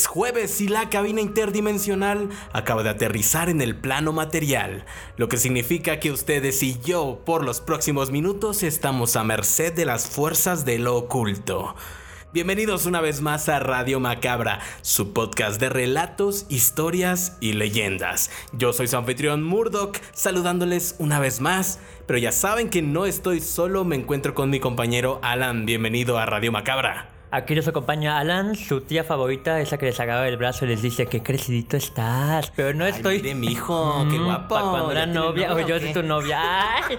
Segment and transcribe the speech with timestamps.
[0.00, 4.86] Es jueves y la cabina interdimensional acaba de aterrizar en el plano material,
[5.18, 9.84] lo que significa que ustedes y yo por los próximos minutos estamos a merced de
[9.84, 11.74] las fuerzas de lo oculto.
[12.32, 18.30] Bienvenidos una vez más a Radio Macabra, su podcast de relatos, historias y leyendas.
[18.52, 23.42] Yo soy su anfitrión Murdoch, saludándoles una vez más, pero ya saben que no estoy
[23.42, 25.66] solo, me encuentro con mi compañero Alan.
[25.66, 27.09] Bienvenido a Radio Macabra.
[27.32, 30.82] Aquí nos acompaña Alan, su tía favorita, esa que les agarra el brazo y les
[30.82, 32.50] dice que crecidito estás.
[32.56, 33.16] Pero no estoy.
[33.16, 34.48] Ay, mire, mijo, qué Mm, guapo.
[34.48, 35.94] cuando ¿Ya era novia, o yo soy qué?
[35.94, 36.40] tu novia.
[36.88, 36.98] Ay.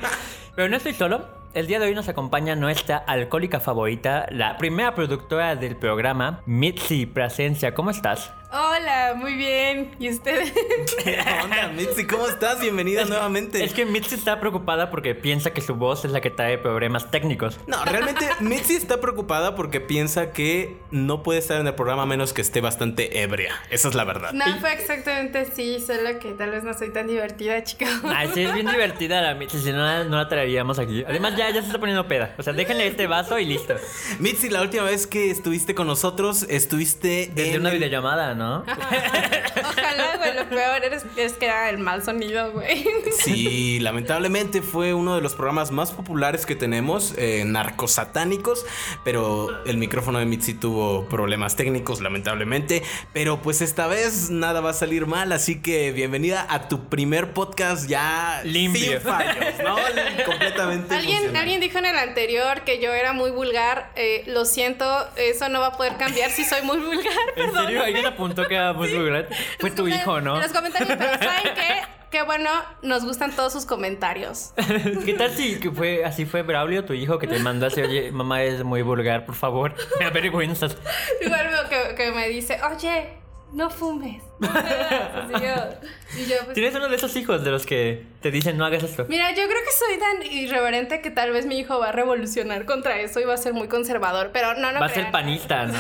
[0.56, 1.26] Pero no estoy solo.
[1.54, 7.06] El día de hoy nos acompaña nuestra alcohólica favorita, la primera productora del programa, Mitzi
[7.08, 7.74] Presencia.
[7.74, 8.32] ¿Cómo estás?
[8.54, 9.92] Hola, muy bien.
[9.98, 10.52] ¿Y ustedes?
[11.06, 12.06] ¿Qué onda, Mitzi?
[12.06, 12.60] ¿Cómo estás?
[12.60, 13.64] Bienvenida nuevamente.
[13.64, 17.10] Es que Mitzi está preocupada porque piensa que su voz es la que trae problemas
[17.12, 17.58] técnicos.
[17.68, 22.06] No, realmente Mitzi está preocupada porque piensa que no puede estar en el programa a
[22.06, 23.54] menos que esté bastante ebria.
[23.70, 24.34] Esa es la verdad.
[24.34, 27.88] No, fue exactamente así, solo que tal vez no soy tan divertida, chicos.
[28.04, 31.06] Ay, sí, es bien divertida la Mitzi, si no, no la traeríamos aquí.
[31.08, 32.36] Además, ya, ya se está poniendo peda.
[32.38, 33.76] O sea, déjenle este vaso y listo.
[34.20, 38.41] Mitzi, la última vez que estuviste con nosotros, estuviste Desde en una el- videollamada, ¿no?
[38.66, 42.86] Ojalá, güey, lo peor es, es que era el mal sonido, güey.
[43.22, 48.66] Sí, lamentablemente fue uno de los programas más populares que tenemos, eh, narcosatánicos,
[49.04, 52.84] pero el micrófono de Mitzi tuvo problemas técnicos, lamentablemente,
[53.14, 57.34] pero pues esta vez nada va a salir mal, así que bienvenida a tu primer
[57.34, 58.92] podcast ya Limpio.
[58.94, 59.76] sin fallos, ¿no?
[60.26, 61.42] Completamente Alguien, funcional.
[61.42, 63.92] alguien dijo en el anterior que yo era muy vulgar.
[63.96, 64.86] Eh, lo siento,
[65.18, 67.14] eso no va a poder cambiar si soy muy vulgar.
[67.36, 67.66] ¿En Perdón.
[67.66, 67.84] serio?
[67.84, 69.28] ¿Alguien apuntó que era muy vulgar?
[69.60, 70.36] Fue tu hijo, ¿no?
[70.36, 72.02] En los comentarios, pero ¿saben qué?
[72.12, 72.50] Qué bueno,
[72.82, 74.52] nos gustan todos sus comentarios.
[75.06, 78.12] ¿Qué tal si que fue así fue Braulio, tu hijo, que te mandó así, oye,
[78.12, 79.74] mamá es muy vulgar, por favor?
[80.00, 80.76] Me avergüenzas.
[81.22, 83.14] Igual veo que, que me dice, oye,
[83.54, 84.22] no fumes.
[84.40, 85.16] No bebas".
[85.16, 88.58] Así yo, y yo, pues, ¿Tienes uno de esos hijos de los que te dicen
[88.58, 89.06] no hagas esto?
[89.08, 92.66] Mira, yo creo que soy tan irreverente que tal vez mi hijo va a revolucionar
[92.66, 95.66] contra eso y va a ser muy conservador, pero no, no Va a ser panista,
[95.66, 95.80] ¿no?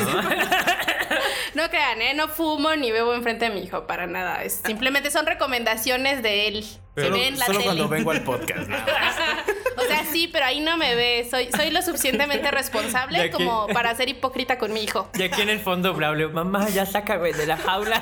[1.54, 2.14] No crean, ¿eh?
[2.14, 4.44] No fumo ni bebo enfrente de mi hijo, para nada.
[4.44, 6.64] Es, simplemente son recomendaciones de él.
[6.64, 7.66] Se Solo, ve en la solo tele.
[7.70, 9.16] cuando vengo al podcast, nada más.
[9.78, 11.28] O sea, sí, pero ahí no me ve.
[11.30, 15.10] Soy, soy lo suficientemente responsable aquí- como para ser hipócrita con mi hijo.
[15.18, 18.02] Y aquí en el fondo Braulio, mamá, ya sácame de la jaula.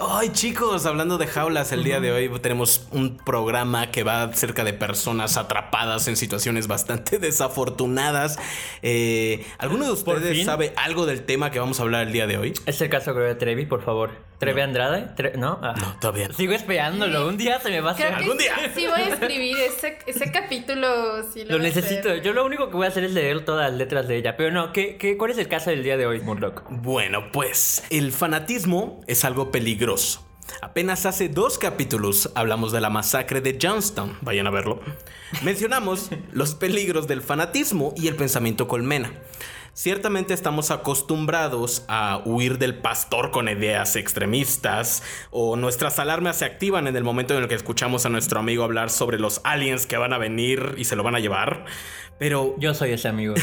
[0.00, 4.64] Ay, chicos, hablando de jaulas, el día de hoy tenemos un programa que va acerca
[4.64, 8.38] de personas atrapadas en situaciones bastante desafortunadas.
[8.82, 12.38] Eh, ¿Alguno de ustedes sabe algo del tema que vamos a hablar el día de
[12.38, 12.54] hoy?
[12.66, 14.27] ¿Es el caso de Trevi, por favor?
[14.38, 15.08] ¿Trevi Andrade?
[15.16, 15.58] Tre- ¿No?
[15.62, 15.74] Ah.
[15.78, 16.34] No, todavía no.
[16.34, 17.26] Sigo esperándolo.
[17.26, 18.12] Un día se me va a hacer.
[18.14, 18.54] Algún día.
[18.74, 21.24] Sí, sí voy a escribir ese, ese capítulo.
[21.32, 22.14] Sí Lo necesito.
[22.16, 24.36] Yo lo único que voy a hacer es leer todas las letras de ella.
[24.36, 26.62] Pero no, ¿qué, qué, cuál es el caso del día de hoy, Murdoch?
[26.70, 30.24] Bueno, pues el fanatismo es algo peligroso.
[30.62, 34.80] Apenas hace dos capítulos hablamos de la masacre de Johnstown, vayan a verlo.
[35.42, 39.12] Mencionamos los peligros del fanatismo y el pensamiento colmena.
[39.78, 46.88] Ciertamente estamos acostumbrados a huir del pastor con ideas extremistas o nuestras alarmas se activan
[46.88, 49.96] en el momento en el que escuchamos a nuestro amigo hablar sobre los aliens que
[49.96, 51.64] van a venir y se lo van a llevar.
[52.18, 53.34] Pero Yo soy ese amigo.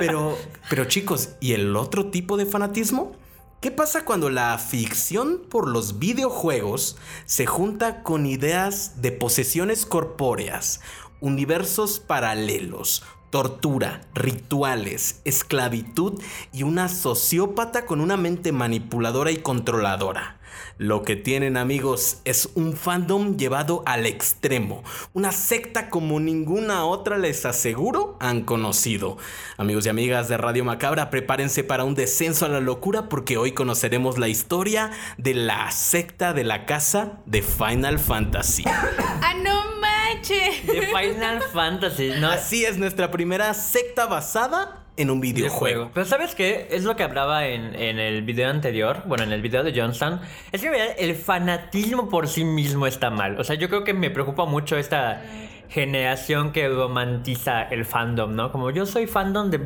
[0.00, 0.36] pero,
[0.68, 3.12] pero chicos, ¿y el otro tipo de fanatismo?
[3.60, 10.80] ¿Qué pasa cuando la ficción por los videojuegos se junta con ideas de posesiones corpóreas,
[11.20, 16.20] universos paralelos, tortura, rituales, esclavitud
[16.52, 20.39] y una sociópata con una mente manipuladora y controladora?
[20.80, 24.82] Lo que tienen amigos es un fandom llevado al extremo,
[25.12, 29.18] una secta como ninguna otra les aseguro han conocido.
[29.58, 33.52] Amigos y amigas de Radio Macabra, prepárense para un descenso a la locura porque hoy
[33.52, 38.64] conoceremos la historia de la secta de la casa de Final Fantasy.
[38.66, 40.66] ¡Ah, no manches!
[40.66, 42.12] De Final Fantasy.
[42.18, 45.90] No, Así es nuestra primera secta basada en un videojuego.
[45.94, 46.68] Pero ¿sabes qué?
[46.70, 50.20] Es lo que hablaba en, en el video anterior, bueno, en el video de Johnson.
[50.52, 53.38] Es que el fanatismo por sí mismo está mal.
[53.40, 55.22] O sea, yo creo que me preocupa mucho esta
[55.70, 58.50] generación que romantiza el fandom, ¿no?
[58.50, 59.58] Como yo soy fandom de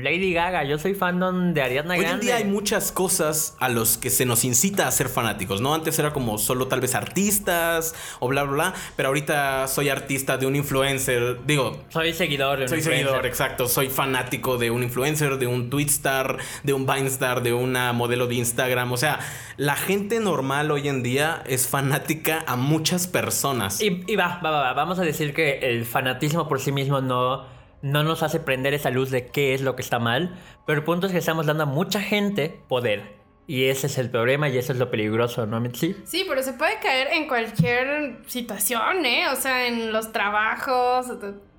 [0.00, 2.26] Lady Gaga, yo soy fandom de Ariana Hoy en Grande.
[2.26, 5.74] día hay muchas cosas a los que se nos incita a ser fanáticos, ¿no?
[5.74, 10.38] Antes era como solo tal vez artistas o bla, bla, bla, pero ahorita soy artista
[10.38, 13.06] de un influencer, digo, Soy seguidor de un soy influencer.
[13.06, 17.92] seguidor, exacto, soy fanático de un influencer, de un Twitstar, de un Vinestar, de una
[17.92, 19.18] modelo de Instagram, o sea,
[19.56, 23.82] la gente normal hoy en día es fanática a muchas personas.
[23.82, 27.00] Y, y va, va, va, va, vamos a decir que el fanatismo por sí mismo
[27.00, 27.46] no,
[27.82, 30.84] no nos hace prender esa luz de qué es lo que está mal, pero el
[30.84, 33.20] punto es que estamos dando a mucha gente poder.
[33.46, 35.96] Y ese es el problema y eso es lo peligroso, ¿no, Mitzi?
[36.04, 39.24] Sí, pero se puede caer en cualquier situación, ¿eh?
[39.32, 41.08] O sea, en los trabajos.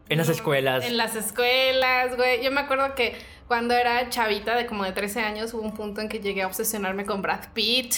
[0.07, 0.85] En las escuelas.
[0.85, 2.41] En las escuelas, güey.
[2.41, 5.99] Yo me acuerdo que cuando era chavita de como de 13 años hubo un punto
[5.99, 7.95] en que llegué a obsesionarme con Brad Pitt.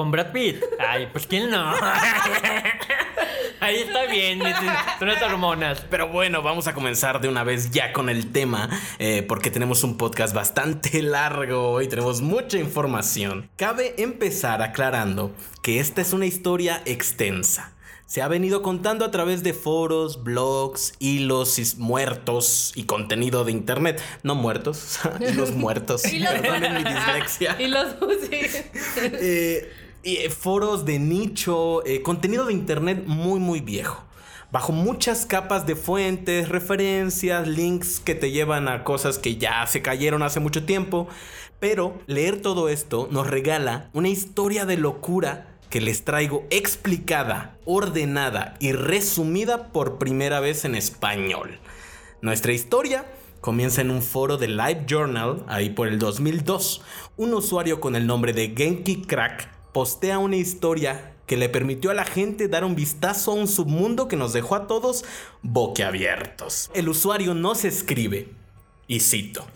[0.00, 0.64] ¿Con Brad Pitt?
[0.78, 1.74] Ay, pues quién no.
[3.60, 4.40] Ahí está bien,
[4.98, 5.84] son las hormonas.
[5.90, 9.84] Pero bueno, vamos a comenzar de una vez ya con el tema, eh, porque tenemos
[9.84, 13.50] un podcast bastante largo y tenemos mucha información.
[13.56, 17.74] Cabe empezar aclarando que esta es una historia extensa.
[18.10, 24.02] Se ha venido contando a través de foros, blogs, hilos muertos y contenido de internet.
[24.24, 26.02] No muertos, hilos muertos.
[26.02, 27.54] Perdonen mi dislexia.
[27.62, 27.94] Hilos,
[28.96, 34.04] eh, eh, foros de nicho, eh, contenido de internet muy muy viejo.
[34.50, 39.82] Bajo muchas capas de fuentes, referencias, links que te llevan a cosas que ya se
[39.82, 41.06] cayeron hace mucho tiempo.
[41.60, 48.56] Pero leer todo esto nos regala una historia de locura que les traigo explicada, ordenada
[48.58, 51.60] y resumida por primera vez en español.
[52.22, 53.04] Nuestra historia
[53.40, 56.82] comienza en un foro de Live Journal, ahí por el 2002.
[57.16, 61.94] Un usuario con el nombre de Genki Crack postea una historia que le permitió a
[61.94, 65.04] la gente dar un vistazo a un submundo que nos dejó a todos
[65.42, 66.70] boquiabiertos.
[66.74, 68.34] El usuario no se escribe,
[68.90, 69.46] y cito.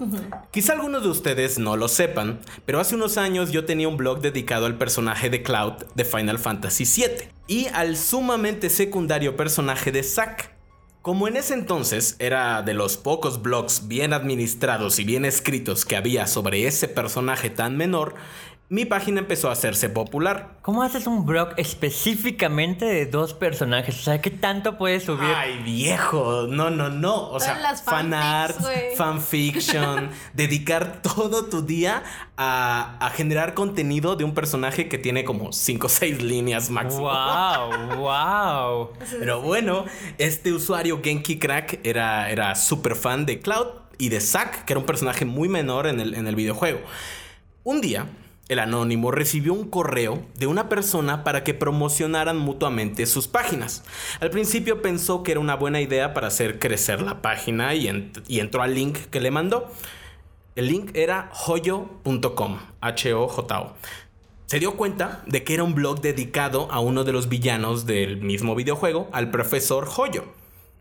[0.52, 4.20] Quizá algunos de ustedes no lo sepan, pero hace unos años yo tenía un blog
[4.20, 10.04] dedicado al personaje de Cloud de Final Fantasy VII y al sumamente secundario personaje de
[10.04, 10.54] Zack.
[11.02, 15.96] Como en ese entonces era de los pocos blogs bien administrados y bien escritos que
[15.96, 18.14] había sobre ese personaje tan menor,
[18.70, 20.56] mi página empezó a hacerse popular.
[20.62, 23.94] ¿Cómo haces un blog específicamente de dos personajes?
[24.00, 25.28] O sea, ¿qué tanto puedes subir?
[25.36, 27.28] Ay, viejo, no, no, no.
[27.28, 28.56] O sea, fan art,
[28.96, 32.02] fanfiction, dedicar todo tu día
[32.38, 37.02] a, a, generar contenido de un personaje que tiene como 5 o 6 líneas máximo.
[37.02, 37.96] ¡Wow!
[37.98, 38.92] ¡Wow!
[39.18, 39.84] Pero bueno,
[40.16, 43.66] este usuario Genki Crack era, era súper fan de Cloud
[43.98, 46.80] y de Zack, que era un personaje muy menor en el, en el videojuego.
[47.62, 48.06] Un día
[48.48, 53.82] el anónimo recibió un correo de una persona para que promocionaran mutuamente sus páginas.
[54.20, 57.88] Al principio pensó que era una buena idea para hacer crecer la página y,
[58.38, 59.70] entró al link que le mandó.
[60.56, 63.72] El link era hoyo.com, H-O-J-O.
[64.46, 68.18] Se dio cuenta de que era un blog dedicado a uno de los villanos del
[68.18, 70.24] mismo videojuego, al profesor Hoyo.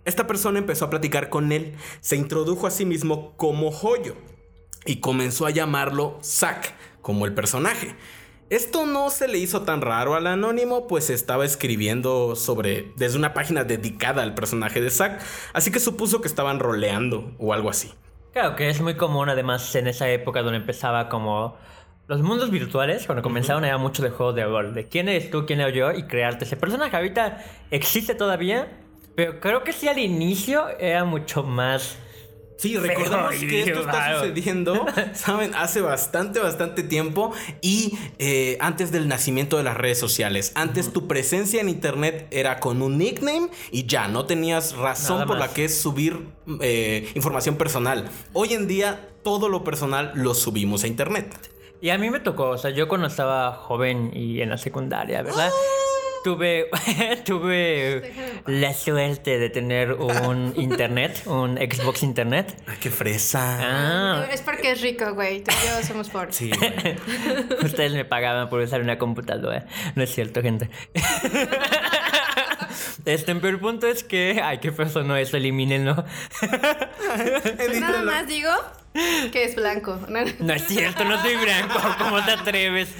[0.04, 4.15] Esta persona empezó a platicar con él, se introdujo a sí mismo como Hoyo
[4.86, 7.95] y comenzó a llamarlo Zack como el personaje.
[8.50, 13.33] Esto no se le hizo tan raro al anónimo, pues estaba escribiendo sobre desde una
[13.33, 15.22] página dedicada al personaje de Zack,
[15.53, 17.93] así que supuso que estaban roleando o algo así.
[18.31, 21.55] Claro que es muy común además en esa época donde empezaba como
[22.07, 25.45] los mundos virtuales, cuando comenzaron era mucho de juego de rol, de quién eres tú,
[25.45, 26.95] quién era yo y crearte ese personaje.
[26.95, 28.67] Ahorita existe todavía,
[29.15, 31.98] pero creo que sí al inicio era mucho más
[32.63, 35.53] Sí, recordemos que esto está sucediendo, ¿saben?
[35.53, 40.53] Hace bastante, bastante tiempo y eh, antes del nacimiento de las redes sociales.
[40.55, 45.39] Antes tu presencia en internet era con un nickname y ya, no tenías razón por
[45.39, 46.25] la que subir
[46.62, 48.10] eh, información personal.
[48.32, 51.36] Hoy en día todo lo personal lo subimos a internet.
[51.82, 55.22] Y a mí me tocó, o sea, yo cuando estaba joven y en la secundaria,
[55.22, 55.51] ¿verdad?
[56.24, 56.30] ¡Ah!
[56.30, 56.70] tuve,
[57.25, 58.13] tuve
[58.48, 62.56] la suerte de tener un internet, un Xbox Internet.
[62.65, 63.58] Ay, qué fresa.
[63.60, 64.25] Ah.
[64.32, 65.44] Es porque es rico, güey.
[65.44, 66.36] Tú y yo somos pobres.
[66.36, 66.51] Sí,
[67.63, 69.65] Ustedes me pagaban por usar una computadora.
[69.96, 70.70] No es cierto, gente.
[73.05, 74.39] Este, pero el punto es que.
[74.43, 76.03] Ay, qué feo no eso, elimínenlo.
[77.79, 78.50] Nada más digo
[79.31, 80.00] que es blanco.
[80.39, 81.79] No es cierto, no soy blanco.
[81.98, 82.93] ¿Cómo te atreves?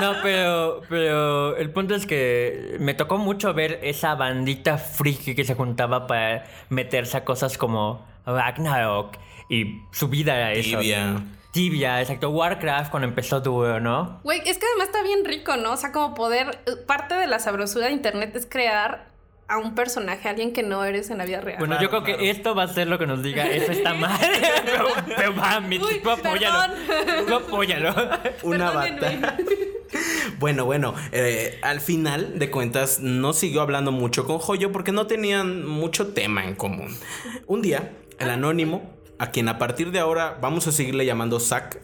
[0.00, 5.44] No, pero, pero el punto es que me tocó mucho ver esa bandita friki que
[5.44, 9.16] se juntaba para meterse a cosas como Ragnarok
[9.48, 10.78] y su vida a eso.
[10.78, 11.22] Tibia.
[11.56, 12.28] Tibia, exacto.
[12.28, 14.20] Warcraft cuando empezó tu, ¿no?
[14.24, 15.72] Güey, es que además está bien rico, ¿no?
[15.72, 16.58] O sea, como poder.
[16.86, 19.08] Parte de la sabrosura de internet es crear
[19.48, 21.58] a un personaje, a alguien que no eres en la vida real.
[21.58, 24.20] Bueno, yo creo que esto va a ser lo que nos diga, eso está mal.
[25.16, 26.74] pero, va, mi, tú apóyalo.
[27.26, 27.94] Tú apóyalo.
[28.42, 29.38] Una bata.
[30.38, 35.06] Bueno, bueno, eh, al final de cuentas no siguió hablando mucho con Joyo porque no
[35.06, 36.94] tenían mucho tema en común.
[37.46, 41.80] Un día, el anónimo, a quien a partir de ahora vamos a seguirle llamando Zack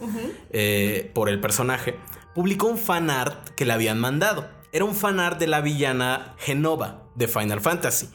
[0.50, 1.96] eh, por el personaje,
[2.34, 4.48] publicó un fan art que le habían mandado.
[4.72, 8.08] Era un fanart de la villana Genova de Final Fantasy.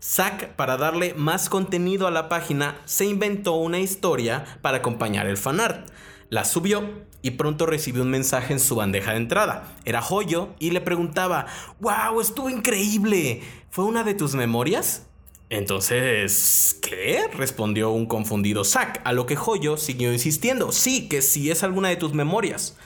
[0.00, 5.36] Zack, para darle más contenido a la página, se inventó una historia para acompañar el
[5.36, 5.88] fanart.
[6.28, 9.76] La subió y pronto recibió un mensaje en su bandeja de entrada.
[9.84, 11.46] Era Joyo y le preguntaba,
[11.80, 12.20] ¡Wow!
[12.20, 13.42] Estuvo increíble.
[13.70, 15.06] ¿Fue una de tus memorias?
[15.50, 17.28] Entonces, ¿qué?
[17.32, 21.90] respondió un confundido Zack, a lo que Joyo siguió insistiendo, sí, que sí es alguna
[21.90, 22.76] de tus memorias.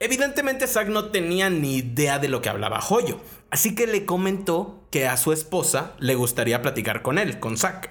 [0.00, 4.80] Evidentemente Zack no tenía ni idea de lo que hablaba Joyo, así que le comentó
[4.90, 7.90] que a su esposa le gustaría platicar con él, con Zack.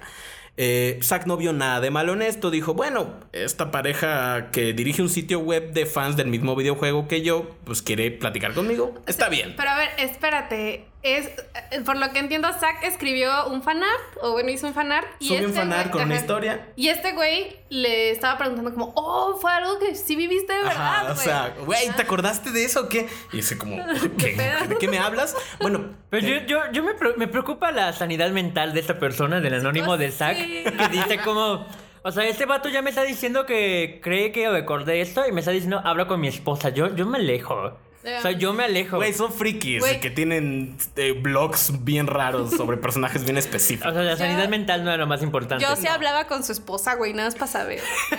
[0.56, 5.02] Eh, Zack no vio nada de malo en esto, dijo, bueno, esta pareja que dirige
[5.02, 9.28] un sitio web de fans del mismo videojuego que yo, pues quiere platicar conmigo, está
[9.28, 9.54] bien.
[9.56, 11.26] Pero a ver, espérate, es,
[11.70, 15.06] eh, por lo que entiendo, Zack escribió un fanart, o bueno, hizo un fanart.
[15.20, 16.66] Y Subió un este fanart con una historia.
[16.76, 21.10] Y este güey le estaba preguntando como, oh, fue algo que sí viviste de verdad,
[21.10, 23.06] O sea, güey, ¿te acordaste de eso o qué?
[23.32, 23.76] Y dice como,
[24.18, 24.34] ¿qué?
[24.66, 25.36] ¿de qué me hablas?
[25.60, 25.94] Bueno.
[26.08, 29.98] Pero yo, yo, yo me, me, preocupa la sanidad mental de esta persona, del anónimo
[29.98, 31.66] de Zack, que dice como...
[32.06, 35.40] O sea, este vato ya me está diciendo que cree que recordé esto y me
[35.40, 36.68] está diciendo, habla con mi esposa.
[36.68, 37.78] Yo, yo me alejo.
[38.04, 38.96] O sea, yo me alejo.
[38.96, 43.92] Güey, son frikis que tienen eh, blogs bien raros sobre personajes bien específicos.
[43.92, 45.64] O sea, la sanidad mental no era lo más importante.
[45.64, 47.80] Yo sí hablaba con su esposa, güey, nada más para saber.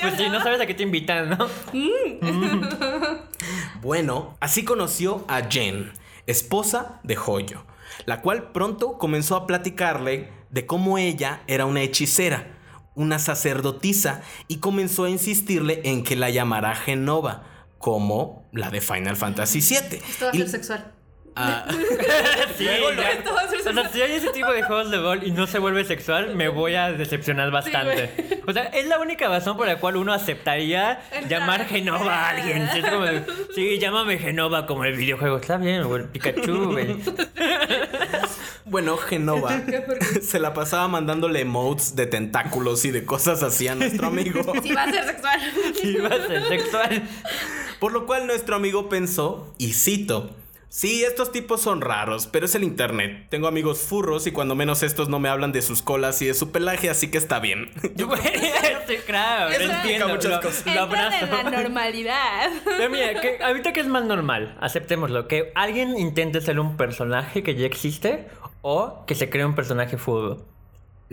[0.00, 1.48] pues sí, no sabes a qué te invitan, ¿no?
[1.72, 2.62] Mm.
[3.82, 5.92] bueno, así conoció a Jen,
[6.26, 7.66] esposa de Joyo,
[8.06, 12.46] la cual pronto comenzó a platicarle de cómo ella era una hechicera,
[12.94, 17.51] una sacerdotisa, y comenzó a insistirle en que la llamara Genova
[17.82, 19.98] como la de Final Fantasy VII.
[19.98, 20.91] Esto va a ser sexual.
[21.34, 21.66] Ah.
[22.58, 25.84] sí, o sea, si hay ese tipo de juegos de rol y no se vuelve
[25.84, 28.42] sexual, me voy a decepcionar bastante.
[28.46, 32.62] o sea, es la única razón por la cual uno aceptaría llamar Genova a alguien.
[32.62, 33.06] Es como,
[33.54, 35.38] sí, llámame Genova como el videojuego.
[35.38, 36.96] Está bien, güey, Pikachu, güey.
[38.64, 39.60] Bueno, Genova
[40.22, 44.40] se la pasaba mandándole emotes de tentáculos y de cosas así a nuestro amigo.
[44.62, 45.40] Sí, va a ser sexual.
[45.78, 47.02] Sí, va a ser sexual.
[47.80, 50.30] Por lo cual nuestro amigo pensó, y cito,
[50.74, 53.26] Sí, estos tipos son raros, pero es el internet.
[53.28, 56.32] Tengo amigos furros y cuando menos estos no me hablan de sus colas y de
[56.32, 57.70] su pelaje, así que está bien.
[57.94, 58.08] Yo,
[58.88, 60.08] sí, claro, Eso entiendo.
[60.08, 60.74] Muchas cosas.
[60.74, 61.26] Lo abrazo.
[61.26, 62.50] la normalidad.
[62.64, 67.42] Pero mira, que ahorita que es más normal, aceptémoslo, que alguien intente ser un personaje
[67.42, 68.28] que ya existe
[68.62, 70.51] o que se cree un personaje furro.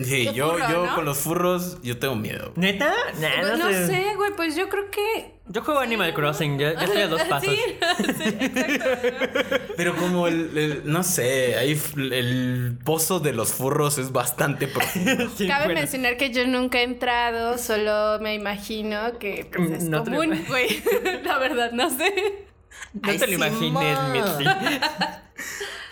[0.03, 2.53] Sí, yo, yo con los furros, yo tengo miedo.
[2.55, 2.93] ¿Neta?
[3.19, 4.13] no, no sé.
[4.15, 5.39] güey, pues yo creo que.
[5.47, 7.49] Yo juego Animal Crossing, ya, estoy a dos pasos.
[7.49, 7.59] Sí,
[8.17, 9.55] sí exacto.
[9.75, 15.29] Pero como el, no sé, ahí el pozo de los furros es bastante profundo.
[15.47, 20.45] Cabe mencionar que yo nunca he entrado, solo me imagino que pues, es no común,
[20.47, 20.81] güey.
[21.23, 22.45] La verdad, no sé.
[22.93, 24.45] No te lo imagines, Mitzi.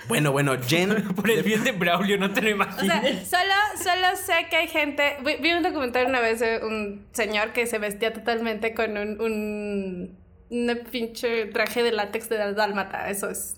[0.08, 1.08] Bueno, bueno, Jen.
[1.16, 2.64] Por el bien de Braulio, no te lo.
[2.64, 5.18] O sea, solo, solo sé que hay gente.
[5.42, 10.18] Vi, un documental una vez de un señor que se vestía totalmente con un, un
[10.50, 13.58] un pinche traje de látex de dálmata, eso es.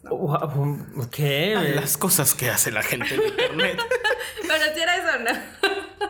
[1.11, 1.55] ¿Qué?
[1.75, 3.79] Las cosas que hace la gente en internet.
[4.41, 6.09] Pero si era eso, ¿no?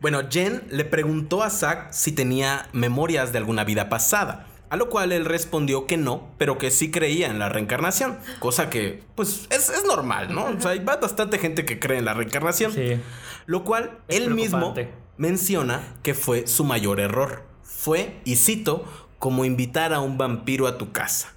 [0.00, 4.46] bueno, Jen le preguntó a Zack si tenía memorias de alguna vida pasada.
[4.70, 8.18] A lo cual él respondió que no, pero que sí creía en la reencarnación.
[8.38, 10.44] Cosa que, pues, es, normal, ¿no?
[10.44, 12.72] O sea, hay bastante gente que cree en la reencarnación.
[12.72, 13.00] Sí.
[13.46, 14.74] Lo cual él mismo
[15.16, 17.42] menciona que fue su mayor error.
[17.64, 18.84] Fue, y cito,
[19.18, 21.34] como invitar a un vampiro a tu casa.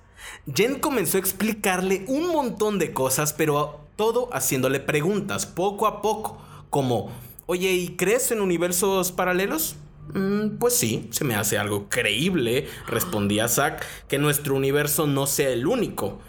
[0.53, 6.37] Jen comenzó a explicarle un montón de cosas, pero todo haciéndole preguntas, poco a poco,
[6.69, 7.11] como,
[7.45, 9.75] oye, ¿y crees en universos paralelos?
[10.13, 15.49] Mm, pues sí, se me hace algo creíble, respondía Zack, que nuestro universo no sea
[15.49, 16.19] el único.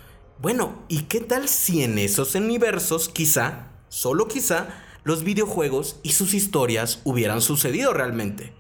[0.41, 4.69] Bueno, ¿y qué tal si en esos universos quizá, solo quizá,
[5.03, 8.53] los videojuegos y sus historias hubieran sucedido realmente?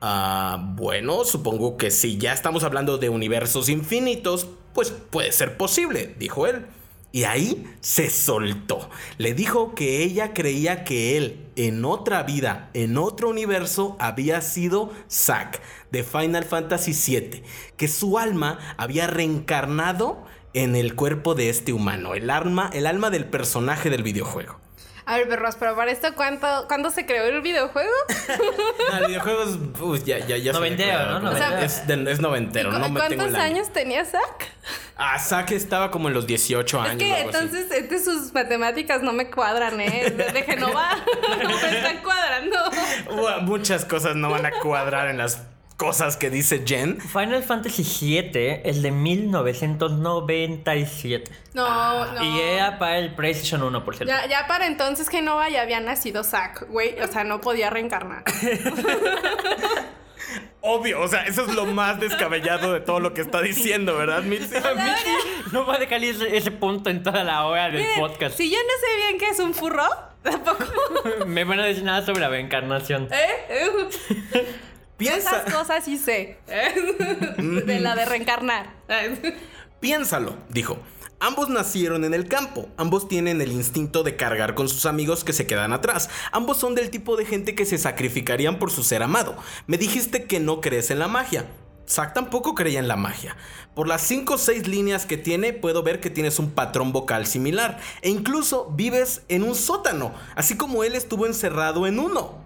[0.00, 6.14] Ah, bueno, supongo que si ya estamos hablando de universos infinitos, pues puede ser posible,
[6.18, 6.66] dijo él.
[7.12, 8.88] Y ahí se soltó.
[9.18, 14.90] Le dijo que ella creía que él, en otra vida, en otro universo, había sido
[15.10, 17.42] Zack de Final Fantasy VII.
[17.76, 23.10] Que su alma había reencarnado en el cuerpo de este humano, el alma, el alma
[23.10, 24.58] del personaje del videojuego.
[25.04, 27.90] A ver, perros, pero para esto, ¿cuánto, ¿cuándo se creó el videojuego?
[28.90, 29.80] no, el videojuego es.
[29.80, 30.52] Uy, ya, ya, ya.
[30.52, 31.32] Noventero, ¿no?
[31.32, 32.72] es, es, noventero.
[32.72, 34.50] No ¿Cuántos años tenía Zack?
[34.96, 36.92] Ah, Zack estaba como en los 18 años.
[36.92, 40.10] Es que entonces este, sus matemáticas no me cuadran, ¿eh?
[40.10, 40.96] De Genova
[41.42, 42.58] no me están cuadrando.
[43.42, 45.42] Muchas cosas no van a cuadrar en las
[45.82, 47.00] cosas que dice Jen.
[47.00, 51.32] Final Fantasy VII es de 1997.
[51.54, 52.24] No, no.
[52.24, 54.14] Y era para el PlayStation 1, por cierto.
[54.14, 57.00] Ya, ya para entonces Genova ya había nacido Zack, güey.
[57.00, 58.22] O sea, no podía reencarnar.
[60.60, 64.22] Obvio, o sea, eso es lo más descabellado de todo lo que está diciendo, ¿verdad,
[64.22, 64.54] Mitzi?
[65.50, 68.36] No va a dejar ese, ese punto en toda la hora del Miren, podcast.
[68.36, 69.88] Si yo no sé bien qué es un furro,
[70.22, 70.64] tampoco.
[71.26, 73.08] Me van a decir nada sobre la reencarnación.
[73.10, 73.88] ¿Eh?
[75.02, 76.38] Piensa, Esas cosas sí sé.
[76.48, 77.34] ¿eh?
[77.66, 78.74] De la de reencarnar.
[79.80, 80.78] piénsalo, dijo.
[81.18, 85.32] Ambos nacieron en el campo, ambos tienen el instinto de cargar con sus amigos que
[85.32, 89.04] se quedan atrás, ambos son del tipo de gente que se sacrificarían por su ser
[89.04, 89.36] amado.
[89.68, 91.46] Me dijiste que no crees en la magia.
[91.88, 93.36] Zack tampoco creía en la magia.
[93.74, 97.26] Por las 5 o 6 líneas que tiene, puedo ver que tienes un patrón vocal
[97.26, 97.78] similar.
[98.00, 102.42] E incluso vives en un sótano, así como él estuvo encerrado en uno.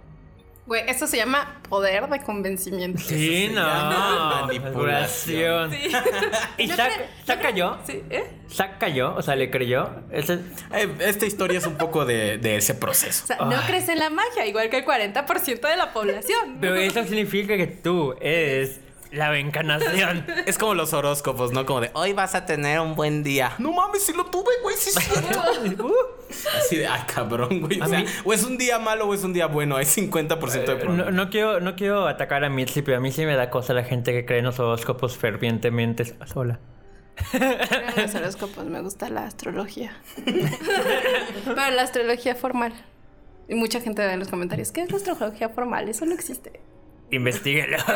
[0.66, 2.98] Güey, eso se llama poder de convencimiento.
[3.00, 3.62] Sí, no.
[3.62, 5.70] manipulación.
[5.70, 5.74] manipulación.
[6.58, 7.78] ¿Y yo creo- cayó?
[7.86, 8.24] Sí, ¿eh?
[8.50, 9.88] Zack cayó, o sea, le creyó.
[10.10, 10.40] Ese-
[10.72, 13.24] Eh, esta historia es un poco de, de ese proceso.
[13.24, 13.64] O sea, no Ay.
[13.68, 16.58] crees en la magia, igual que el 40% de la población.
[16.60, 18.80] Pero eso significa que tú eres
[19.12, 20.26] la reencarnación.
[20.46, 21.64] Es como los horóscopos, ¿no?
[21.66, 23.52] Como de hoy vas a tener un buen día.
[23.58, 24.96] No mames, si lo tuve, güey, sí es.
[26.56, 27.80] Así de, ay, cabrón, güey.
[27.80, 29.76] O, sea, mí- o es un día malo o es un día bueno.
[29.76, 30.28] Hay 50% de
[30.76, 30.86] probabilidad.
[31.06, 33.72] No, no quiero, no quiero atacar a Mitzi, pero a mí sí me da cosa
[33.74, 36.58] la gente que cree en los horóscopos fervientemente sola.
[37.32, 39.96] En los horóscopos me gusta la astrología.
[41.44, 42.74] Pero la astrología formal.
[43.48, 45.88] Y mucha gente en los comentarios, ¿qué es la astrología formal?
[45.88, 46.60] Eso no existe.
[47.10, 47.78] Investíguelo.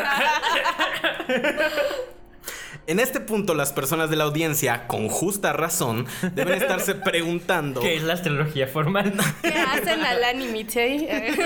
[2.87, 7.95] En este punto, las personas de la audiencia, con justa razón, deben estarse preguntando: ¿Qué
[7.95, 9.13] es la astrología formal?
[9.41, 11.07] ¿Qué hacen al anime ahí?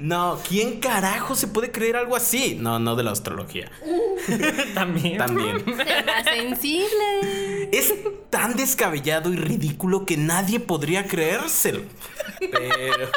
[0.00, 2.56] No, ¿quién carajo se puede creer algo así?
[2.58, 3.70] No, no de la astrología.
[4.74, 5.18] También.
[5.18, 5.64] También.
[6.24, 7.68] Sensible.
[7.72, 7.94] Es
[8.28, 11.82] tan descabellado y ridículo que nadie podría creérselo.
[12.38, 13.10] Pero,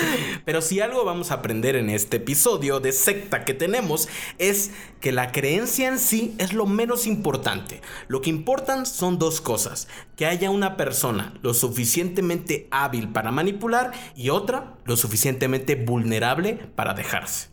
[0.44, 5.12] pero si algo vamos a aprender en este episodio de secta que tenemos es que
[5.12, 7.80] la creencia en sí es lo menos importante.
[8.08, 9.88] Lo que importan son dos cosas.
[10.16, 16.94] Que haya una persona lo suficientemente hábil para manipular y otra lo suficientemente vulnerable para
[16.94, 17.52] dejarse.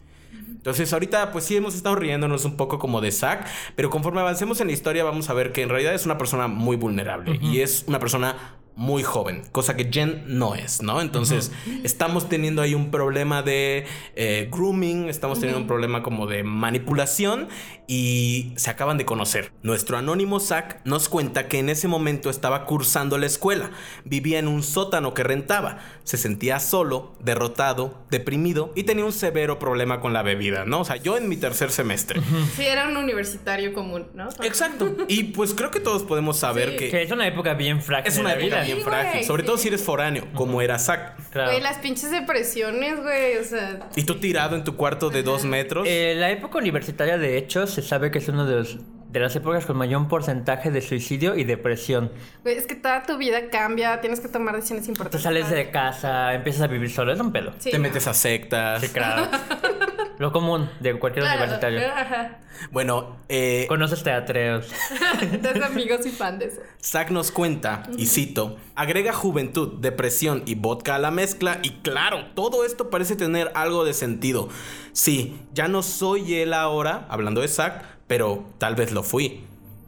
[0.59, 3.47] Entonces ahorita pues sí hemos estado riéndonos un poco como de Zack,
[3.77, 6.47] pero conforme avancemos en la historia vamos a ver que en realidad es una persona
[6.47, 11.01] muy vulnerable y es una persona muy joven, cosa que Jen no es, ¿no?
[11.01, 11.51] Entonces
[11.83, 17.49] estamos teniendo ahí un problema de eh, grooming, estamos teniendo un problema como de manipulación
[17.87, 19.51] y se acaban de conocer.
[19.63, 23.71] Nuestro anónimo Zack nos cuenta que en ese momento estaba cursando la escuela,
[24.05, 29.59] vivía en un sótano que rentaba, se sentía solo, derrotado, deprimido y tenía un severo
[29.59, 30.79] problema con la bebida, ¿no?
[30.79, 32.19] O sea, yo en mi tercer semestre.
[32.55, 34.27] Sí, era un universitario común, ¿no?
[34.43, 34.95] Exacto.
[35.07, 36.77] Y pues creo que todos podemos saber Sí.
[36.77, 38.61] que Que es una época bien frágil es una época vida.
[38.63, 41.29] bien Sí, frágil, güey, sobre todo si eres foráneo, como era Zack.
[41.29, 41.51] Claro.
[41.51, 43.87] Güey, las pinches depresiones, güey, o sea...
[43.95, 45.87] Y tú tirado en tu cuarto de dos metros.
[45.87, 48.77] Eh, la época universitaria, de hecho, se sabe que es una de, los-
[49.09, 52.11] de las épocas con mayor porcentaje de suicidio y depresión.
[52.43, 55.21] Güey, es que toda tu vida cambia, tienes que tomar decisiones Te importantes.
[55.23, 57.51] sales de casa, empiezas a vivir solo, es un pedo.
[57.57, 57.83] Sí, te no.
[57.83, 58.81] metes a sectas.
[58.81, 59.27] Sí, claro.
[60.19, 61.79] Lo común de cualquier Claro, universitario.
[61.95, 62.39] Ajá.
[62.71, 64.69] Bueno, eh, Conoces teatreos.
[65.21, 66.61] Entonces, amigos y fan de eso.
[66.83, 72.25] Zack nos cuenta, y cito, agrega juventud, depresión y vodka a la mezcla y claro,
[72.35, 74.49] todo esto parece tener algo de sentido.
[74.91, 79.41] Sí, ya no soy él ahora, hablando de Zack, pero tal vez lo fui.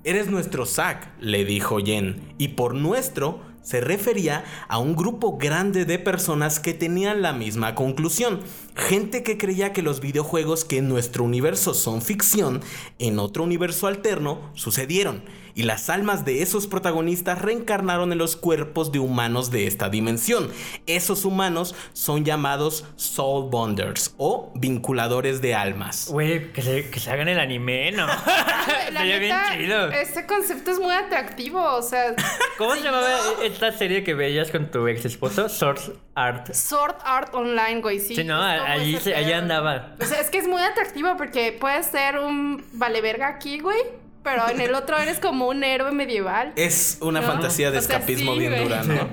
[0.04, 5.86] Eres nuestro Zack, le dijo Jen, y por nuestro se refería a un grupo grande
[5.86, 8.42] de personas que tenían la misma conclusión.
[8.76, 12.62] Gente que creía que los videojuegos que en nuestro universo son ficción,
[13.00, 15.24] en otro universo alterno sucedieron.
[15.54, 20.50] Y las almas de esos protagonistas reencarnaron en los cuerpos de humanos de esta dimensión.
[20.88, 26.08] Esos humanos son llamados Soul Bonders o vinculadores de almas.
[26.10, 28.08] Güey, que se, que se hagan el anime, ¿no?
[28.92, 29.90] La Sería bien chido.
[29.92, 32.16] Este concepto es muy atractivo, o sea...
[32.58, 33.08] ¿Cómo se llamaba
[33.44, 35.50] esta serie que veías con tu ex esposo?
[35.50, 36.54] Source Art.
[36.54, 38.16] Sword Art Online, güey, sí.
[38.16, 39.96] Sí, no, allí, allí andaba.
[40.00, 43.80] O sea, es que es muy atractivo porque puedes ser un vale verga aquí, güey.
[44.24, 46.54] Pero en el otro eres como un héroe medieval.
[46.56, 48.64] Es una No, fantasía de o sea, escapismo sí, bien güey.
[48.64, 49.08] dura, ¿no?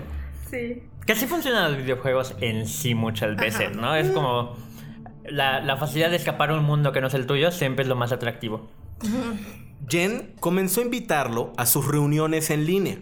[0.50, 0.82] Sí.
[1.06, 3.94] Que así funcionan los videojuegos en sí muchas veces, ¿no?
[3.96, 4.56] Es como
[5.24, 7.88] la, la facilidad de escapar a un mundo que no es el tuyo siempre es
[7.88, 8.68] lo más atractivo.
[9.88, 12.98] Jen comenzó a invitarlo a sus reuniones en línea.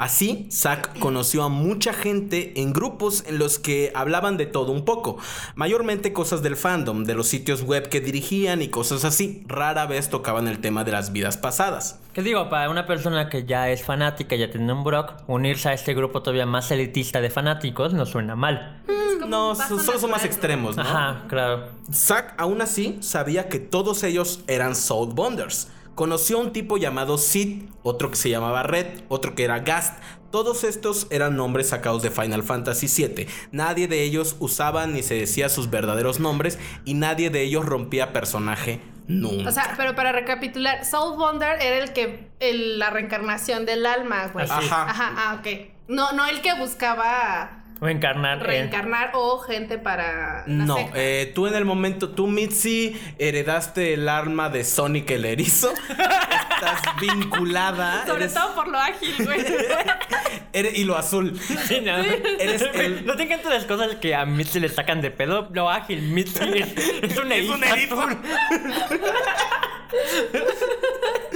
[0.00, 4.86] Así, Zack conoció a mucha gente en grupos en los que hablaban de todo un
[4.86, 5.18] poco,
[5.56, 9.44] mayormente cosas del fandom, de los sitios web que dirigían y cosas así.
[9.46, 12.00] Rara vez tocaban el tema de las vidas pasadas.
[12.14, 12.48] ¿Qué digo?
[12.48, 16.22] Para una persona que ya es fanática, ya tiene un blog, unirse a este grupo
[16.22, 18.82] todavía más elitista de fanáticos no suena mal.
[19.28, 20.82] No, solo son más extremos, ¿no?
[20.82, 21.68] Ajá, claro.
[21.92, 25.68] Zack aún así sabía que todos ellos eran Soul Bonders.
[26.00, 30.02] Conoció a un tipo llamado Sid, otro que se llamaba Red, otro que era Gast.
[30.30, 33.26] Todos estos eran nombres sacados de Final Fantasy VII.
[33.52, 38.14] Nadie de ellos usaba ni se decía sus verdaderos nombres y nadie de ellos rompía
[38.14, 39.50] personaje nunca.
[39.50, 44.28] O sea, pero para recapitular, Soul Wonder era el que el- la reencarnación del alma,
[44.28, 44.46] güey.
[44.48, 44.84] Ajá.
[44.88, 45.48] Ajá, ah, ok.
[45.88, 48.44] No, no el que buscaba O encarnar en...
[48.44, 54.50] reencarnar o gente para no, eh, tú en el momento, tú Mitzi, heredaste el arma
[54.50, 55.72] de Sonic el erizo.
[55.88, 58.04] Estás vinculada.
[58.06, 59.40] Sobre eres- todo por lo ágil, güey.
[60.52, 61.38] eres- y lo azul.
[61.40, 61.96] Sí, no.
[61.96, 65.48] Eres el- ¿No te encantan las cosas que a Mitzi le sacan de pedo?
[65.52, 66.68] Lo ágil, Mitzi es,
[67.02, 68.08] es un Es un erizo.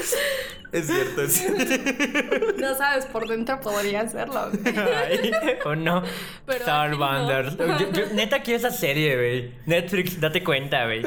[0.72, 2.46] Es cierto, es cierto.
[2.58, 4.50] no sabes, por dentro podría hacerlo.
[4.50, 4.74] güey.
[4.76, 5.30] Ay,
[5.64, 6.02] ¿O no?
[6.46, 7.06] Pero Star ágil no.
[7.06, 7.56] Wonders.
[7.56, 9.52] Yo- yo- neta quiero esa serie, güey.
[9.66, 11.04] Netflix, date cuenta, güey.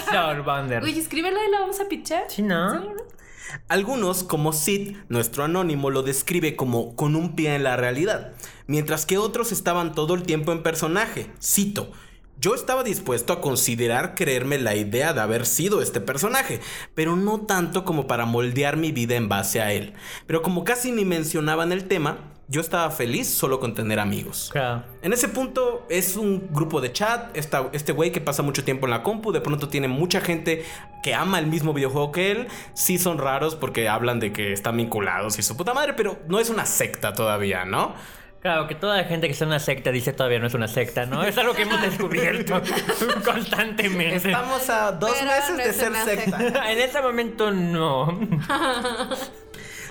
[0.00, 0.84] Star Wonders.
[0.84, 2.24] Oye, escríbela y la vamos a pichar.
[2.28, 2.72] Sí, ¿no?
[2.82, 2.94] Sí, ¿no?
[3.68, 8.32] Algunos, como Sid, nuestro anónimo, lo describe como con un pie en la realidad,
[8.66, 11.30] mientras que otros estaban todo el tiempo en personaje.
[11.42, 11.90] Cito.
[12.38, 16.60] Yo estaba dispuesto a considerar creerme la idea de haber sido este personaje,
[16.94, 19.94] pero no tanto como para moldear mi vida en base a él.
[20.26, 22.18] Pero como casi ni mencionaban el tema,
[22.48, 24.50] yo estaba feliz solo con tener amigos.
[24.52, 24.84] Claro.
[25.02, 28.86] En ese punto es un grupo de chat, esta- este güey que pasa mucho tiempo
[28.86, 30.64] en la compu, de pronto tiene mucha gente
[31.02, 32.48] que ama el mismo videojuego que él.
[32.74, 36.38] Sí son raros porque hablan de que están vinculados y su puta madre, pero no
[36.38, 37.94] es una secta todavía, ¿no?
[38.46, 40.68] Claro, que toda la gente que está en una secta dice todavía no es una
[40.68, 41.24] secta, ¿no?
[41.24, 42.62] Es algo que hemos descubierto
[43.24, 44.28] constantemente.
[44.28, 46.70] Estamos a dos Pero meses no de ser secta.
[46.70, 48.20] en ese momento no.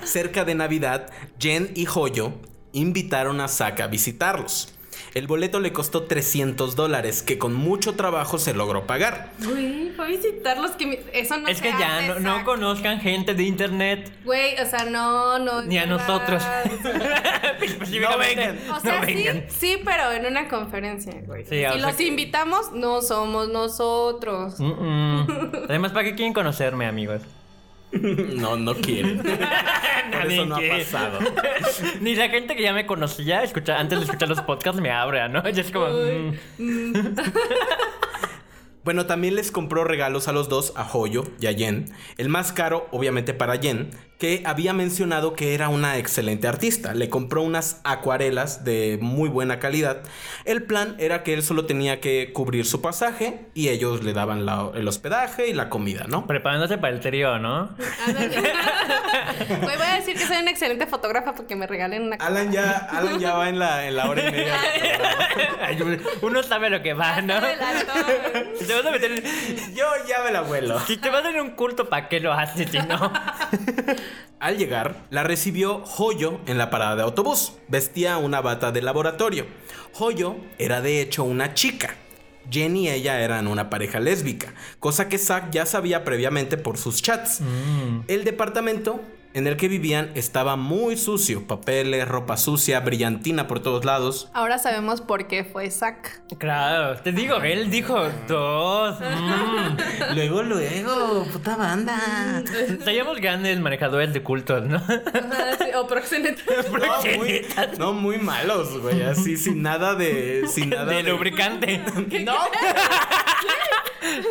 [0.06, 2.32] Cerca de Navidad, Jen y Joyo
[2.72, 4.74] invitaron a Zack a visitarlos.
[5.14, 9.32] El boleto le costó 300 dólares, que con mucho trabajo se logró pagar.
[9.44, 13.00] Güey, fue a visitarlos que mi- eso no es se que ya no, no conozcan
[13.00, 14.12] gente de internet.
[14.24, 15.62] Güey, o sea, no, no.
[15.64, 15.98] Ni a no.
[15.98, 16.44] nosotros.
[17.44, 18.58] Específicamente, vengan.
[18.76, 19.46] O sea, no sí, vengan.
[19.50, 21.44] sí, pero en una conferencia, güey.
[21.46, 24.60] Sí, si los que- invitamos, no somos nosotros.
[24.60, 25.28] Mm, mm.
[25.70, 27.22] Además, ¿para qué quieren conocerme, amigos?
[28.02, 29.18] No, no quieren.
[30.12, 31.20] Por eso no ha pasado.
[32.02, 35.28] Ni la gente que ya me conocía escucha, antes de escuchar los podcasts me abre,
[35.30, 35.42] ¿no?
[35.48, 35.88] Y es como.
[35.88, 37.16] mm.
[38.86, 41.92] Bueno, también les compró regalos a los dos, a Joyo y a Jen.
[42.20, 46.94] El más caro, obviamente, para Jen, que había mencionado que era una excelente artista.
[46.94, 50.04] Le compró unas acuarelas de muy buena calidad.
[50.46, 54.46] El plan era que él solo tenía que cubrir su pasaje y ellos le daban
[54.46, 56.26] la- el hospedaje y la comida, ¿no?
[56.28, 57.76] Preparándose para el trío, ¿no?
[59.62, 63.20] Voy a decir que soy una excelente fotógrafa porque me regalen una Alan ya, Alan
[63.20, 64.56] ya va en la, en la hora y media.
[66.22, 67.36] Uno sabe lo que va, ¿no?
[67.42, 70.80] Te vas a meter en, Yo ya me la vuelo.
[70.82, 73.12] si te vas en un culto, ¿para qué lo haces si no?
[74.40, 77.54] Al llegar, la recibió Joyo en la parada de autobús.
[77.68, 79.46] Vestía una bata de laboratorio.
[79.94, 81.96] Joyo era de hecho una chica.
[82.50, 87.02] Jen y ella eran una pareja lésbica, cosa que Zack ya sabía previamente por sus
[87.02, 87.42] chats.
[88.08, 89.02] El departamento
[89.36, 94.30] en el que vivían estaba muy sucio, papeles, ropa sucia, brillantina por todos lados.
[94.34, 96.22] Ahora sabemos por qué fue Zack.
[96.38, 98.98] Claro, te digo, él dijo dos.
[99.02, 99.76] mm.
[100.16, 102.44] Luego, luego, puta banda.
[102.84, 104.82] Seríamos grandes manejadores de cultos, ¿no?
[105.78, 106.42] o proxeneta.
[106.76, 107.46] No, muy,
[107.78, 109.02] no, muy malos, güey.
[109.02, 110.48] Así sin nada de.
[110.48, 111.12] Sin nada de de.
[111.12, 111.82] lubricante.
[112.24, 112.38] No,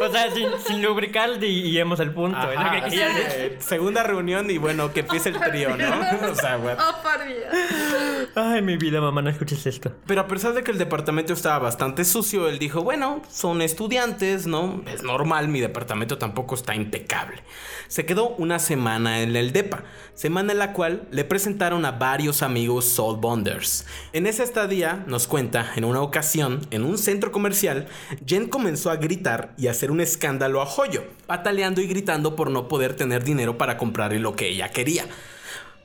[0.00, 2.38] O sea, sin, sin lubricar y, hemos el punto.
[2.40, 5.84] que eh, segunda reunión y bueno, que empiece el trío, ¿no?
[6.30, 6.74] O sea, güey.
[6.74, 8.28] Oh, por Dios.
[8.34, 9.92] Ay, mi vida, mamá, no escuches esto.
[10.06, 14.46] Pero a pesar de que el departamento estaba bastante sucio, él dijo, bueno, son estudiantes,
[14.46, 14.82] ¿no?
[14.92, 17.42] Es normal, mi departamento tampoco está impecable.
[17.88, 19.84] Se quedó una semana en el DEPA,
[20.14, 23.86] semana en la cual le presentaron a varios amigos Soul Bonders.
[24.12, 27.86] En esa estadía, nos cuenta, en una ocasión, en un centro comercial,
[28.26, 32.68] Jen comenzó a gritar y hacer un escándalo a Joyo, pataleando y gritando por no
[32.68, 35.06] poder tener dinero para comprarle lo que ella quería.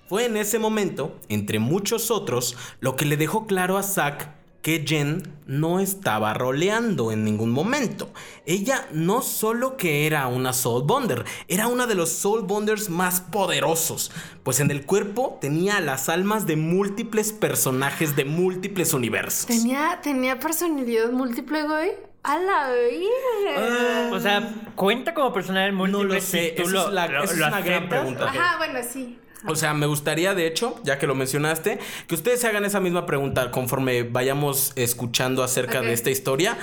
[0.08, 4.84] Fue en ese momento, entre muchos otros, lo que le dejó claro a Zack que
[4.86, 8.10] Jen no estaba roleando en ningún momento.
[8.46, 13.22] Ella no solo que era una Soul Bonder, era una de los Soul Bonders más
[13.22, 14.12] poderosos,
[14.44, 19.46] pues en el cuerpo tenía las almas de múltiples personajes de múltiples universos.
[19.46, 22.09] Tenía, tenía personalidad múltiple, güey.
[22.24, 24.10] A la vida.
[24.12, 24.44] O sea,
[24.76, 26.04] ¿cuenta como personal múltiple?
[26.08, 27.78] No lo sé, si tú esa lo- es la- lo- esa es lo una gran
[27.84, 28.00] aceptas?
[28.00, 28.26] pregunta.
[28.30, 29.18] Ajá, bueno, sí.
[29.48, 32.80] O sea, me gustaría, de hecho, ya que lo mencionaste, que ustedes se hagan esa
[32.80, 36.58] misma pregunta conforme vayamos escuchando acerca de esta historia,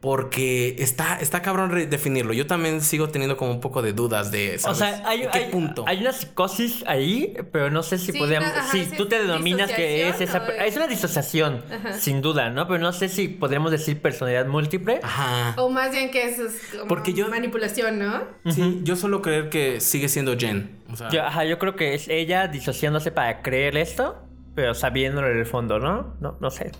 [0.00, 2.32] porque está, está cabrón re- definirlo.
[2.32, 4.78] Yo también sigo teniendo como un poco de dudas de, O ¿sabes?
[4.78, 5.84] sea, hay, ¿En qué hay- punto?
[5.86, 8.48] hay una psicosis ahí, pero no sé si Sí, podemos.
[8.54, 10.38] no, si sí tú te denominas que es esa.
[10.42, 11.62] o es- Es una disociación,
[11.98, 12.66] sin duda, ¿no?
[12.66, 15.00] Pero no sé si podríamos decir personalidad múltiple.
[15.02, 15.54] Ajá.
[15.60, 18.22] O más bien que eso es como Porque yo- manipulación, ¿no?
[18.50, 20.80] Sí, yo solo creer que sigue siendo Jen.
[20.92, 25.30] O sea, Yo, ajá, yo creo que es ella disociándose para creer esto, pero sabiéndolo
[25.30, 26.16] en el fondo, ¿no?
[26.20, 26.72] No, no sé.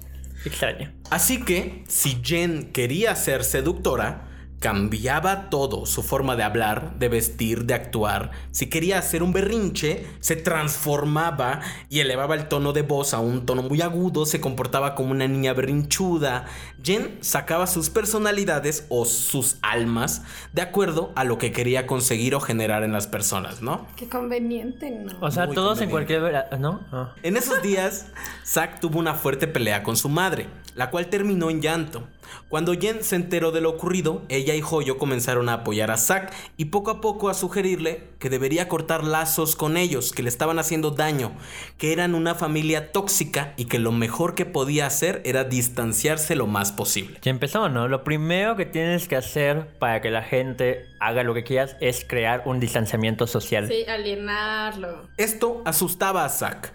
[0.44, 0.92] Extraño.
[1.11, 4.29] Así que, si Jen quería ser seductora,
[4.62, 8.31] cambiaba todo, su forma de hablar, de vestir, de actuar.
[8.53, 13.44] Si quería hacer un berrinche, se transformaba y elevaba el tono de voz a un
[13.44, 16.44] tono muy agudo, se comportaba como una niña berrinchuda.
[16.83, 20.22] Jen sacaba sus personalidades o sus almas
[20.53, 23.87] de acuerdo a lo que quería conseguir o generar en las personas, ¿no?
[23.96, 25.12] Qué conveniente, ¿no?
[25.20, 26.20] O sea, Muy todos en cualquier.
[26.20, 26.81] vera- ¿No?
[26.92, 27.14] Ah.
[27.25, 28.07] En esos días,
[28.46, 30.46] Zack tuvo una fuerte pelea con su madre,
[30.77, 32.07] la cual terminó en llanto.
[32.48, 36.32] Cuando Jen se enteró de lo ocurrido, ella y Hoyo comenzaron a apoyar a Zack
[36.56, 40.58] y poco a poco a sugerirle que debería cortar lazos con ellos, que le estaban
[40.58, 41.32] haciendo daño,
[41.78, 46.46] que eran una familia tóxica y que lo mejor que podía hacer era distanciarse lo
[46.46, 47.18] más posible.
[47.22, 47.88] Ya empezó, ¿no?
[47.88, 52.04] Lo primero que tienes que hacer para que la gente haga lo que quieras es
[52.06, 53.68] crear un distanciamiento social.
[53.68, 55.08] Sí, alienarlo.
[55.16, 56.72] Esto asustaba a Zack,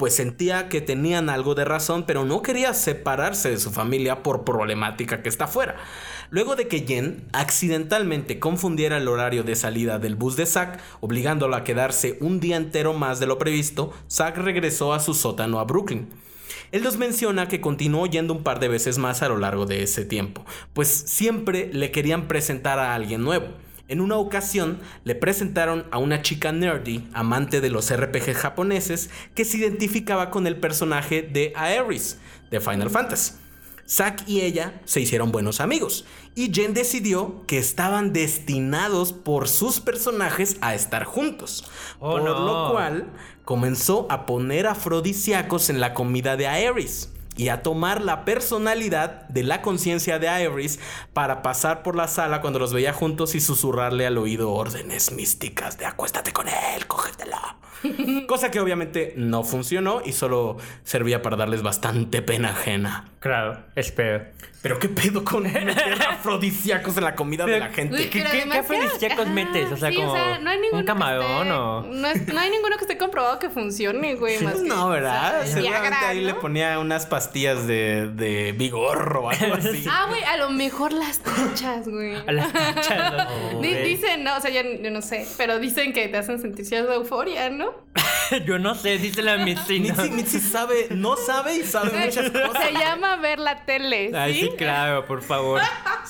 [0.00, 4.46] pues sentía que tenían algo de razón, pero no quería separarse de su familia por
[4.46, 5.76] problemática que está fuera.
[6.30, 11.54] Luego de que Jen accidentalmente confundiera el horario de salida del bus de Zack, obligándolo
[11.54, 15.64] a quedarse un día entero más de lo previsto, Zack regresó a su sótano a
[15.64, 16.08] Brooklyn.
[16.72, 19.82] Él nos menciona que continuó yendo un par de veces más a lo largo de
[19.82, 23.48] ese tiempo, pues siempre le querían presentar a alguien nuevo.
[23.90, 29.44] En una ocasión le presentaron a una chica nerdy, amante de los RPG japoneses, que
[29.44, 32.16] se identificaba con el personaje de Aeris
[32.52, 33.32] de Final Fantasy.
[33.88, 36.04] Zack y ella se hicieron buenos amigos
[36.36, 41.68] y Jen decidió que estaban destinados por sus personajes a estar juntos.
[41.98, 42.46] Oh, por no.
[42.46, 43.10] lo cual
[43.44, 49.42] comenzó a poner afrodisíacos en la comida de Aeris y a tomar la personalidad de
[49.42, 50.78] la conciencia de Aeris
[51.14, 55.78] para pasar por la sala cuando los veía juntos y susurrarle al oído órdenes místicas
[55.78, 57.38] de acuéstate con él, cógetelo.
[58.28, 63.08] Cosa que obviamente no funcionó y solo servía para darles bastante pena ajena.
[63.20, 64.26] Claro, espero.
[64.62, 68.10] Pero qué pedo con meter afrodisíacos en la comida de la gente.
[68.10, 69.72] ¿qué- qué que- afrodisíacos ajá, metes?
[69.72, 72.76] O sea, sí, como no hay un camarón esté- o- No, es- no hay ninguno
[72.76, 74.38] que esté comprobado que funcione, güey.
[74.42, 75.40] más que- No, ¿verdad?
[75.40, 79.84] o sea, Seguramente Viagra, ahí le ponía unas pastillas de, de vigor o algo así.
[79.90, 82.14] Ah, güey, a lo mejor las tachas, güey.
[82.26, 83.12] A las tachas,
[83.54, 83.60] ¿no?
[83.60, 86.94] Dicen, no, o sea, yo, yo no sé, pero dicen que te hacen sentir cierta
[86.94, 87.72] euforia, ¿no?
[88.46, 89.94] Yo no sé, dice la medicina.
[89.94, 92.62] Mitzi, Mitzi sabe, no sabe y sabe muchas cosas.
[92.64, 94.49] Se llama ver la tele, Ay, ¿sí?
[94.58, 95.60] claro, por favor.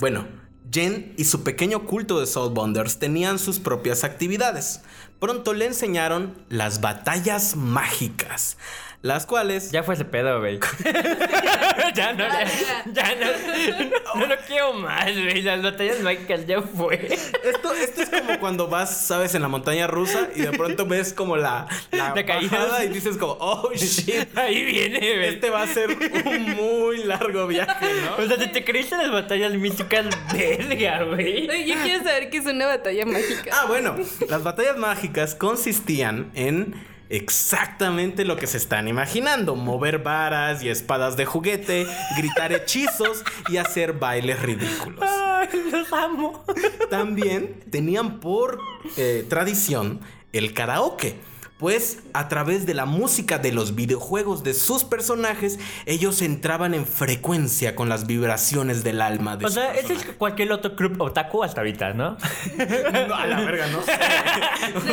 [0.00, 0.26] Bueno,
[0.72, 4.82] Jen y su pequeño culto de Soul Bonders tenían sus propias actividades.
[5.18, 8.56] Pronto le enseñaron las batallas mágicas,
[9.02, 10.58] las cuales Ya fue ese pedo, güey.
[11.94, 12.44] ya no, ya,
[12.92, 15.42] ya no, no lo quiero más, güey.
[15.42, 17.06] Las batallas mágicas ya fue.
[17.42, 21.12] Esto, esto es como cuando vas, sabes, en la montaña rusa y de pronto ves
[21.14, 22.50] como la, la caídas.
[22.50, 25.28] bajada y dices como, oh shit, Ahí viene, güey.
[25.34, 28.22] este va a ser un muy largo viaje, ¿no?
[28.22, 31.46] O sea, si te creíste las batallas místicas, verga, güey.
[31.66, 33.50] Yo quiero saber qué es una batalla mágica.
[33.52, 33.96] Ah, bueno,
[34.28, 36.74] las batallas mágicas consistían en
[37.10, 43.58] exactamente lo que se están imaginando: mover varas y espadas de juguete, gritar hechizos y
[43.58, 45.00] hacer bailes ridículos.
[45.02, 46.44] Ay, los amo.
[46.88, 48.58] También tenían por
[48.96, 50.00] eh, tradición
[50.32, 51.16] el karaoke.
[51.60, 56.86] Pues a través de la música de los videojuegos de sus personajes, ellos entraban en
[56.86, 60.98] frecuencia con las vibraciones del alma de O su sea, ese es cualquier otro club
[61.00, 62.16] otaku hasta ahorita, ¿no?
[62.16, 63.92] No, a la verga, no sé.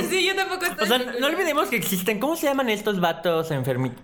[0.09, 0.83] Sí, yo tampoco estoy.
[0.83, 2.19] O sea, no olvidemos que existen.
[2.19, 4.03] ¿Cómo se llaman estos vatos enfermitos?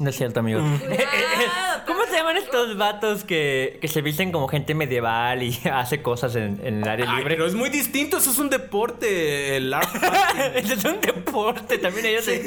[0.00, 0.64] No es cierto, amigos.
[0.80, 6.02] Cuidado, ¿Cómo se llaman estos vatos que, que se visten como gente medieval y hace
[6.02, 7.36] cosas en, en el área Ay, libre?
[7.36, 9.88] pero es muy distinto, eso es un deporte, el art.
[10.56, 12.42] Ese es un deporte, también ellos se...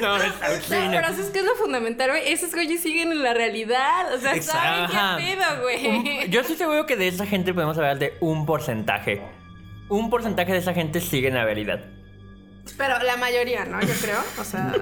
[0.00, 1.08] No, es No, pero.
[1.08, 2.32] ¿sabes qué es lo fundamental, güey?
[2.32, 4.14] Esos güeyes siguen en la realidad.
[4.14, 5.16] O sea, ¿saben Ajá.
[5.18, 6.30] qué pedo, güey?
[6.30, 9.22] Yo estoy seguro que de esa gente podemos hablar de un porcentaje.
[9.88, 11.80] Un porcentaje de esa gente sigue en la realidad.
[12.78, 13.80] Pero la mayoría, ¿no?
[13.80, 14.20] Yo creo.
[14.38, 14.72] O sea.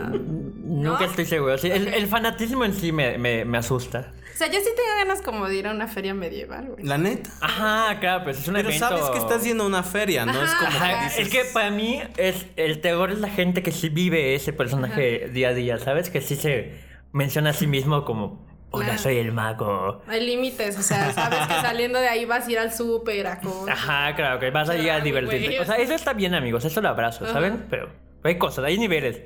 [0.83, 1.59] Nunca estoy seguro.
[1.59, 4.13] Sí, el, el fanatismo en sí me, me, me asusta.
[4.33, 6.85] O sea, yo sí tengo ganas como de ir a una feria medieval, güey.
[6.85, 7.29] La neta.
[7.43, 8.89] Ajá, claro, pues es un Pero evento...
[8.89, 10.33] sabes que estás yendo a una feria, ¿no?
[10.43, 13.29] Es Ajá, como que Ajá, dices- es que para mí es el terror es la
[13.29, 16.09] gente que sí vive ese personaje día a día, ¿sabes?
[16.09, 16.75] Que sí se
[17.13, 18.99] menciona a sí mismo como, hola, Claro.
[19.03, 20.01] soy el mago.
[20.07, 23.41] Hay límites, o sea, sabes que saliendo de ahí vas a ir al súper, a
[23.41, 23.75] comer.
[23.75, 25.61] Ajá, claro, que vas a ir a divertirte.
[25.61, 27.67] O sea, eso está bien, amigos, eso lo abrazo, ¿saben?
[27.69, 27.91] Pero
[28.25, 29.21] hay cosas, hay niveles.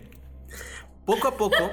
[1.05, 1.71] Poco a poco,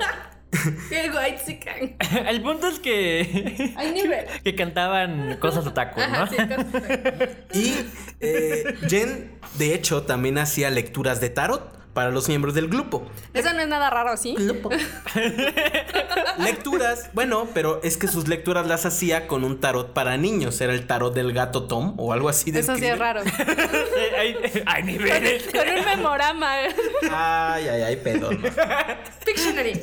[0.89, 1.95] Qué guay, chican.
[2.27, 3.73] el punto es que...
[3.77, 4.25] Hay nivel.
[4.43, 6.05] que cantaban cosas otaku, ¿no?
[6.05, 7.85] Ajá, sí, cosas- y
[8.19, 13.04] eh, Jen, de hecho, también hacía lecturas de tarot para los miembros del grupo.
[13.34, 14.36] Eso no es nada raro, ¿sí?
[16.38, 20.60] Lecturas, bueno, pero es que sus lecturas las hacía con un tarot para niños.
[20.62, 23.21] Era el tarot del gato Tom o algo así de Eso sí es raro.
[24.17, 25.43] Hay, hay niveles.
[25.51, 26.54] Con un memorama.
[27.12, 28.32] Ay, ay, ay, pedo.
[28.32, 28.39] ¿no?
[29.25, 29.82] Pictionary.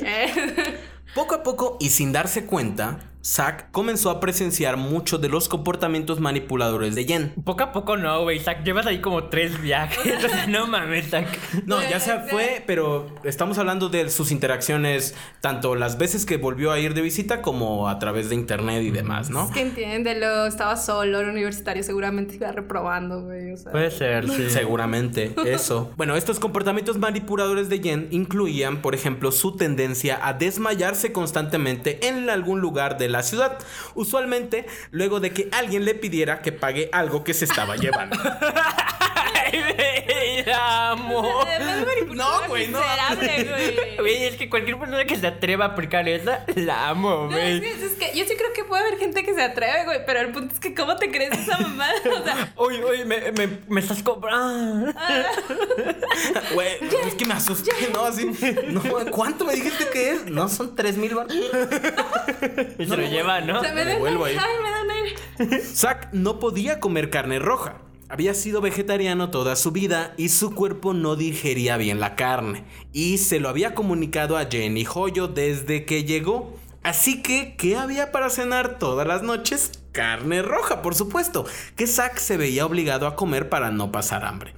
[1.14, 6.18] Poco a poco y sin darse cuenta, Zack comenzó a presenciar muchos de los comportamientos
[6.18, 7.34] manipuladores de Jen.
[7.44, 8.40] Poco a poco no, güey.
[8.40, 9.98] Zack, llevas ahí como tres viajes.
[10.48, 11.66] No mames, Zack.
[11.66, 16.72] No, ya se fue, pero estamos hablando de sus interacciones, tanto las veces que volvió
[16.72, 19.44] a ir de visita como a través de internet y demás, ¿no?
[19.44, 23.52] Es que entiéndelo, estaba solo, era universitario, seguramente iba reprobando, güey.
[23.52, 23.72] O sea.
[23.72, 24.48] Puede ser, sí.
[24.48, 25.92] Seguramente, eso.
[25.96, 32.30] Bueno, estos comportamientos manipuladores de Jen incluían, por ejemplo, su tendencia a desmayarse constantemente en
[32.30, 33.58] algún lugar de la ciudad,
[33.94, 38.16] usualmente luego de que alguien le pidiera que pague algo que se estaba llevando.
[39.50, 41.22] Ay, güey, la amo.
[42.14, 42.80] No, güey, no.
[43.98, 44.24] güey.
[44.24, 47.60] Es que cualquier persona que se atreva a aplicar esa, la amo, No, es, güey.
[47.60, 50.20] que, es que yo sí creo que puede haber gente que se atreve, güey, pero
[50.20, 51.92] el punto es que ¿cómo te crees esa mamada?
[52.20, 54.92] O sea, Uy, uy, me, me, me estás cobrando.
[56.54, 56.68] Güey,
[57.06, 58.04] es que me asusté, ¿no?
[58.04, 58.30] Así,
[58.68, 60.26] no, ¿cuánto me dijiste que es?
[60.26, 61.26] No, son tres mil bar-
[62.78, 63.58] Y se lo lleva, ¿no?
[63.58, 64.36] o sea, me devuelvo ahí.
[64.38, 65.60] Ay, me da un aire.
[65.62, 67.82] Zack no podía comer carne roja.
[68.10, 72.64] Había sido vegetariano toda su vida y su cuerpo no digería bien la carne.
[72.92, 76.56] Y se lo había comunicado a Jenny Joyo desde que llegó.
[76.82, 79.72] Así que, ¿qué había para cenar todas las noches?
[79.92, 81.44] Carne roja, por supuesto,
[81.76, 84.54] que Zack se veía obligado a comer para no pasar hambre.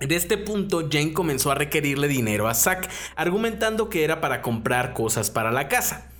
[0.00, 4.92] En este punto, Jane comenzó a requerirle dinero a Zack, argumentando que era para comprar
[4.92, 6.11] cosas para la casa.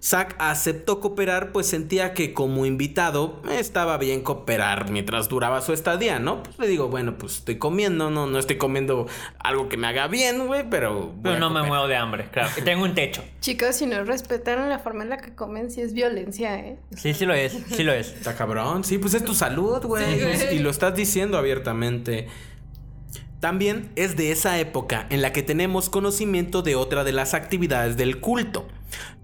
[0.00, 6.20] Zack aceptó cooperar, pues sentía que como invitado estaba bien cooperar mientras duraba su estadía,
[6.20, 6.44] ¿no?
[6.44, 9.08] Pues le digo, bueno, pues estoy comiendo, no, no estoy comiendo
[9.40, 11.12] algo que me haga bien, güey, pero.
[11.20, 12.48] Pero no me muevo de hambre, claro.
[12.56, 13.24] Y tengo un techo.
[13.40, 16.78] Chicos, si no respetaron la forma en la que comen, sí es violencia, ¿eh?
[16.96, 18.12] Sí, sí lo es, sí lo es.
[18.12, 20.14] Está cabrón, sí, pues es tu salud, güey.
[20.14, 20.56] Sí, güey.
[20.56, 22.28] y lo estás diciendo abiertamente.
[23.40, 27.96] También es de esa época en la que tenemos conocimiento de otra de las actividades
[27.96, 28.66] del culto.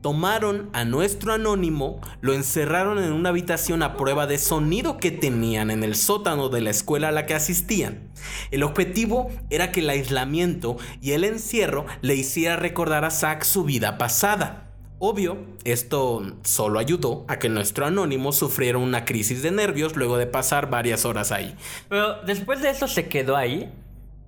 [0.01, 5.71] Tomaron a nuestro anónimo, lo encerraron en una habitación a prueba de sonido que tenían
[5.71, 8.11] en el sótano de la escuela a la que asistían.
[8.51, 13.65] El objetivo era que el aislamiento y el encierro le hiciera recordar a Zack su
[13.65, 14.65] vida pasada.
[14.99, 20.27] Obvio, esto solo ayudó a que nuestro anónimo sufriera una crisis de nervios luego de
[20.27, 21.57] pasar varias horas ahí.
[21.89, 23.71] Pero después de eso se quedó ahí.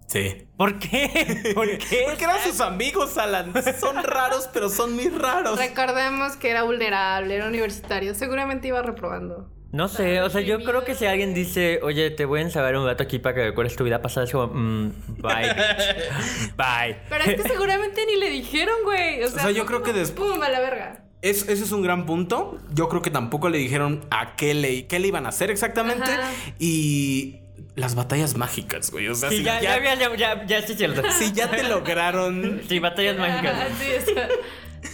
[0.07, 0.47] Sí.
[0.57, 1.53] ¿Por qué?
[1.55, 2.03] ¿Por qué?
[2.07, 3.53] Porque eran sus amigos, Alan.
[3.79, 5.59] Son raros, pero son muy raros.
[5.59, 9.51] Recordemos que era vulnerable, era universitario, seguramente iba reprobando.
[9.73, 12.77] No sé, o sea, yo creo que si alguien dice, oye, te voy a encerrar
[12.77, 16.55] un rato aquí para que recuerdes tu vida pasada, es como, mm, bye, bitch.
[16.57, 16.97] Bye.
[17.11, 19.23] Pero es que seguramente ni le dijeron, güey.
[19.25, 20.43] O sea, sea, yo creo que después- ¡Pum!
[20.43, 21.03] A la verga.
[21.21, 22.59] Es- ese es un gran punto.
[22.73, 26.11] Yo creo que tampoco le dijeron a qué le, qué le iban a hacer exactamente.
[26.11, 26.31] Ajá.
[26.59, 27.41] Y
[27.77, 29.09] las batallas mágicas, güey.
[29.09, 31.03] O sea, Sí, si ya, ya, ya, ya, ya, ya, sí es cierto.
[31.19, 32.63] si ya te lograron.
[32.69, 33.55] Sí, batallas mágicas.
[33.79, 34.29] sí, o sea,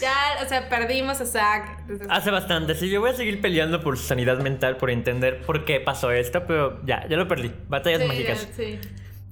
[0.01, 1.85] ya, o sea, perdimos a Zack.
[2.09, 5.65] Hace bastante, sí, yo voy a seguir peleando por su sanidad mental, por entender por
[5.65, 7.53] qué pasó esto, pero ya, ya lo perdí.
[7.69, 8.49] Batallas sí, mágicas.
[8.49, 8.81] ya, sí.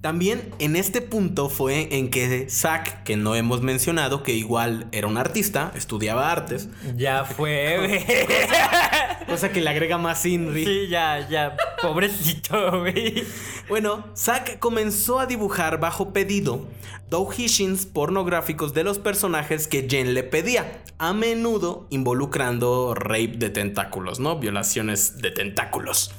[0.01, 5.07] También en este punto fue en que Zack, que no hemos mencionado, que igual era
[5.07, 8.07] un artista, estudiaba artes, Ya fue, güey.
[9.27, 10.65] cosa que le agrega más Inri.
[10.65, 11.55] Sí, ya, ya.
[11.83, 13.25] Pobrecito, güey.
[13.69, 16.67] Bueno, Zack comenzó a dibujar bajo pedido
[17.11, 24.19] doujinshins pornográficos de los personajes que Jen le pedía, a menudo involucrando rape de tentáculos,
[24.19, 24.39] ¿no?
[24.39, 26.13] Violaciones de tentáculos.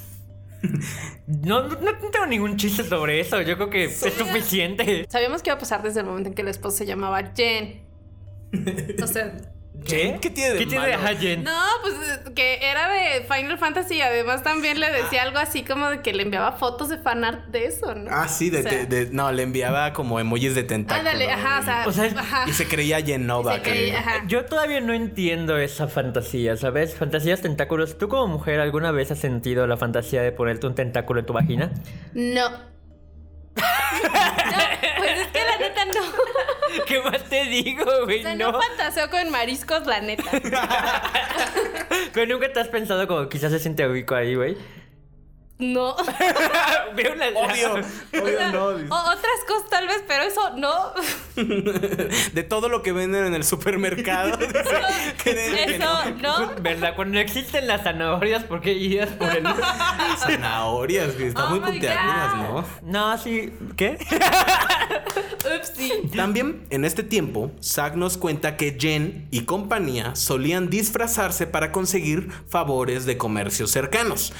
[1.28, 3.42] No, no, no tengo ningún chiste sobre eso.
[3.42, 5.06] Yo creo que es suficiente.
[5.10, 7.82] Sabíamos que iba a pasar desde el momento en que la esposa se llamaba Jen.
[9.02, 9.38] O sea,
[9.86, 10.18] ¿Qué?
[10.22, 11.10] ¿Qué tiene de ¿Qué tiene de malo?
[11.10, 11.44] Hajen?
[11.44, 11.94] no, pues
[12.36, 16.14] que era de Final Fantasy y además también le decía algo así como de que
[16.14, 18.10] le enviaba fotos de fanart de eso, ¿no?
[18.14, 21.12] Ah, sí, de, O sea, de- no, le enviaba como emojis de tentáculos.
[21.14, 22.46] Ándale, ajá, o sea, O sea, ajá.
[22.48, 23.56] Y se creía Genova.
[23.56, 24.24] Se creía, ajá.
[24.28, 26.96] Yo todavía no entiendo esa fantasía, ¿sabes?
[26.96, 27.98] Fantasías tentáculos.
[27.98, 31.34] ¿Tú como mujer alguna vez has sentido la fantasía de ponerte un tentáculo en tu
[31.34, 31.72] vagina?
[32.14, 32.50] No.
[33.56, 33.62] no,
[34.98, 36.02] pues es que la neta no.
[36.88, 38.20] ¿Qué más te digo, güey?
[38.20, 38.62] O sea, no, no.
[38.62, 40.30] fantaseo con mariscos, la neta.
[42.14, 44.58] Pero nunca te has pensado como quizás se siente rico ahí, güey.
[45.62, 45.96] No.
[46.96, 47.28] Veo una...
[47.30, 47.74] Obvio,
[48.22, 48.66] obvio no.
[48.68, 50.92] O otras cosas tal vez, pero eso no.
[52.34, 54.38] De todo lo que venden en el supermercado.
[54.38, 54.54] dice
[55.24, 56.52] que de- que Eso no.
[56.62, 56.96] ¿Verdad?
[56.96, 59.46] Cuando existen las zanahorias, ¿por qué irías por el...?
[60.18, 62.36] Zanahorias, que están Oh muy puntiagudas.
[62.38, 62.66] ¿no?
[62.82, 63.54] No, sí...
[63.78, 63.98] ¿Qué?
[65.58, 65.92] Upsi.
[66.16, 72.30] También en este tiempo, Zack nos cuenta que Jen y compañía solían disfrazarse para conseguir
[72.50, 74.34] favores de comercios cercanos.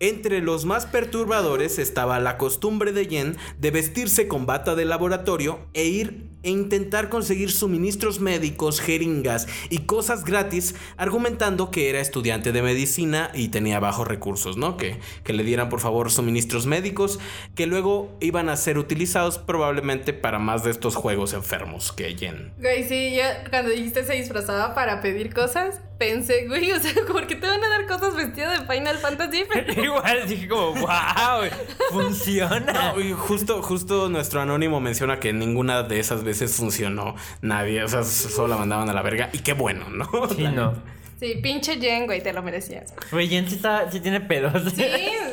[0.00, 5.60] Entre los más perturbadores estaba la costumbre de Jen de vestirse con bata de laboratorio
[5.72, 12.52] e ir e intentar conseguir suministros médicos, jeringas y cosas gratis, argumentando que era estudiante
[12.52, 14.76] de medicina y tenía bajos recursos, ¿no?
[14.76, 17.18] Que, que le dieran por favor suministros médicos
[17.54, 22.52] que luego iban a ser utilizados probablemente para más de estos juegos enfermos que Jen.
[22.58, 27.26] Güey, sí, yo cuando dijiste se disfrazaba para pedir cosas, pensé, güey, o sea, ¿por
[27.26, 29.44] qué te van a dar cosas vestidas de Final Fantasy?
[29.84, 31.42] Igual dije como, wow,
[31.90, 32.60] funciona.
[32.94, 37.14] No, y justo, justo nuestro anónimo menciona que ninguna de esas veces funcionó.
[37.42, 39.30] Nadie, o sea, solo la mandaban a la verga.
[39.32, 40.08] Y qué bueno, ¿no?
[40.34, 40.74] Sí, no.
[41.20, 42.92] Sí, pinche Jen, güey, te lo merecías.
[43.10, 44.72] Güey, Jen sí, está, sí tiene pedos.
[44.74, 44.84] Sí,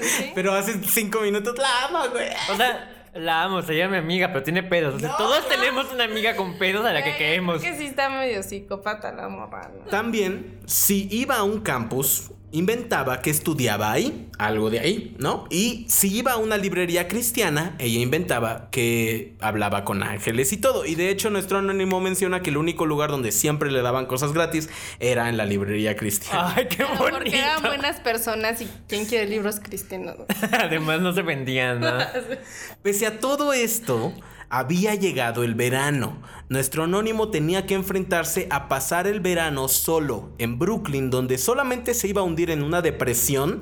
[0.02, 0.32] sí.
[0.36, 2.28] Pero hace cinco minutos la amo, güey.
[2.52, 4.96] O sea, la amo, se llama mi amiga, pero tiene pedos.
[4.96, 5.48] O sea, No, todos no.
[5.48, 7.62] tenemos una amiga con pedos a la que queremos.
[7.62, 9.90] Es que sí está medio psicópata la morra, ¿no?
[9.90, 15.46] También, si iba a un campus, inventaba que estudiaba ahí, algo de ahí, ¿no?
[15.50, 20.86] Y si iba a una librería cristiana, ella inventaba que hablaba con ángeles y todo.
[20.86, 24.34] Y de hecho, nuestro anónimo menciona que el único lugar donde siempre le daban cosas
[24.34, 26.54] gratis era en la librería cristiana.
[26.58, 27.18] Ay, qué Pero bonito.
[27.18, 30.18] porque eran buenas personas y quién quiere libros cristianos.
[30.52, 31.92] Además no se vendían, ¿no?
[32.82, 34.14] Pese a todo esto,
[34.52, 36.22] había llegado el verano.
[36.50, 42.10] Nuestro anónimo tenía que enfrentarse a pasar el verano solo en Brooklyn, donde solamente se
[42.10, 43.62] iba a hundir en una depresión,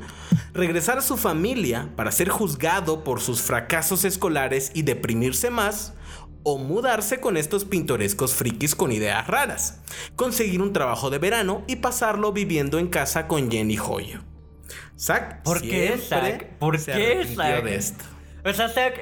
[0.52, 5.94] regresar a su familia para ser juzgado por sus fracasos escolares y deprimirse más,
[6.42, 9.82] o mudarse con estos pintorescos frikis con ideas raras,
[10.16, 13.78] conseguir un trabajo de verano y pasarlo viviendo en casa con Jenny.
[14.98, 16.58] Zack, ¿Por qué, Zack?
[16.58, 17.64] ¿Por se qué, Zack?
[17.64, 18.04] de esto.
[18.44, 18.96] O sea, Zack,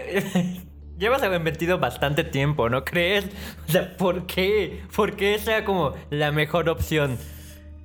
[0.97, 3.25] llevas metido bastante tiempo, ¿no crees?
[3.67, 4.83] O sea, ¿por qué?
[4.95, 7.17] ¿Por qué sea como la mejor opción?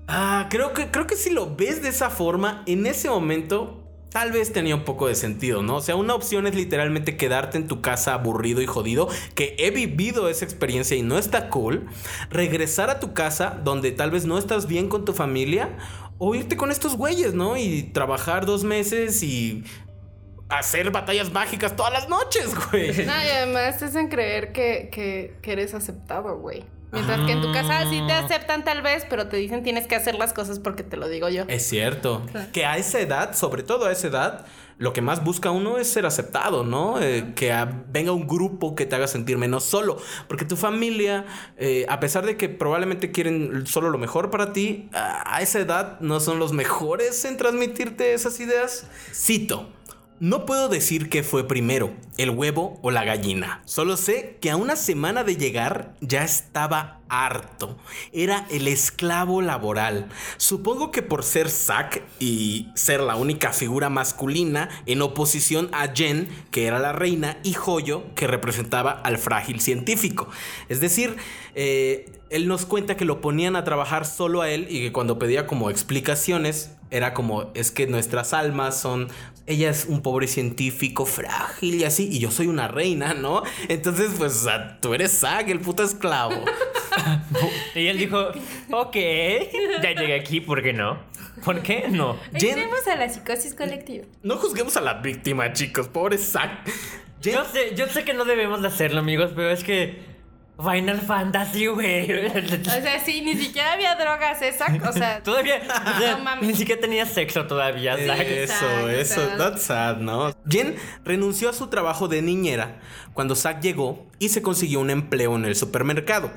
[0.08, 3.78] Ah, creo que, creo que si lo ves de esa forma, en ese momento
[4.10, 5.76] tal vez tenía un poco de sentido, ¿no?
[5.76, 9.70] O sea, una opción es literalmente quedarte en tu casa aburrido y jodido, que he
[9.70, 11.86] vivido esa experiencia y no está cool.
[12.28, 15.78] Regresar a tu casa donde tal vez no estás bien con tu familia,
[16.18, 17.56] o irte con estos güeyes, ¿no?
[17.56, 19.64] Y trabajar dos meses y
[20.58, 22.92] hacer batallas mágicas todas las noches, güey.
[23.06, 26.64] No, y además te hacen creer que, que, que eres aceptado, güey.
[26.92, 29.94] Mientras que en tu casa sí te aceptan tal vez, pero te dicen tienes que
[29.96, 31.44] hacer las cosas porque te lo digo yo.
[31.48, 32.26] Es cierto.
[32.52, 34.44] Que a esa edad, sobre todo a esa edad,
[34.76, 37.00] lo que más busca uno es ser aceptado, ¿no?
[37.00, 39.96] Eh, que a- venga un grupo que te haga sentir menos solo.
[40.28, 41.24] Porque tu familia,
[41.56, 45.60] eh, a pesar de que probablemente quieren solo lo mejor para ti, a, a esa
[45.60, 48.86] edad no son los mejores en transmitirte esas ideas.
[49.14, 49.66] Cito.
[50.22, 53.60] No puedo decir qué fue primero, el huevo o la gallina.
[53.64, 57.76] Solo sé que a una semana de llegar ya estaba harto.
[58.12, 60.10] Era el esclavo laboral.
[60.36, 66.28] Supongo que por ser Zack y ser la única figura masculina en oposición a Jen,
[66.52, 70.28] que era la reina, y Joyo, que representaba al frágil científico.
[70.68, 71.16] Es decir,
[71.56, 75.18] eh, él nos cuenta que lo ponían a trabajar solo a él y que cuando
[75.18, 79.08] pedía como explicaciones era como es que nuestras almas son
[79.46, 83.42] ella es un pobre científico frágil y así y yo soy una reina, ¿no?
[83.68, 86.44] Entonces, pues, o sea, tú eres Zack, el puto esclavo.
[87.74, 88.18] Y él dijo,
[88.70, 88.94] ok,
[89.82, 90.98] ya llegué aquí, ¿por qué no?
[91.44, 92.18] ¿Por qué no?
[92.32, 94.04] Jen- Entremos a la psicosis colectiva.
[94.22, 96.50] No juzguemos a la víctima, chicos, pobre Zack.
[97.22, 100.11] Jen- Yo sé, yo sé que no debemos de hacerlo, amigos, pero es que
[100.62, 102.26] Final Fantasy, güey.
[102.28, 104.66] O sea, sí, ni siquiera había drogas esa.
[104.88, 106.48] O sea, Todavía, o sea, No mames.
[106.48, 108.20] ni siquiera tenía sexo todavía, Zack.
[108.20, 110.34] Eso, eso, that's sad, ¿no?
[110.48, 112.76] Jen renunció a su trabajo de niñera
[113.14, 116.30] cuando Zack llegó y se consiguió un empleo en el supermercado.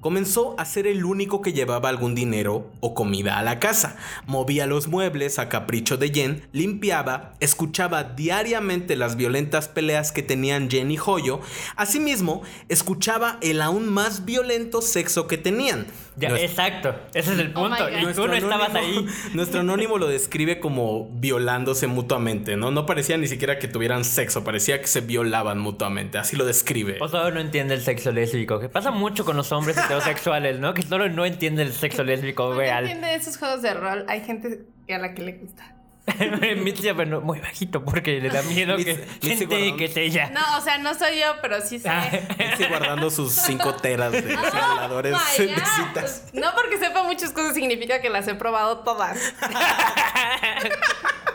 [0.00, 3.96] Comenzó a ser el único que llevaba algún dinero o comida a la casa.
[4.26, 10.70] Movía los muebles a capricho de Jen, limpiaba, escuchaba diariamente las violentas peleas que tenían
[10.70, 11.40] Jen y Joyo.
[11.76, 15.86] Asimismo, escuchaba el aún más violento sexo que tenían.
[16.18, 17.88] Ya, exacto, ese es el Oh punto.
[17.88, 19.06] Y tú no estabas ahí.
[19.34, 22.70] Nuestro anónimo lo describe como violándose mutuamente, ¿no?
[22.70, 26.98] No parecía ni siquiera que tuvieran sexo, parecía que se violaban mutuamente, así lo describe.
[27.00, 30.74] O solo no entiende el sexo lésbico, que pasa mucho con los hombres heterosexuales, ¿no?
[30.74, 32.84] Que solo no entiende el sexo lésbico no real.
[32.84, 34.04] entiende esos juegos de rol.
[34.08, 35.77] Hay gente a la que le gusta.
[36.62, 39.76] Mitzi, bueno, muy bajito porque le da miedo que Mitzi- Mitzi gente Gordon.
[39.76, 40.30] que es ella.
[40.30, 41.88] No, o sea, no soy yo, pero sí sé.
[41.88, 42.08] Ah.
[42.38, 45.62] Estoy guardando sus cinco teras de simuladores Oh de God.
[45.76, 46.24] citas.
[46.32, 49.18] No porque sepa muchas cosas significa que las he probado todas.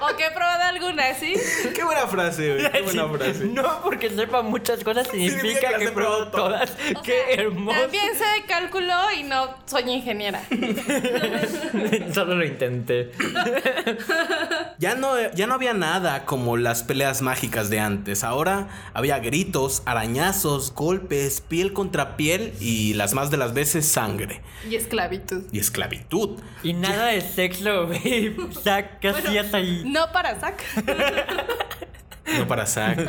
[0.01, 1.33] o que he probado algunas, ¿sí?
[1.73, 2.71] Qué buena frase, güey.
[2.71, 3.45] Qué buena frase.
[3.45, 6.71] No porque sepa muchas cosas significa, Significa que las he probó probado todas.
[7.03, 7.79] Qué sea, hermoso.
[7.81, 10.41] También sé de cálculo y no soy ingeniera.
[12.13, 13.11] Solo lo intenté.
[14.79, 18.23] Ya no, ya no había nada como las peleas mágicas de antes.
[18.23, 24.41] Ahora había gritos, arañazos, golpes, piel contra piel y las más de las veces sangre.
[24.69, 25.43] Y esclavitud.
[25.51, 26.39] Y esclavitud.
[26.63, 28.35] Y nada de sexo, güey.
[28.63, 29.83] Zack, ¿qué hacías ahí?
[29.85, 30.63] No para Zack.
[32.37, 32.99] No para Zack.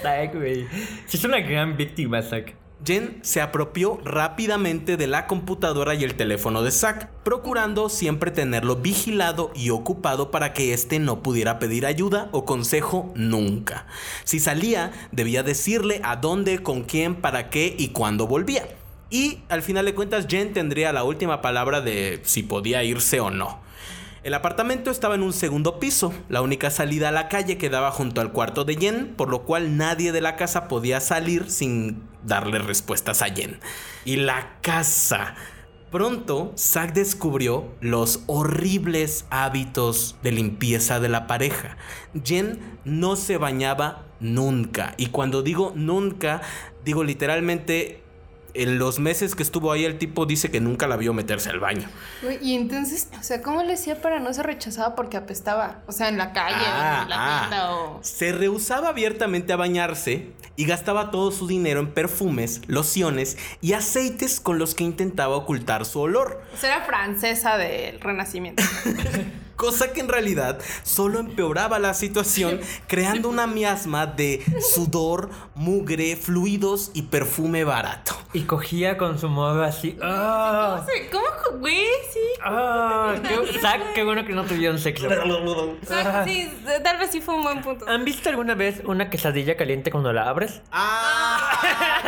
[0.00, 0.66] Zack, güey.
[1.06, 2.54] Sí, es una gran víctima, Zack.
[2.84, 8.76] Jen se apropió rápidamente de la computadora y el teléfono de Zack, procurando siempre tenerlo
[8.76, 13.86] vigilado y ocupado para que éste no pudiera pedir ayuda o consejo nunca.
[14.24, 18.66] Si salía, debía decirle a dónde, con quién, para qué y cuándo volvía.
[19.10, 23.30] Y al final de cuentas, Jen tendría la última palabra de si podía irse o
[23.30, 23.60] no.
[24.22, 26.12] El apartamento estaba en un segundo piso.
[26.28, 29.76] La única salida a la calle quedaba junto al cuarto de Jen, por lo cual
[29.76, 33.58] nadie de la casa podía salir sin darle respuestas a Jen.
[34.04, 35.34] Y la casa.
[35.90, 41.76] Pronto, Zack descubrió los horribles hábitos de limpieza de la pareja.
[42.24, 44.94] Jen no se bañaba nunca.
[44.98, 46.42] Y cuando digo nunca,
[46.84, 48.01] digo literalmente...
[48.54, 51.60] En los meses que estuvo ahí el tipo dice que nunca la vio meterse al
[51.60, 51.88] baño.
[52.40, 55.82] Y entonces, o sea, ¿cómo le hacía para no ser rechazada porque apestaba?
[55.86, 57.40] O sea, en la calle, Ah, en la ah.
[57.40, 58.00] tienda o.
[58.02, 64.38] Se rehusaba abiertamente a bañarse y gastaba todo su dinero en perfumes, lociones y aceites
[64.40, 68.62] con los que intentaba ocultar su olor, O sea, era francesa del Renacimiento.
[69.56, 74.42] cosa que en realidad solo empeoraba la situación, creando una miasma de
[74.74, 78.14] sudor, mugre, fluidos y perfume barato.
[78.32, 79.96] Y cogía con su modo así.
[80.02, 80.84] ¡Ah!
[81.10, 81.22] ¿Cómo.
[81.60, 82.18] Güey, sí.
[82.42, 83.14] ¡Ah!
[83.22, 83.38] Qué,
[83.94, 85.06] qué bueno que no tuvieron sexo.
[85.86, 86.50] Sea, sí,
[86.82, 87.86] tal vez sí fue un buen punto.
[87.88, 90.62] ¿Han visto alguna vez una quesadilla caliente cuando la abres?
[90.72, 92.00] ¡Ah!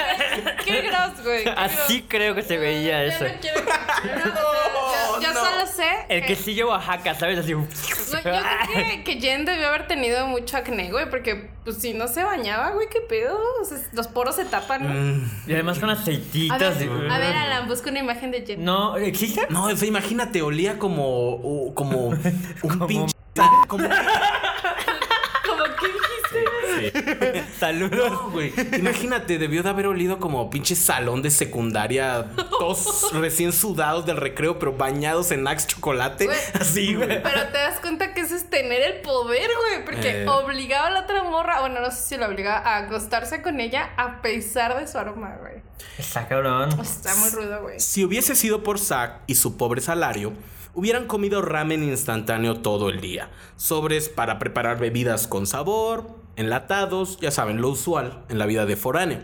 [0.64, 1.44] Qué gross, güey.
[1.44, 2.04] qué Así gross.
[2.08, 3.24] creo que se veía eso.
[3.24, 3.70] no quiero que-
[4.08, 5.40] Yo, yo no.
[5.44, 5.88] solo sé.
[6.08, 7.33] El que- quesillo Oaxaca, ¿sabes?
[7.40, 7.52] Así.
[7.54, 8.42] No, yo creo
[8.88, 12.70] que, que Jen debió haber tenido mucho acné, güey, porque pues si no se bañaba,
[12.70, 13.38] güey, qué pedo.
[13.60, 14.82] O sea, los poros se tapan.
[14.82, 14.88] ¿no?
[15.18, 16.78] Mm, Y además con A aceititas.
[16.78, 18.64] ver, y- a ver, Alan, busca una imagen de Jen.
[18.64, 19.46] No, ¿existe?
[19.50, 22.08] No, o sea, imagínate, olía como, como
[22.62, 23.14] un Como- pinche...
[23.66, 23.88] Como...
[27.58, 28.10] Saludos.
[28.10, 28.52] No, güey.
[28.78, 32.26] Imagínate, debió de haber olido como pinche salón de secundaria,
[32.58, 36.26] todos recién sudados del recreo, pero bañados en Axe chocolate.
[36.26, 36.38] Güey.
[36.60, 37.22] Así, güey.
[37.22, 39.84] Pero te das cuenta que eso es tener el poder, güey.
[39.84, 40.28] Porque Eh.
[40.28, 43.90] obligaba a la otra morra, bueno, no sé si la obligaba a acostarse con ella
[43.96, 45.62] a pesar de su aroma, güey.
[45.98, 46.70] Está cabrón.
[46.80, 47.80] Está muy rudo, güey.
[47.80, 50.32] Si hubiese sido por Zack y su pobre salario,
[50.74, 53.30] hubieran comido ramen instantáneo todo el día.
[53.56, 58.76] Sobres para preparar bebidas con sabor, enlatados, ya saben, lo usual en la vida de
[58.76, 59.20] foráneo.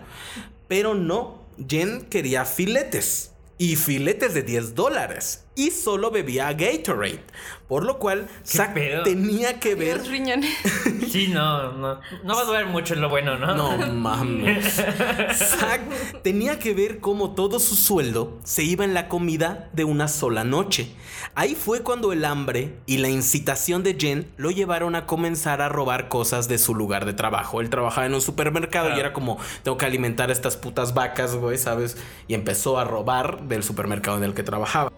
[0.69, 3.33] Pero no, Jen quería filetes.
[3.59, 5.45] Y filetes de 10 dólares.
[5.55, 7.23] Y solo bebía Gatorade.
[7.69, 9.03] Por lo cual, Zack pedo?
[9.05, 10.51] tenía que ver Los riñones.
[11.11, 12.01] Sí, no, no.
[12.25, 13.55] No va a durar mucho en lo bueno, ¿no?
[13.55, 14.75] No mames.
[15.35, 20.07] Zack tenía que ver cómo todo su sueldo se iba en la comida de una
[20.09, 20.95] sola noche.
[21.35, 25.69] Ahí fue cuando el hambre y la incitación de Jen lo llevaron a comenzar a
[25.69, 27.61] robar cosas de su lugar de trabajo.
[27.61, 31.35] Él trabajaba en un supermercado y era como, tengo que alimentar a estas putas vacas,
[31.37, 31.97] güey, ¿sabes?
[32.29, 34.93] Y empezó a robar del supermercado en el que trabajaba.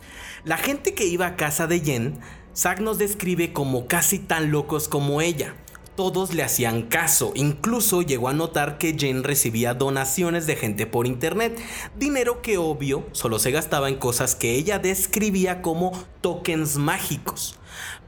[0.44, 2.18] La gente que iba a casa de Jen,
[2.56, 5.54] Zack nos describe como casi tan locos como ella.
[5.94, 11.06] Todos le hacían caso, incluso llegó a notar que Jen recibía donaciones de gente por
[11.06, 11.56] internet,
[11.96, 17.56] dinero que obvio solo se gastaba en cosas que ella describía como tokens mágicos.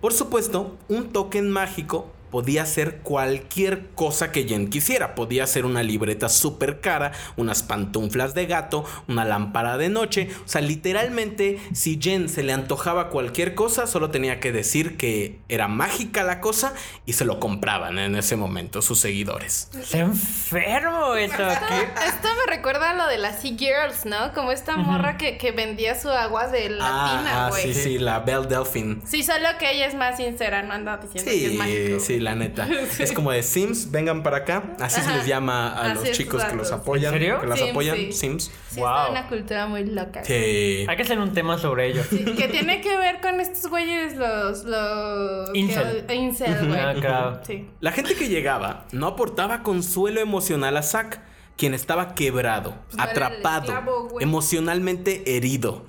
[0.00, 5.14] Por supuesto, un token mágico podía ser cualquier cosa que Jen quisiera.
[5.14, 10.28] Podía ser una libreta súper cara, unas pantuflas de gato, una lámpara de noche.
[10.44, 15.38] O sea, literalmente, si Jen se le antojaba cualquier cosa, solo tenía que decir que
[15.48, 16.74] era mágica la cosa
[17.06, 19.68] y se lo compraban en ese momento sus seguidores.
[19.80, 21.36] Está enfermo esto.
[21.36, 22.08] ¿Qué?
[22.08, 24.32] Esto me recuerda a lo de las Sea Girls, ¿no?
[24.34, 27.72] Como esta morra que, que vendía su agua de latina, ah, güey.
[27.72, 28.96] sí, sí, la Belle Delphine.
[29.06, 32.00] Sí, solo que ella es más sincera, no anda diciendo que es Sí, mágico.
[32.00, 32.66] sí, la neta.
[32.98, 34.74] Es como de Sims, vengan para acá.
[34.80, 37.14] Así se les llama a Así los es, chicos que los apoyan.
[37.14, 37.40] ¿En serio?
[37.40, 38.12] Que las Sims, apoyan, sí.
[38.12, 38.50] Sims.
[38.70, 38.88] Sí, Wow.
[38.88, 40.24] está una cultura muy loca.
[40.24, 40.84] Sí.
[40.88, 42.02] Hay que hacer un tema sobre ello.
[42.10, 44.64] Sí, que tiene que ver con estos güeyes, los.
[44.64, 46.04] los Incel.
[46.06, 46.80] que- incel, güey.
[46.80, 47.40] Ah, claro.
[47.46, 47.68] Sí.
[47.80, 51.20] La gente que llegaba no aportaba consuelo emocional a Zack,
[51.56, 55.84] quien estaba quebrado, Pues atrapado, esclavo, emocionalmente herido.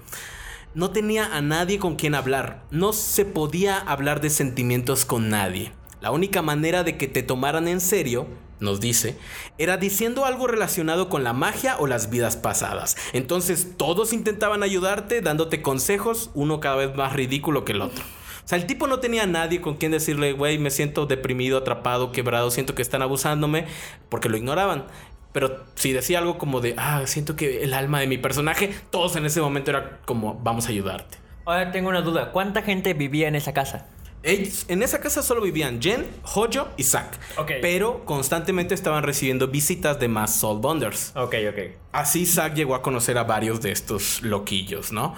[0.73, 5.71] No tenía a nadie con quien hablar, no se podía hablar de sentimientos con nadie.
[6.05, 8.27] La única manera de que te tomaran en serio,
[8.59, 9.17] nos dice,
[9.57, 12.95] era diciendo algo relacionado con la magia o las vidas pasadas.
[13.13, 18.03] Entonces todos intentaban ayudarte dándote consejos, uno cada vez más ridículo que el otro.
[18.03, 22.11] O sea, el tipo no tenía nadie con quien decirle, güey, me siento deprimido, atrapado,
[22.11, 23.65] quebrado, siento que están abusándome,
[24.07, 24.85] porque lo ignoraban.
[25.31, 29.15] Pero si decía algo como de, ah, siento que el alma de mi personaje, todos
[29.15, 31.17] en ese momento era como, vamos a ayudarte.
[31.45, 32.31] Ahora tengo una duda.
[32.31, 33.87] ¿Cuánta gente vivía en esa casa?
[34.25, 37.19] En esa casa solo vivían Jen, Hojo y Zack.
[37.61, 41.11] Pero constantemente estaban recibiendo visitas de más Soul Bonders.
[41.15, 41.59] Ok, ok.
[41.91, 45.13] Así Zack llegó a conocer a varios de estos loquillos, ¿no?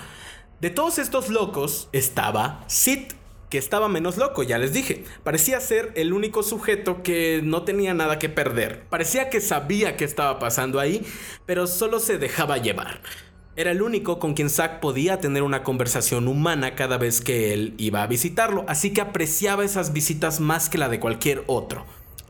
[0.59, 3.13] De todos estos locos estaba Sid,
[3.49, 5.05] que estaba menos loco, ya les dije.
[5.23, 8.83] Parecía ser el único sujeto que no tenía nada que perder.
[8.89, 11.05] Parecía que sabía qué estaba pasando ahí,
[11.45, 13.01] pero solo se dejaba llevar.
[13.57, 17.73] Era el único con quien Zack podía tener una conversación humana cada vez que él
[17.79, 21.83] iba a visitarlo, así que apreciaba esas visitas más que la de cualquier otro.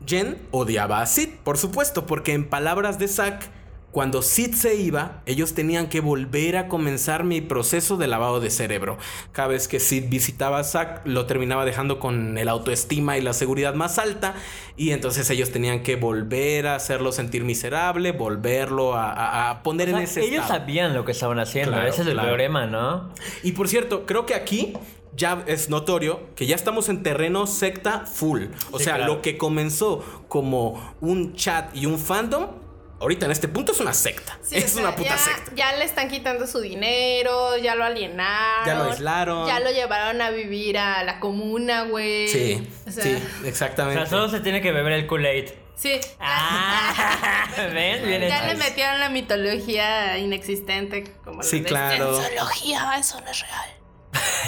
[0.06, 3.50] Jen odiaba a Sid, por supuesto, porque en palabras de Zack,
[3.98, 8.48] cuando Sid se iba, ellos tenían que volver a comenzar mi proceso de lavado de
[8.48, 8.96] cerebro.
[9.32, 13.32] Cada vez que Sid visitaba a Zack, lo terminaba dejando con el autoestima y la
[13.32, 14.34] seguridad más alta,
[14.76, 19.88] y entonces ellos tenían que volver a hacerlo sentir miserable, volverlo a, a- a poner
[19.88, 20.60] O sea, en ese ellos estado.
[20.60, 21.72] sabían lo que estaban haciendo.
[21.72, 23.08] Claro, Ese es el problema, ¿no?
[23.42, 24.74] Y por cierto, creo que aquí
[25.16, 28.44] ya es notorio que ya estamos en terreno secta full.
[28.70, 29.14] O Sí, sea, claro.
[29.16, 32.46] lo que comenzó como un chat y un fandom,
[33.00, 34.38] ahorita en este punto es una secta.
[34.42, 35.52] Sí, es o sea, una puta ya, secta.
[35.54, 38.66] Ya le están quitando su dinero, ya lo alienaron.
[38.66, 39.46] Ya lo aislaron.
[39.46, 42.28] Ya lo llevaron a vivir a la comuna, güey.
[42.28, 44.00] Sí, O sea, sí, O exactamente.
[44.00, 45.48] sea, solo se tiene que beber el Kool-Aid.
[45.76, 46.00] Sí.
[46.18, 48.04] Ah, ¿ven?
[48.04, 52.16] Bien ya le metieron la mitología inexistente como Sí, la claro.
[52.18, 53.70] Cienciología, eso no es real.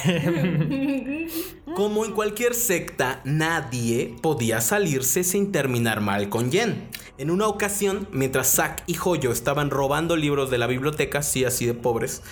[1.77, 6.89] Como en cualquier secta, nadie podía salirse sin terminar mal con Jen.
[7.19, 11.67] En una ocasión, mientras Zack y Joyo estaban robando libros de la biblioteca, sí, así
[11.67, 12.23] de pobres,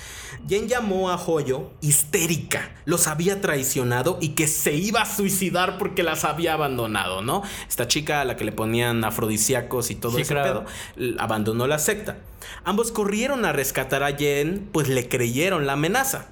[0.49, 2.71] Jen llamó a Joyo histérica.
[2.87, 7.43] Los había traicionado y que se iba a suicidar porque las había abandonado, ¿no?
[7.69, 10.65] Esta chica a la que le ponían afrodisíacos y todo Sí, ese claro.
[10.97, 12.19] pedo, abandonó la secta.
[12.65, 16.29] Ambos corrieron a rescatar a Jen, pues le creyeron la amenaza.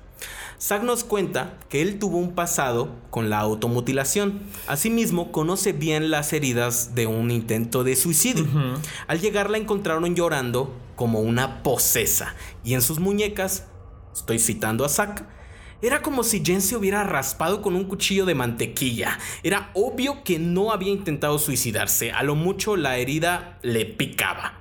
[0.60, 4.40] Zack nos cuenta que él tuvo un pasado con la automutilación.
[4.66, 8.46] Asimismo, conoce bien las heridas de un intento de suicidio.
[9.06, 12.34] Al llegar la encontraron llorando como una posesa
[12.64, 13.66] y en sus muñecas,
[14.14, 15.26] estoy citando a Zack,
[15.82, 19.18] era como si Jen se hubiera raspado con un cuchillo de mantequilla.
[19.42, 24.60] Era obvio que no había intentado suicidarse, a lo mucho la herida le picaba.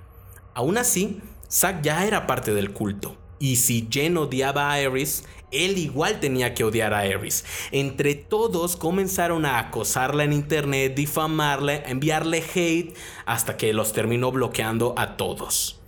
[0.54, 3.16] Aún así, Zack ya era parte del culto.
[3.40, 7.46] Y si Jen odiaba a Eris, él igual tenía que odiar a Eris.
[7.72, 14.94] Entre todos comenzaron a acosarla en internet, difamarle, enviarle hate, hasta que los terminó bloqueando
[14.98, 15.80] a todos.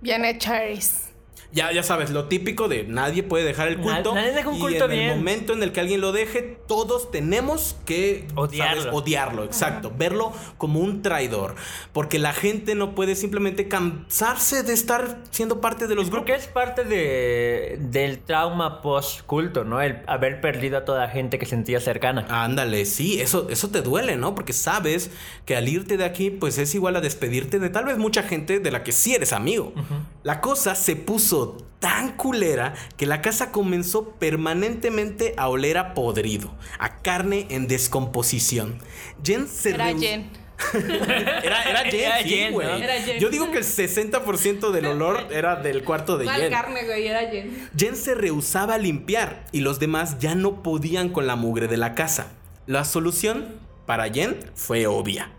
[0.00, 1.11] Bien hecho, Aries.
[1.52, 4.14] Ya, ya sabes, lo típico de nadie puede dejar el Nad- culto.
[4.14, 5.10] nadie deja un y culto en bien.
[5.10, 8.82] el momento en el que alguien lo deje, todos tenemos que Odiarlo.
[8.82, 8.94] ¿sabes?
[8.96, 9.92] odiarlo, exacto.
[9.96, 11.54] Verlo como un traidor.
[11.92, 16.20] Porque la gente no puede simplemente cansarse de estar siendo parte de los grupos.
[16.20, 19.80] Porque es parte de, del trauma post-culto, ¿no?
[19.82, 22.26] El haber perdido a toda la gente que sentía cercana.
[22.30, 24.34] Ándale, sí, eso, eso te duele, ¿no?
[24.34, 25.10] Porque sabes
[25.44, 28.58] que al irte de aquí, pues es igual a despedirte de tal vez mucha gente
[28.58, 29.74] de la que sí eres amigo.
[30.22, 31.41] La cosa se puso
[31.78, 38.78] tan culera que la casa comenzó permanentemente a oler a podrido, a carne en descomposición.
[39.24, 40.30] Jen se Era Jen.
[40.74, 42.60] Era, era Jen, Era sí, Jen.
[42.60, 43.18] Era Jen.
[43.18, 46.52] Yo digo que el 60% del olor era del cuarto de ¿Cuál Jen.
[46.52, 47.08] carne, güey?
[47.08, 47.68] Era Jen.
[47.76, 51.78] Jen se rehusaba a limpiar y los demás ya no podían con la mugre de
[51.78, 52.28] la casa.
[52.66, 55.32] La solución para Jen fue obvia.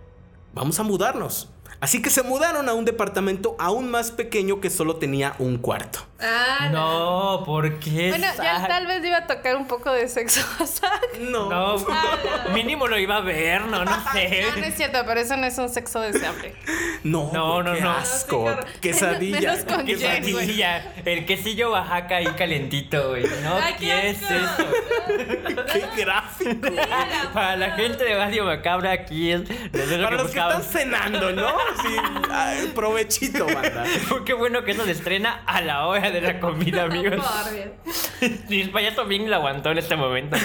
[0.54, 1.53] Vamos a mudarnos.
[1.84, 6.00] Así que se mudaron a un departamento aún más pequeño que solo tenía un cuarto.
[6.22, 8.08] Ah, No, ¿por qué?
[8.08, 8.68] Bueno, ya Zack?
[8.70, 11.20] tal vez iba a tocar un poco de sexo a Zack.
[11.20, 11.50] No.
[11.50, 11.86] No,
[12.54, 14.46] mínimo lo iba a ver, no, no sé.
[14.50, 16.56] No, no es cierto, pero eso no es un sexo deseable.
[17.04, 17.92] No, No, no, qué no.
[17.92, 18.46] asco.
[18.50, 18.80] No, sí, claro.
[18.80, 19.40] Quesadilla.
[19.42, 20.92] Menos con Jen, quesadilla.
[21.04, 21.18] güey.
[21.18, 23.24] El quesillo Oaxaca ahí calentito, güey.
[23.44, 24.64] No, Ay, qué ¿qué es asco.
[24.64, 25.64] eso?
[25.74, 26.70] Qué gráfico.
[27.34, 30.62] Para la gente de Radio Macabra aquí es, Para que los que buscaban.
[30.62, 31.54] están cenando, ¿no?
[31.82, 31.96] Sí.
[32.30, 33.86] Ay, provechito, banda.
[34.26, 37.26] Qué bueno que eso se estrena a la hora de la comida, amigos.
[38.50, 40.38] Y el payaso bien lo aguantó en este momento.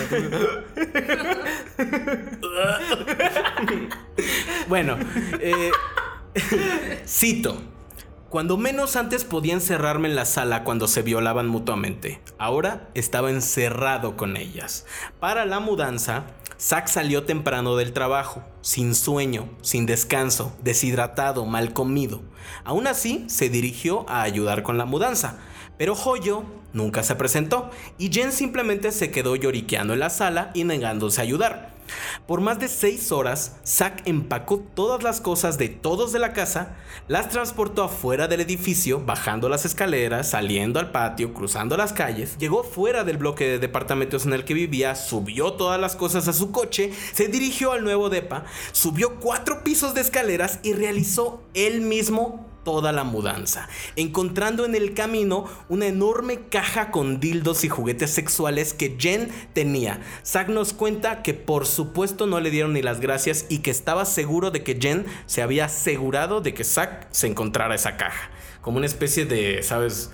[4.68, 4.98] Bueno,
[5.40, 5.70] eh,
[7.06, 7.62] cito.
[8.30, 14.18] Cuando menos antes podía encerrarme en la sala cuando se violaban mutuamente, ahora estaba encerrado
[14.18, 14.84] con ellas.
[15.18, 16.24] Para la mudanza,
[16.60, 22.20] Zack salió temprano del trabajo, sin sueño, sin descanso, deshidratado, mal comido.
[22.64, 25.38] Aún así, se dirigió a ayudar con la mudanza,
[25.78, 30.64] pero Joyo nunca se presentó y Jen simplemente se quedó lloriqueando en la sala y
[30.64, 31.77] negándose a ayudar.
[32.26, 36.76] Por más de seis horas, Zack empacó todas las cosas de todos de la casa,
[37.06, 42.64] las transportó afuera del edificio, bajando las escaleras, saliendo al patio, cruzando las calles, llegó
[42.64, 46.50] fuera del bloque de departamentos en el que vivía, subió todas las cosas a su
[46.50, 52.47] coche, se dirigió al nuevo depa, subió cuatro pisos de escaleras y realizó él mismo
[52.68, 53.66] toda la mudanza,
[53.96, 60.02] encontrando en el camino una enorme caja con dildos y juguetes sexuales que Jen tenía.
[60.22, 64.04] Zack nos cuenta que por supuesto no le dieron ni las gracias y que estaba
[64.04, 68.30] seguro de que Jen se había asegurado de que Zack se encontrara esa caja.
[68.60, 70.10] Como una especie de, ¿sabes?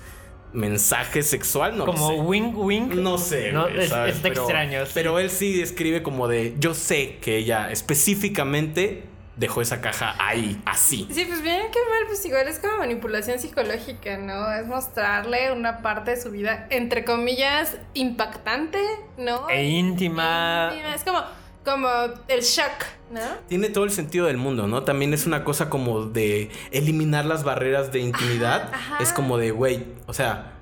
[0.53, 2.13] Mensaje sexual, no lo Como sé.
[2.21, 2.93] wink wink.
[2.93, 3.91] No sé, No, es-
[4.21, 4.85] Pero- extraño.
[4.85, 4.91] sí.
[4.93, 9.03] Pero él sí escribe como de, yo sé que ella específicamente
[9.37, 11.07] dejó esa caja ahí, así.
[11.11, 14.51] Sí, pues bien, qué mal, pues igual es como manipulación psicológica, ¿no?
[14.53, 18.79] Es mostrarle una parte de su vida, entre comillas, impactante,
[19.17, 19.49] ¿no?
[19.49, 20.73] E íntima.
[20.95, 21.21] Es como,
[21.63, 21.89] como
[22.27, 23.21] el shock, ¿no?
[23.47, 24.83] Tiene todo el sentido del mundo, ¿no?
[24.83, 28.69] También es una cosa como de eliminar las barreras de intimidad.
[28.73, 29.03] Ajá, ajá.
[29.03, 30.53] Es como de, güey, o sea,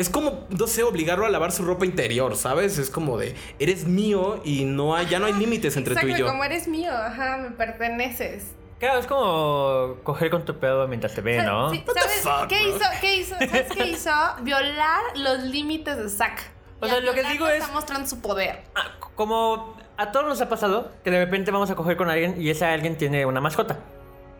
[0.00, 2.78] es como, no sé, obligarlo a lavar su ropa interior, ¿sabes?
[2.78, 6.18] Es como de, eres mío y no hay, ya no hay límites entre tú y
[6.18, 6.26] yo.
[6.26, 8.44] como eres mío, ajá, me perteneces.
[8.78, 11.70] Claro, es como coger con tu pedo mientras te ve, ¿no?
[11.70, 12.76] Sí, What the ¿Sabes fuck, qué bro?
[12.76, 12.84] hizo?
[13.00, 13.34] ¿Qué hizo?
[13.38, 14.10] ¿Sabes qué hizo?
[14.42, 16.50] Violar los límites de Zack.
[16.80, 18.62] O sea, lo que digo es- Está mostrando su poder.
[18.74, 22.40] Ah, Como a todos nos ha pasado que de repente vamos a coger con alguien
[22.40, 23.78] y ese alguien tiene una mascota.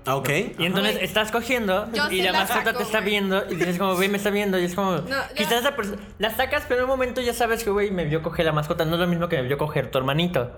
[0.07, 0.29] Ah, Ok.
[0.59, 3.11] Y entonces estás cogiendo yo y sí la la mascota saco, te está güey.
[3.11, 5.99] viendo y dices como, güey, me está viendo y es como, yo- quizás esa persona,
[6.19, 8.85] la sacas pero en un momento ya sabes que, güey, me vio coger la mascota,
[8.85, 10.51] no es lo mismo que me vio coger tu hermanito,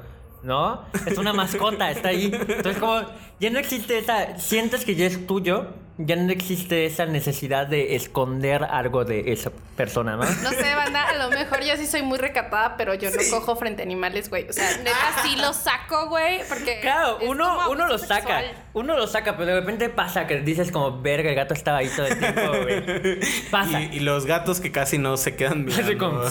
[0.42, 0.84] ¿no?
[1.06, 2.30] Es una mascota, está ahí.
[2.32, 3.02] Entonces como,
[3.40, 5.68] ya no existe esa, sientes que ya es tuyo,
[5.98, 10.24] ya no existe esa necesidad de esconder algo de esa persona, ¿no?
[10.24, 13.56] No sé, banda, a lo mejor yo sí soy muy recatada, pero yo no cojo
[13.56, 14.48] frente a animales, güey.
[14.48, 16.80] O sea, neta sí lo saco, güey, porque.
[16.80, 18.42] Claro, uno, uno lo saca.
[18.72, 21.90] Uno lo saca, pero de repente pasa que dices como, verga, el gato estaba ahí
[21.94, 23.20] todo el tiempo, güey.
[23.50, 23.82] Pasa.
[23.82, 26.30] Y, y los gatos que casi no se quedan mirando.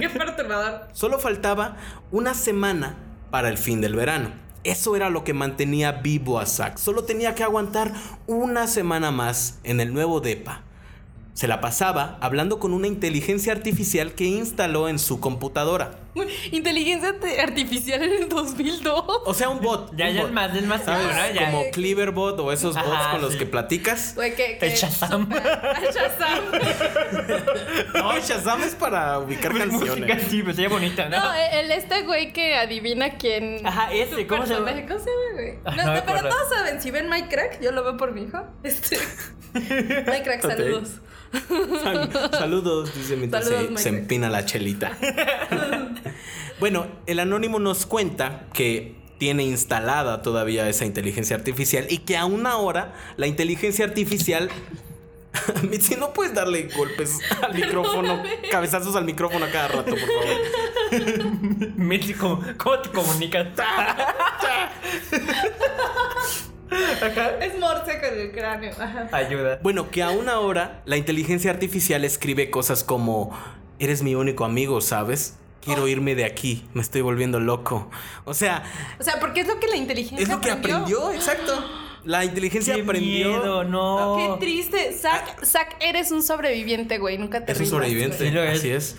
[0.00, 0.88] Qué perturbador.
[0.92, 1.76] Solo faltaba
[2.12, 2.96] una semana
[3.34, 4.30] para el fin del verano.
[4.62, 6.78] Eso era lo que mantenía vivo a Zack.
[6.78, 7.92] Solo tenía que aguantar
[8.28, 10.62] una semana más en el nuevo DEPA.
[11.32, 15.98] Se la pasaba hablando con una inteligencia artificial que instaló en su computadora.
[16.52, 19.04] Inteligencia te- artificial en el 2002.
[19.26, 19.90] O sea, un bot.
[19.96, 20.28] Ya, un ya bot.
[20.28, 21.06] es más, es más ¿Sabes?
[21.06, 21.34] seguro, ¿no?
[21.34, 21.50] Ya.
[21.50, 23.38] Como Cleaverbot o esos bots Ajá, con los sí.
[23.38, 24.14] que platicas.
[24.14, 25.22] Güey, que, que El Shazam.
[25.32, 26.44] super- El Shazam.
[27.94, 30.22] No, Shazam es para ubicar Música, canciones.
[30.28, 31.18] sí, pues sería bonita, ¿no?
[31.18, 33.66] No, el este güey que adivina quién.
[33.66, 34.72] Ajá, ese, ¿cómo se llama?
[34.72, 35.58] ¿Cómo se llama, güey?
[35.64, 36.36] Ah, No, no me pero acuerdo.
[36.36, 38.38] todos saben, si ven My Crack, yo lo veo por mi hijo.
[38.62, 38.98] Este.
[39.54, 41.00] My Crack, saludos.
[41.82, 44.92] Sal- saludos, dice mientras Saludos, se, se empina la chelita.
[46.60, 52.46] bueno, el anónimo nos cuenta que tiene instalada todavía esa inteligencia artificial y que aún
[52.46, 54.50] ahora la inteligencia artificial.
[55.68, 61.70] Mitzi, no puedes darle golpes al micrófono, cabezazos al micrófono a cada rato, por favor.
[61.76, 63.48] Mitzi, ¿cómo, cómo te comunicas?
[67.40, 68.72] Es Morse con el cráneo.
[68.78, 69.08] Ajá.
[69.12, 69.58] Ayuda.
[69.62, 73.36] Bueno, que aún ahora la inteligencia artificial escribe cosas como:
[73.78, 75.36] Eres mi único amigo, ¿sabes?
[75.64, 77.90] Quiero irme de aquí, me estoy volviendo loco.
[78.24, 78.62] O sea,
[78.98, 81.52] O sea, porque es lo que la inteligencia es lo que aprendió, exacto.
[82.04, 83.28] La inteligencia Qué aprendió.
[83.30, 84.16] miedo, no.
[84.18, 84.92] Qué triste.
[84.92, 87.16] Zack, Zack, eres un sobreviviente, güey.
[87.16, 88.18] Nunca te Es un rindas, sobreviviente.
[88.18, 88.58] Sí lo es.
[88.58, 88.96] así es.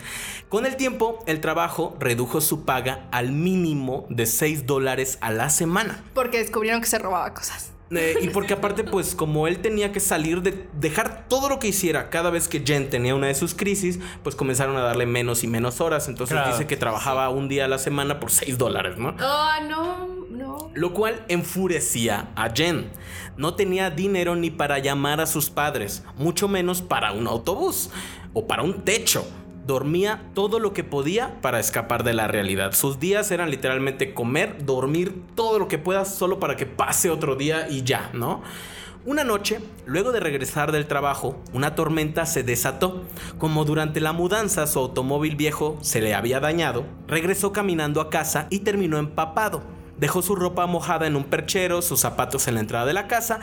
[0.50, 5.52] Con el tiempo, el trabajo redujo su paga al mínimo de 6 dólares a la
[5.52, 6.04] semana.
[6.16, 7.72] Porque descubrieron que se robaba cosas.
[7.92, 11.68] Eh, y porque aparte, pues como él tenía que salir de dejar todo lo que
[11.68, 15.44] hiciera cada vez que Jen tenía una de sus crisis, pues comenzaron a darle menos
[15.44, 16.08] y menos horas.
[16.08, 16.52] Entonces Claro.
[16.52, 19.10] dice que trabajaba un día a la semana por 6 dólares, ¿no?
[19.22, 20.72] Oh, no, no.
[20.74, 22.90] Lo cual enfurecía a Jen.
[23.38, 27.92] No tenía dinero ni para llamar a sus padres, mucho menos para un autobús
[28.34, 29.28] o para un techo.
[29.66, 32.74] Dormía todo lo que podía para escapar de la realidad.
[32.74, 37.36] Sus días eran literalmente comer, dormir todo lo que pueda solo para que pase otro
[37.36, 38.44] día y ya, ¿no?
[39.08, 43.04] Una noche, luego de regresar del trabajo, una tormenta se desató.
[43.38, 48.48] Como durante la mudanza su automóvil viejo se le había dañado, regresó caminando a casa
[48.50, 49.62] y terminó empapado.
[49.98, 53.40] Dejó su ropa mojada en un perchero, sus zapatos en la entrada de la casa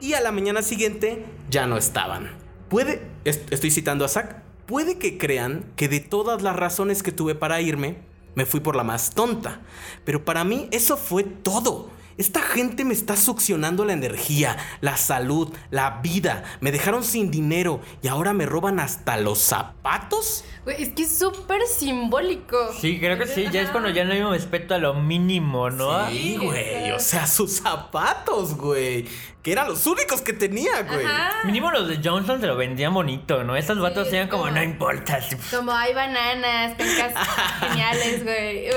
[0.00, 2.30] y a la mañana siguiente ya no estaban.
[2.68, 7.12] Puede, est- estoy citando a Zack, puede que crean que de todas las razones que
[7.12, 7.98] tuve para irme,
[8.34, 9.60] me fui por la más tonta.
[10.04, 11.90] Pero para mí eso fue todo.
[12.16, 16.44] Esta gente me está succionando la energía, la salud, la vida.
[16.60, 20.44] Me dejaron sin dinero y ahora me roban hasta los zapatos.
[20.62, 22.56] Güey, es que es súper simbólico.
[22.80, 25.70] Sí, creo que sí, ya es cuando ya no hay un respeto a lo mínimo,
[25.70, 26.08] ¿no?
[26.08, 26.92] Sí, güey.
[26.92, 29.06] O sea, sus zapatos, güey.
[29.44, 31.04] Que eran los únicos que tenía, güey.
[31.04, 31.44] Ajá.
[31.44, 33.56] Mínimo los de Johnson se lo vendían bonito, ¿no?
[33.56, 35.20] Estos vatos eran como, como- no importa.
[35.20, 35.36] sí".
[35.54, 37.12] Como hay bananas, pencas
[37.60, 38.68] geniales, güey.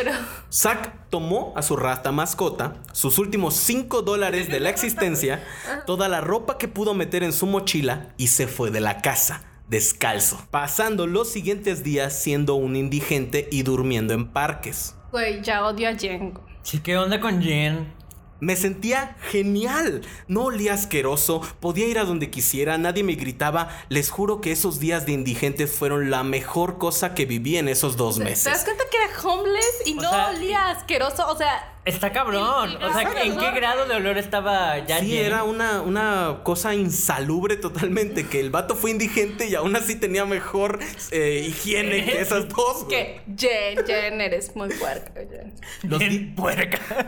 [0.51, 5.41] Zack tomó a su rata mascota, sus últimos 5 dólares de la existencia,
[5.87, 9.43] toda la ropa que pudo meter en su mochila y se fue de la casa,
[9.69, 14.95] descalzo, pasando los siguientes días siendo un indigente y durmiendo en parques.
[15.11, 16.45] Güey, ya odio a Jengo.
[16.61, 17.93] Sí, ¿qué onda con Jen?
[18.39, 24.09] Me sentía genial, no olía asqueroso, podía ir a donde quisiera, nadie me gritaba, les
[24.09, 28.17] juro que esos días de indigente fueron la mejor cosa que viví en esos dos
[28.17, 28.63] ¿Te das meses.
[28.63, 31.27] cuenta que era homeless y O no sea, olía asqueroso?
[31.29, 32.77] O sea, Está cabrón.
[32.83, 37.55] O sea, ¿en qué grado de olor estaba ya Sí, era una, una cosa insalubre
[37.55, 40.79] totalmente, que el vato fue indigente y aún así tenía mejor
[41.11, 42.83] eh, higiene que esas dos.
[42.89, 45.53] que Jen, Jen, eres muy puerca, Jen.
[45.83, 46.79] Los Jen di- puerca.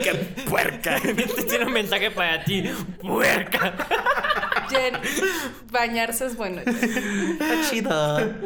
[0.00, 0.14] ¡Qué
[0.48, 0.96] puerca!
[1.04, 2.64] Este tiene un mensaje para ti.
[3.00, 3.74] Puerca.
[4.70, 4.94] Jen,
[5.72, 6.62] bañarse es bueno.
[6.64, 7.32] Jen.
[7.32, 8.36] Está chida.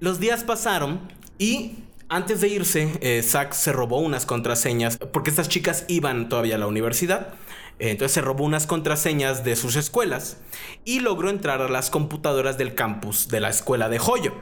[0.00, 1.00] Los días pasaron
[1.38, 6.56] y antes de irse, eh, Zack se robó unas contraseñas porque estas chicas iban todavía
[6.56, 7.34] a la universidad.
[7.78, 10.36] Entonces se robó unas contraseñas de sus escuelas
[10.84, 14.34] y logró entrar a las computadoras del campus de la escuela de Joyo.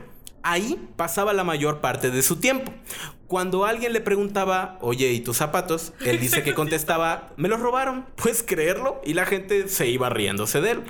[0.43, 2.73] Ahí pasaba la mayor parte de su tiempo.
[3.29, 5.93] Cuando alguien le preguntaba, oye, ¿y tus zapatos?
[6.03, 8.07] Él dice que contestaba, me los robaron.
[8.17, 9.03] ¿Puedes creerlo?
[9.05, 10.85] Y la gente se iba riéndose de él.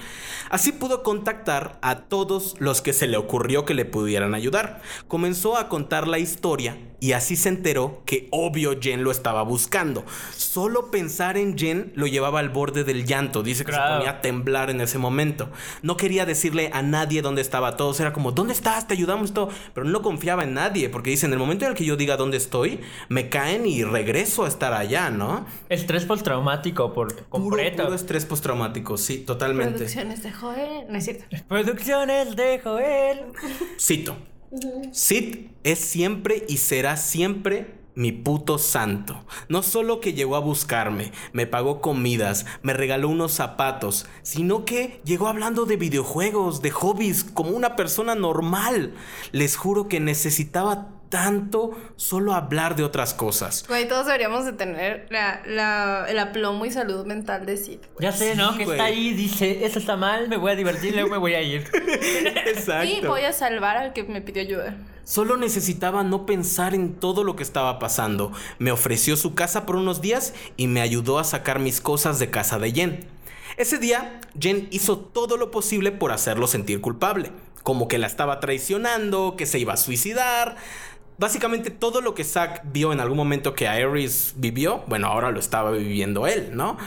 [0.49, 4.81] Así pudo contactar a todos los que se le ocurrió que le pudieran ayudar.
[5.09, 10.05] Comenzó a contar la historia y así se enteró que obvio Jen lo estaba buscando.
[10.37, 13.43] Solo pensar en Jen lo llevaba al borde del llanto.
[13.43, 15.51] Dice que se ponía a temblar en ese momento.
[15.83, 17.99] No quería decirle a nadie dónde estaba todos.
[18.01, 18.87] Era como, ¿dónde estás?
[18.87, 19.49] Te ayudamos todo.
[19.75, 22.17] Pero no confiaba en nadie porque dice, en el momento en el que yo diga
[22.17, 25.47] dónde estoy, me caen y regreso a estar allá, ¿no?
[25.69, 27.85] Estrés postraumático por Puro, completo.
[27.85, 29.79] puro estrés postraumático, sí, totalmente.
[29.79, 30.87] Producciones de Joel.
[30.89, 31.25] No es cierto.
[31.49, 33.21] Producciones de Joel.
[33.81, 34.17] Cito.
[34.93, 39.25] Sid es siempre y será siempre mi puto santo.
[39.49, 45.01] No solo que llegó a buscarme, me pagó comidas, me regaló unos zapatos, sino que
[45.05, 48.95] llegó hablando de videojuegos, de hobbies, como una persona normal.
[49.33, 53.65] Les juro que necesitaba tanto solo hablar de otras cosas.
[53.69, 57.79] Güey, todos deberíamos de tener la, la- el aplomo y salud mental de Sid.
[58.01, 58.53] Ya sé, ¿no?
[58.53, 58.77] Sí, Que güey.
[58.77, 61.65] está ahí, dice, eso está mal, me voy a divertir, luego me voy a ir.
[62.47, 62.85] Exacto.
[62.89, 64.77] Y voy a salvar al que me pidió ayuda.
[65.05, 68.31] Solo necesitaba no pensar en todo lo que estaba pasando.
[68.59, 72.29] Me ofreció su casa por unos días y me ayudó a sacar mis cosas de
[72.31, 73.07] casa de Jen.
[73.57, 77.33] Ese día, Jen hizo todo lo posible por hacerlo sentir culpable.
[77.63, 80.57] Como que la estaba traicionando, que se iba a suicidar.
[81.19, 85.41] Básicamente todo lo que Zack vio en algún momento que Aerys vivió, bueno, ahora lo
[85.41, 86.79] estaba viviendo él, ¿no?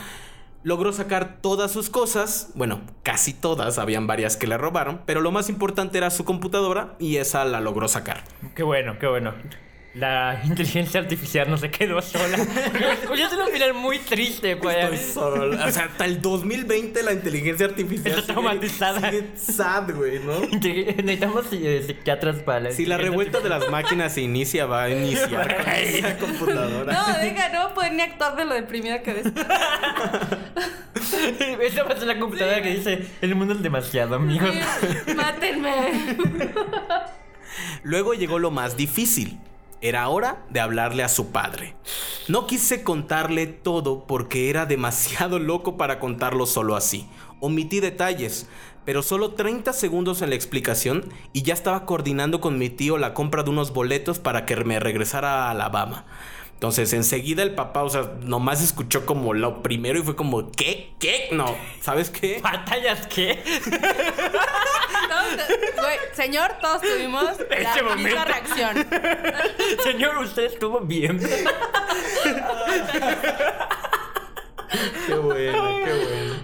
[0.63, 5.31] Logró sacar todas sus cosas, bueno, casi todas, habían varias que le robaron, pero lo
[5.31, 8.23] más importante era su computadora y esa la logró sacar.
[8.55, 9.33] Qué bueno, qué bueno.
[9.93, 12.37] La inteligencia artificial no se quedó sola.
[13.07, 14.77] Yo es un final muy triste, pues.
[14.77, 15.65] Estoy solo.
[15.65, 19.11] O sea, hasta el 2020 la inteligencia artificial Está traumatizada.
[19.11, 20.39] sigue sad, güey, ¿no?
[20.39, 24.89] Necesitamos eh, psiquiatras para la Si la revuelta de las máquinas se inicia, va a
[24.89, 26.93] iniciar con esa computadora.
[26.93, 29.25] No, deja, no puedo ni actuar de lo deprimida que ves.
[31.61, 34.55] Esa va a ser la computadora que dice: El mundo es demasiado, amigos.
[35.15, 36.15] Mátenme.
[37.83, 39.37] Luego llegó lo más difícil.
[39.81, 41.75] Era hora de hablarle a su padre.
[42.27, 47.09] No quise contarle todo porque era demasiado loco para contarlo solo así.
[47.39, 48.47] Omití detalles,
[48.85, 53.15] pero solo 30 segundos en la explicación y ya estaba coordinando con mi tío la
[53.15, 56.05] compra de unos boletos para que me regresara a Alabama.
[56.53, 60.93] Entonces enseguida el papá, o sea, nomás escuchó como lo primero y fue como, ¿qué?
[60.99, 61.29] ¿Qué?
[61.31, 62.39] No, ¿sabes qué?
[62.39, 63.43] ¿Batallas qué?
[65.21, 68.25] Todos- Güey, señor, todos tuvimos la misma momento.
[68.25, 68.87] reacción.
[69.83, 71.19] Señor, usted estuvo bien.
[75.07, 76.35] Qué bueno, qué bueno.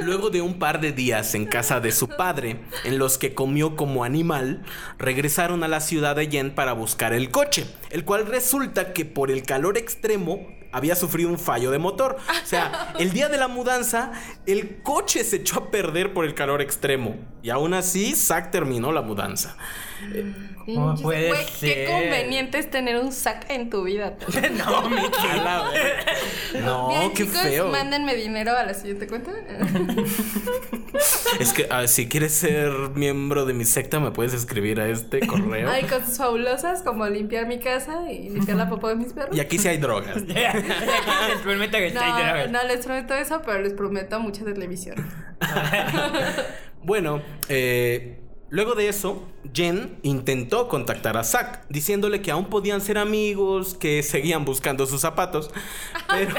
[0.00, 3.76] Luego de un par de días en casa de su padre, en los que comió
[3.76, 4.62] como animal,
[4.98, 9.30] regresaron a la ciudad de Yen para buscar el coche, el cual resulta que por
[9.30, 12.16] el calor extremo había sufrido un fallo de motor.
[12.42, 14.10] O sea, el día de la mudanza,
[14.44, 17.16] el coche se echó a perder por el calor extremo.
[17.42, 19.56] Y aún así, Zack terminó la mudanza.
[20.66, 24.16] ¿Cómo puede Güey, qué conveniente es tener un sac en tu vida.
[24.56, 26.12] No, mi A la verga.
[26.64, 27.68] No, Bien, qué chicos, feo.
[27.68, 29.32] mándenme dinero a la siguiente cuenta.
[31.38, 35.26] Es que ah, si quieres ser miembro de mi secta, me puedes escribir a este
[35.26, 35.70] correo.
[35.70, 39.36] Hay cosas fabulosas como limpiar mi casa y limpiar la popó de mis perros.
[39.36, 40.22] Y aquí sí hay drogas.
[40.26, 44.44] Les prometo que está ahí de No, no les prometo eso, pero les prometo mucha
[44.44, 44.96] televisión.
[46.82, 47.20] Bueno,
[47.50, 48.18] eh,
[48.50, 49.22] luego de eso,
[49.54, 55.00] Jen intentó contactar a Zack, diciéndole que aún podían ser amigos, que seguían buscando sus
[55.00, 55.50] zapatos.
[56.08, 56.34] Pero,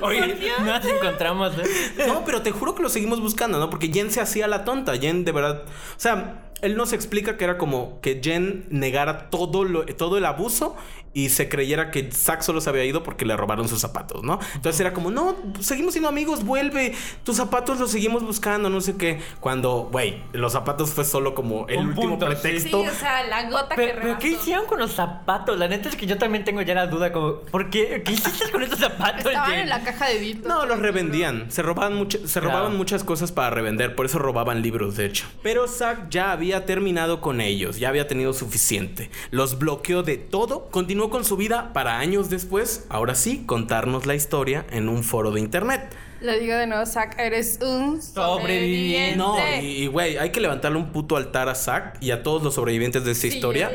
[0.00, 1.52] Oye, nos encontramos.
[1.58, 2.04] ¿eh?
[2.08, 3.68] no, pero te juro que lo seguimos buscando, ¿no?
[3.70, 4.96] Porque Jen se hacía la tonta.
[4.98, 5.62] Jen de verdad.
[5.66, 10.24] O sea, él nos explica que era como que Jen negara todo, lo- todo el
[10.24, 10.74] abuso
[11.14, 14.38] y se creyera que Zack solo se había ido porque le robaron sus zapatos, ¿no?
[14.54, 16.94] Entonces era como, no, seguimos siendo amigos, vuelve,
[17.24, 19.20] tus zapatos los seguimos buscando, no sé qué.
[19.40, 22.32] Cuando, güey, los zapatos fue solo como el Un último punto, sí.
[22.36, 22.80] Sí, pretexto.
[22.80, 25.58] o sea, la gota que Pero, pero ¿qué hicieron con los zapatos?
[25.58, 28.02] La neta es que yo también tengo ya la duda como, ¿por qué?
[28.04, 29.26] ¿Qué hiciste con estos zapatos?
[29.26, 30.48] Estaban en la caja de Vito.
[30.48, 31.50] No, los revendían.
[31.50, 32.48] Se robaban, mucha- se Claro.
[32.56, 35.26] robaban muchas cosas para revender, por eso robaban libros, de hecho.
[35.42, 39.10] Pero Zack ya había terminado con ellos, ya había tenido suficiente.
[39.30, 44.14] Los bloqueó de todo, continuó con su vida para años después, ahora sí, contarnos la
[44.14, 45.94] historia en un foro de internet.
[46.20, 49.16] Le digo de nuevo, Zack, eres un Sobreviviente.
[49.16, 52.42] No, y y, güey, hay que levantarle un puto altar a Zack y a todos
[52.42, 53.70] los sobrevivientes de esta Sí, historia.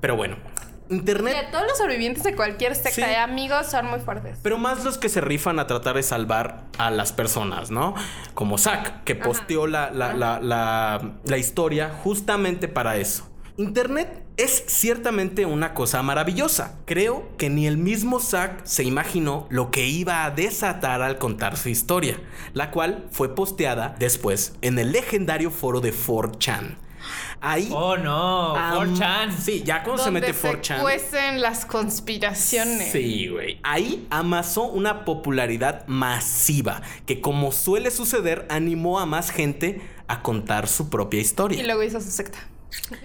[0.00, 0.36] Pero bueno,
[0.90, 3.00] Y internet a todos los sobrevivientes de cualquier secta Sí.
[3.02, 4.38] de amigos son muy fuertes.
[4.42, 7.94] Pero más los que se rifan a tratar de salvar a las personas, ¿no?
[8.34, 13.28] Como Zack, que posteó la, la- la historia justamente para eso.
[13.56, 16.78] Internet es ciertamente una cosa maravillosa.
[16.86, 21.56] Creo que ni el mismo Zack se imaginó lo que iba a desatar al contar
[21.56, 22.20] su historia,
[22.52, 26.76] la cual fue posteada después en el legendario foro de 4chan.
[27.40, 27.68] Ahí...
[27.70, 29.36] Oh, no, am- 4chan.
[29.38, 30.80] Sí, ya cuando se Donde mete se 4chan...
[30.80, 32.90] cuecen las conspiraciones.
[32.90, 33.60] Sí, güey.
[33.62, 40.66] Ahí amasó una popularidad masiva que como suele suceder animó a más gente a contar
[40.66, 41.62] su propia Y historia.
[41.64, 42.38] luego hizo su secta.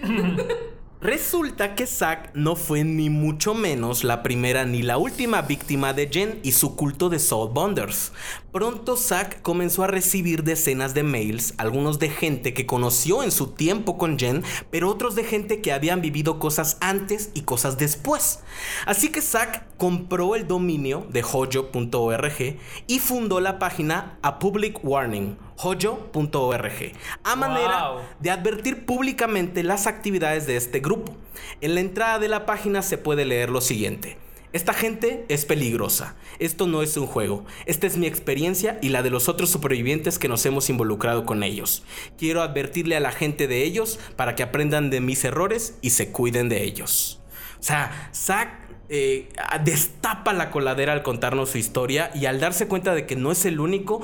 [1.02, 6.08] Resulta que Zack no fue ni mucho menos la primera ni la última víctima de
[6.08, 8.12] Jen y su culto de Soul Bonders.
[8.52, 13.46] Pronto Zack comenzó a recibir decenas de mails, algunos de gente que conoció en su
[13.46, 18.40] tiempo con Jen, pero otros de gente que habían vivido cosas antes y cosas después.
[18.84, 25.38] Así que Zack compró el dominio de hoyo.org y fundó la página A Public Warning,
[25.62, 26.92] hoyo.org,
[27.24, 28.00] a manera Wow.
[28.20, 31.14] de advertir públicamente las actividades de este grupo.
[31.60, 34.16] En la entrada de la página se puede leer lo siguiente.
[34.52, 36.16] Esta gente es peligrosa.
[36.40, 37.44] Esto no es un juego.
[37.66, 41.44] Esta es mi experiencia y la de los otros supervivientes que nos hemos involucrado con
[41.44, 41.84] ellos.
[42.18, 46.10] Quiero advertirle a la gente de ellos para que aprendan de mis errores y se
[46.10, 47.20] cuiden de ellos.
[47.60, 48.50] O sea, Zack
[48.88, 49.28] eh,
[49.62, 53.44] destapa la coladera al contarnos su historia y al darse cuenta de que no es
[53.44, 54.00] el único,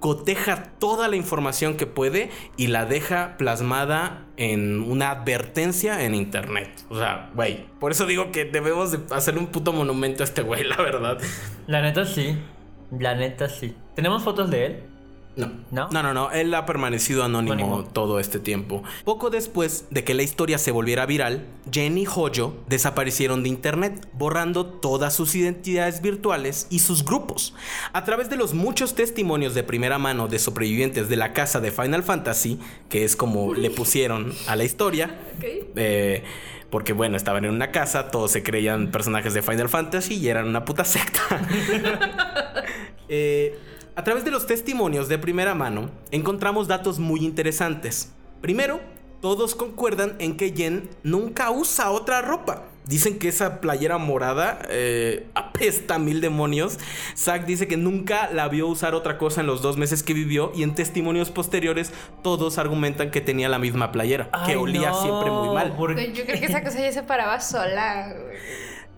[0.00, 6.70] coteja toda la información que puede y la deja plasmada en una advertencia en internet.
[6.88, 10.42] O sea, güey, por eso digo que debemos de hacerle un puto monumento a este
[10.42, 11.18] güey, la verdad.
[11.66, 12.36] La neta sí.
[12.96, 13.74] La neta sí.
[13.94, 14.82] ¿Tenemos fotos de él?
[15.38, 15.50] No.
[15.70, 15.88] ¿No?
[15.90, 16.30] No, no, no.
[16.32, 17.84] Él ha permanecido anónimo, Anónimo.
[17.84, 18.82] todo este tiempo.
[19.04, 24.08] Poco después de que la historia se volviera viral, Jen y Hoyo desaparecieron de internet,
[24.14, 27.54] borrando todas sus identidades virtuales y sus grupos.
[27.92, 31.70] A través de los muchos testimonios de primera mano de sobrevivientes de la casa de
[31.70, 32.58] Final Fantasy,
[32.88, 35.18] que es como le pusieron a la historia,
[35.76, 36.24] eh,
[36.70, 40.48] porque bueno, estaban en una casa, todos se creían personajes de Final Fantasy y eran
[40.48, 41.20] una puta secta.
[43.10, 43.58] Eh,
[43.98, 48.12] a través de los testimonios de primera mano, encontramos datos muy interesantes.
[48.40, 48.78] Primero,
[49.20, 52.62] todos concuerdan en que Jen nunca usa otra ropa.
[52.86, 56.78] Dicen que esa playera morada eh, apesta a mil demonios.
[57.16, 60.52] Zack dice que nunca la vio usar otra cosa en los dos meses que vivió
[60.54, 61.92] y en testimonios posteriores
[62.22, 65.72] todos argumentan que tenía la misma playera, que olía no, siempre muy mal.
[65.72, 68.14] ¿por Güey, Yo creo que esa cosa ya se paraba sola.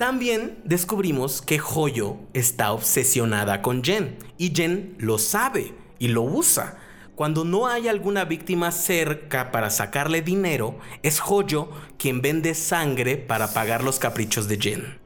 [0.00, 6.78] También descubrimos que Hoyo está obsesionada con Jen y Jen lo sabe y lo usa.
[7.14, 13.52] Cuando no hay alguna víctima cerca para sacarle dinero, es Hoyo quien vende sangre para
[13.52, 14.98] pagar los caprichos de Jen.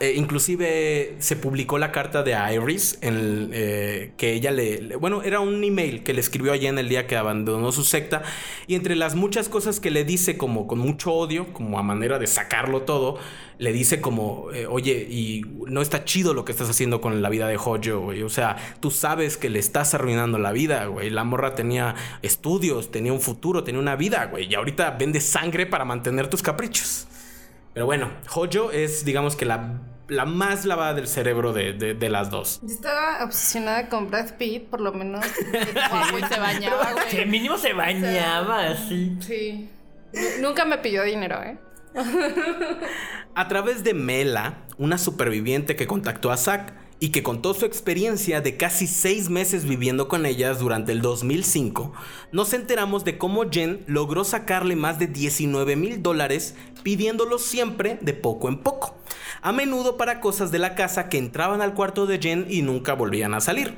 [0.00, 5.22] Eh, inclusive se publicó la carta de Iris en el, eh, que ella le, bueno
[5.22, 8.22] era un email que le escribió a Jen el día que abandonó su secta.
[8.66, 12.18] Y entre las muchas cosas que le dice como con mucho odio como a manera
[12.18, 13.18] de sacarlo todo
[13.58, 17.28] le dice como eh, oye y no está chido lo que estás haciendo con la
[17.28, 18.24] vida de Hojo güey.
[18.24, 21.10] O sea tú sabes que le estás arruinando la vida güey.
[21.10, 24.48] La morra tenía estudios tenía un futuro tenía una vida güey.
[24.50, 27.06] Y ahorita vende sangre para mantener tus caprichos
[27.74, 32.08] pero bueno, Hojo es, digamos que la, la más lavada del cerebro de, de- de
[32.10, 32.60] las dos.
[32.62, 35.24] Yo estaba obsesionada con Brad Pitt, por lo menos.
[35.90, 37.26] Guapo se bañaba, Que güey.
[37.28, 38.74] mínimo se bañaba.
[38.76, 39.68] Sí.
[40.12, 41.58] Nu- Nunca me pidió dinero, ¿eh?
[43.34, 48.42] A través de Mela, una superviviente que contactó a Zack y que contó su experiencia
[48.42, 51.92] de casi seis meses viviendo con ellas durante el 2005,
[52.30, 58.12] nos enteramos de cómo Jen logró sacarle más de 19 mil dólares pidiéndolo siempre de
[58.12, 58.94] poco en poco.
[59.42, 62.92] A menudo para cosas de la casa que entraban al cuarto de Jen y nunca
[62.92, 63.74] volvían a salir.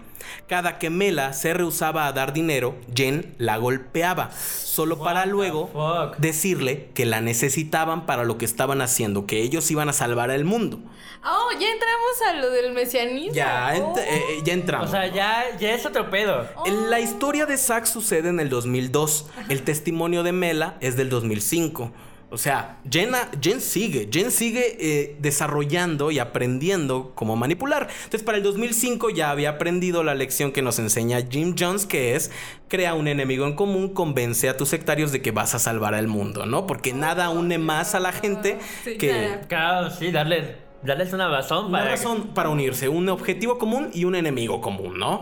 [0.49, 6.17] Cada que Mela se rehusaba a dar dinero, Jen la golpeaba, solo para luego fuck?
[6.19, 10.45] decirle que la necesitaban para lo que estaban haciendo, que ellos iban a salvar al
[10.45, 10.81] mundo.
[11.25, 13.12] Oh, ya entramos a lo del mesianismo.
[13.33, 13.99] Ya, ent- Oh.
[13.99, 14.89] eh, eh, ya entramos.
[14.89, 16.47] O sea, ya, ya es otro pedo.
[16.65, 19.27] En La historia de Zack sucede en el 2002.
[19.49, 21.93] El testimonio de Mela es del 2005.
[22.31, 27.89] O sea, Jenna, Jen sigue, Jen sigue eh, desarrollando y aprendiendo cómo manipular.
[28.05, 32.15] Entonces, para el 2005 ya había aprendido la lección que nos enseña Jim Jones, que
[32.15, 32.31] es
[32.69, 36.09] crea un enemigo en común, convence a tus sectarios de que vas a salvar al
[36.09, 36.67] mundo, ¿no?
[36.67, 39.91] Porque nada une más a la gente Sí, que claro.
[39.91, 41.91] Sí, darles, darles una razón una para.
[41.91, 45.21] razón para unirse, un objetivo común y un enemigo común, ¿no?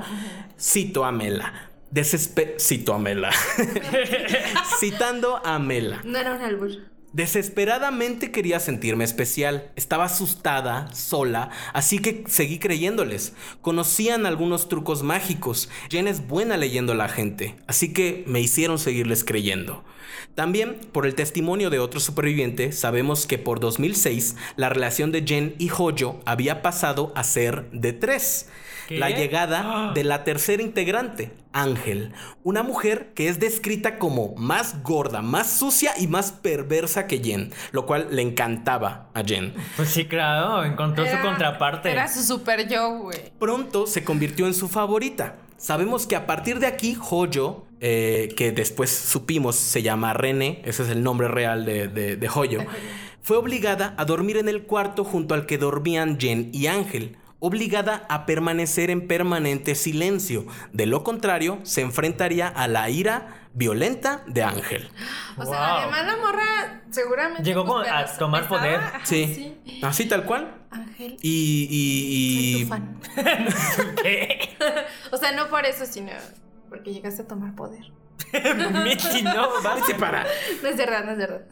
[0.58, 1.70] Cito a Mela.
[1.90, 3.30] Desespe Cito a Mela.
[4.78, 6.00] Citando a Mela.
[6.04, 6.70] No era un albur.
[7.12, 9.72] Desesperadamente quería sentirme especial.
[9.76, 13.32] Estaba asustada, sola, así que seguí creyéndoles.
[13.62, 15.68] Conocían algunos trucos mágicos.
[15.90, 19.84] Jen es buena leyendo a la gente, así que me hicieron seguirles creyendo.
[20.34, 25.54] También, por el testimonio de otro superviviente, sabemos que por 2006 la relación de Jen
[25.58, 28.48] y Hoyo había pasado a ser de tres.
[28.88, 28.98] ¿Qué?
[28.98, 29.92] La llegada Ah.
[29.94, 35.92] de la tercera integrante, Ángel, una mujer que es descrita como más gorda, más sucia
[35.98, 39.54] y más perversa que Jen, lo cual le encantaba a Jen.
[39.76, 41.90] Pues sí, claro, encontró su contraparte.
[41.90, 43.32] Era su super yo, güey.
[43.38, 45.36] Pronto se convirtió en su favorita.
[45.56, 50.84] Sabemos que a partir de aquí, Hoyo, eh, que después supimos se llama René, ese
[50.84, 52.60] es el nombre real de, de, de Hoyo,
[53.22, 58.04] fue obligada a dormir en el cuarto junto al que dormían Jen y Ángel, obligada
[58.08, 60.46] a permanecer en permanente silencio.
[60.72, 64.88] De lo contrario, se enfrentaría a la ira violenta de Ángel.
[65.36, 65.52] O Wow.
[65.52, 67.42] sea, además la morra seguramente.
[67.42, 68.80] Llegó como pues, a pero tomar poder.
[69.04, 70.54] Sí, así tal cual.
[70.70, 71.16] Ángel.
[71.22, 73.00] Y, y- Soy y- tu fan.
[74.02, 74.56] ¿Qué?
[75.10, 76.12] O sea, no por eso, sino.
[76.68, 77.84] Porque llegaste a tomar poder.
[79.22, 79.48] No,
[79.98, 80.26] para.
[80.62, 81.42] No es verdad, no es verdad.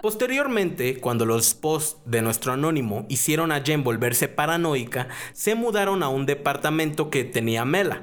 [0.00, 6.08] Posteriormente, cuando los posts de nuestro anónimo hicieron a Jen volverse paranoica, se mudaron a
[6.08, 8.02] un departamento que tenía Mela,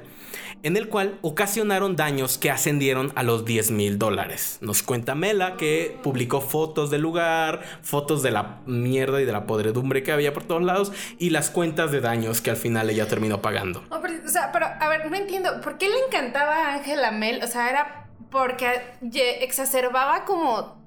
[0.62, 4.58] en el cual ocasionaron daños que ascendieron a los 10 mil dólares.
[4.60, 9.46] Nos cuenta Mela que publicó fotos del lugar, fotos de la mierda y de la
[9.46, 13.08] podredumbre que había por todos lados y las cuentas de daños que al final ella
[13.08, 13.82] terminó pagando.
[13.90, 15.60] Oh, pero, o sea, pero, a ver, no entiendo.
[15.62, 17.42] ¿Por qué le encantaba a Ángela Mel?
[17.42, 18.68] O sea, era porque
[19.40, 20.78] exacerbaba como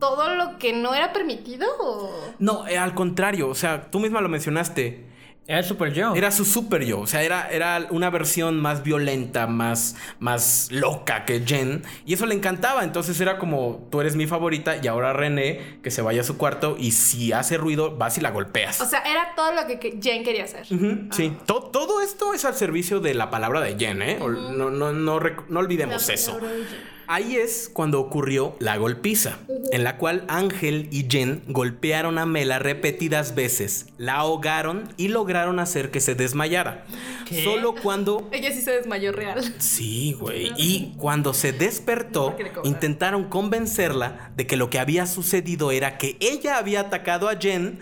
[0.00, 1.66] todo lo que no era permitido.
[1.80, 5.11] o- No, eh, al contrario, o sea, tú misma lo mencionaste.
[5.48, 6.14] Era super yo.
[6.14, 11.24] Era su super yo, o sea, era, era una versión más violenta, más, más loca
[11.24, 11.82] que Jen.
[12.06, 15.90] Y eso le encantaba, entonces era como, tú eres mi favorita y ahora René, que
[15.90, 18.80] se vaya a su cuarto y si hace ruido, vas y la golpeas.
[18.80, 20.64] O sea, era todo lo que Jen quería hacer.
[20.70, 24.18] Ujú, sí, To- todo esto es al servicio de la palabra de Jen, ¿eh?
[24.20, 26.38] No, no, no, no olvidemos La eso.
[26.38, 27.01] de Jen.
[27.14, 29.40] Ahí es cuando ocurrió la golpiza,
[29.70, 35.58] en la cual Ángel y Jen golpearon a Mela repetidas veces, la ahogaron y lograron
[35.58, 36.86] hacer que se desmayara.
[37.28, 37.44] ¿Qué?
[37.44, 38.26] Solo cuando...
[38.32, 39.44] Ella sí se desmayó real.
[39.58, 40.54] Sí, güey.
[40.56, 42.34] Y cuando se despertó,
[42.64, 47.78] intentaron convencerla de que lo que había sucedido era que ella había atacado a Jen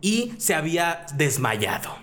[0.00, 1.94] y se había desmayado.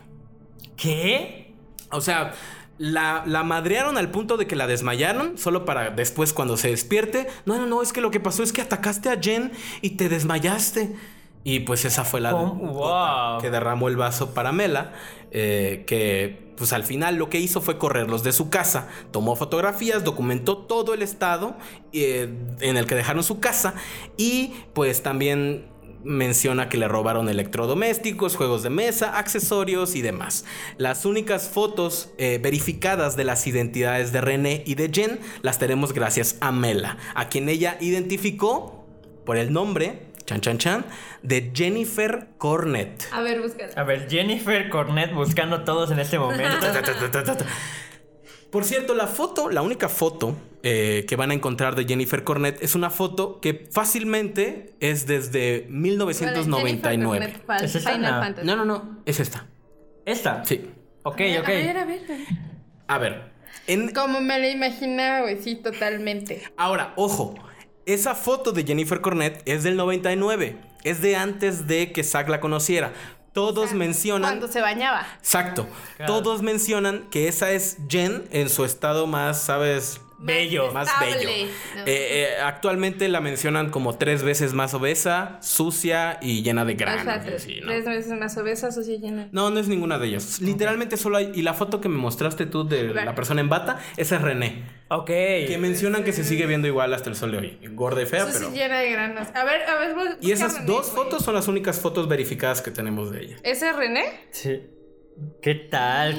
[0.78, 1.56] ¿Qué?
[1.92, 2.36] O sea,
[2.80, 7.28] la, la madrearon al punto de que la desmayaron, solo para después cuando se despierte.
[7.46, 9.52] No, no, no, es que lo que pasó es que atacaste a Jen
[9.82, 10.96] y te desmayaste.
[11.44, 13.40] Y pues esa fue la Wow.
[13.42, 14.94] que derramó el vaso para Mela,
[15.32, 18.90] eh, que pues al final lo que hizo fue correrlos de su casa.
[19.12, 21.56] Tomó fotografías, documentó todo el estado
[21.94, 23.74] eh, en el que dejaron su casa
[24.18, 25.69] y pues también
[26.04, 30.46] menciona que le robaron electrodomésticos, juegos de mesa, accesorios y demás.
[30.78, 35.94] Las únicas fotos eh, verificadas de las identidades de René y de Jen las tenemos
[35.94, 38.86] gracias a Mela, a quien ella identificó
[39.26, 40.86] por el nombre, chan chan chan,
[41.22, 43.04] de Jennifer Cornett.
[43.12, 43.68] A ver, busca.
[43.76, 46.66] A ver, Jennifer Cornett buscando todos en este momento.
[48.52, 52.62] Por cierto, la foto, la única foto eh, que van a encontrar de Jennifer Cornett
[52.64, 57.34] es una foto que fácilmente es desde 1999.
[57.62, 57.92] ¿Es esa?
[57.92, 58.56] Final No.
[58.56, 59.46] No, no, no, es esta.
[60.06, 60.44] Esta.
[60.46, 60.66] Sí.
[61.04, 61.48] Ok, A ok.
[61.48, 62.02] ver, a ver.
[62.88, 63.32] A ver,
[63.68, 66.42] en, Como me la imaginaba, güey, sí, totalmente.
[66.58, 67.36] ahora, ojo,
[67.86, 72.40] esa foto de Jennifer Cornett es del 99, es de antes de que Zack la
[72.40, 72.94] conociera.
[73.34, 74.32] Todos mencionan...
[74.32, 75.06] Cuando se bañaba.
[75.20, 75.68] Exacto.
[75.98, 76.14] Claro.
[76.14, 80.02] Todos mencionan que esa es Jen en su estado más, ¿sabes?
[80.22, 80.72] Bello.
[80.74, 81.16] Más Estable.
[81.26, 81.52] bello.
[81.78, 81.82] No.
[81.84, 86.78] Eh, eh, actualmente la mencionan como tres veces más obesa, sucia y llena de O
[86.78, 87.24] sea, granos.
[87.24, 87.68] y tres, así, ¿no?
[87.68, 89.30] tres veces más obesa, sucia y llena.
[89.32, 90.42] No, no es ninguna de ellas.
[90.42, 91.32] Literalmente solo hay.
[91.34, 94.64] Y la foto que me mostraste tú de la persona en bata, esa es René.
[94.90, 95.06] Ok.
[95.08, 97.60] Que mencionan que se sigue viendo igual hasta el sol de hoy.
[97.74, 98.52] Gorda y fea, Sucia pero.
[98.56, 99.28] y llena de granos.
[99.36, 100.96] A ver, a ver, Y esas René, dos güey.
[101.06, 103.38] fotos son las únicas fotos verificadas que tenemos de ella.
[103.44, 104.06] ¿Ese es René?
[104.32, 104.62] Sí.
[105.42, 106.16] ¿Qué tal?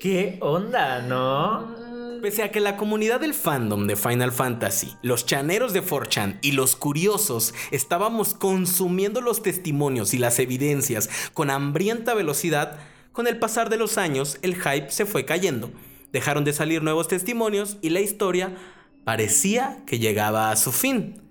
[0.00, 1.74] ¿Qué onda, no?
[2.20, 6.52] Pese a que la comunidad del fandom de Final Fantasy, los chaneros de 4chan y
[6.52, 12.78] los curiosos estábamos consumiendo los testimonios y las evidencias con hambrienta velocidad,
[13.12, 15.70] con el pasar de los años el hype se fue cayendo.
[16.14, 18.54] Dejaron de salir nuevos testimonios y la historia
[19.02, 21.23] parecía que llegaba a su fin.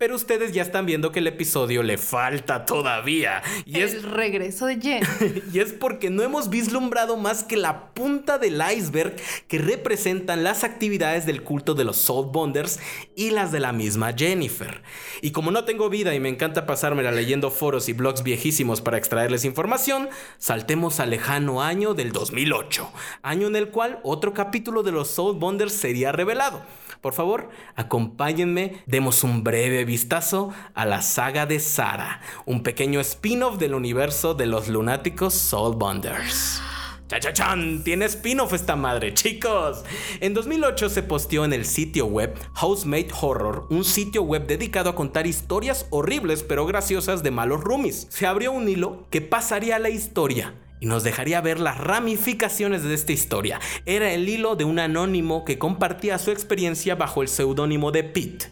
[0.00, 3.42] Pero ustedes ya están viendo que el episodio le falta todavía.
[3.66, 5.02] Y es El regreso de Jen.
[5.52, 9.16] y es porque no hemos vislumbrado más que la punta del iceberg
[9.46, 12.80] que representan las actividades del culto de los Soul Bonders
[13.14, 14.80] y las de la misma Jennifer.
[15.20, 18.96] Y como no tengo vida y me encanta pasármela leyendo foros y blogs viejísimos para
[18.96, 20.08] extraerles información,
[20.38, 22.90] saltemos al lejano año del 2008,
[23.20, 26.62] año en el cual otro capítulo de los Soul Bonders sería revelado.
[27.00, 33.58] Por favor, acompáñenme, demos un breve vistazo a la saga de Sara, un pequeño spin-off
[33.58, 36.60] del universo de los lunáticos Soul Bonders.
[37.08, 37.82] ¡Chachachan!
[37.84, 39.82] Tiene spin-off esta madre, chicos.
[40.20, 44.94] En 2008 se posteó en el sitio web Housemate Horror, un sitio web dedicado a
[44.94, 48.08] contar historias horribles pero graciosas de malos roomies.
[48.10, 52.82] Se abrió un hilo que pasaría a la historia y nos dejaría ver las ramificaciones
[52.82, 53.60] de esta historia.
[53.86, 58.50] Era el hilo de un anónimo que compartía su experiencia bajo el seudónimo de Pete.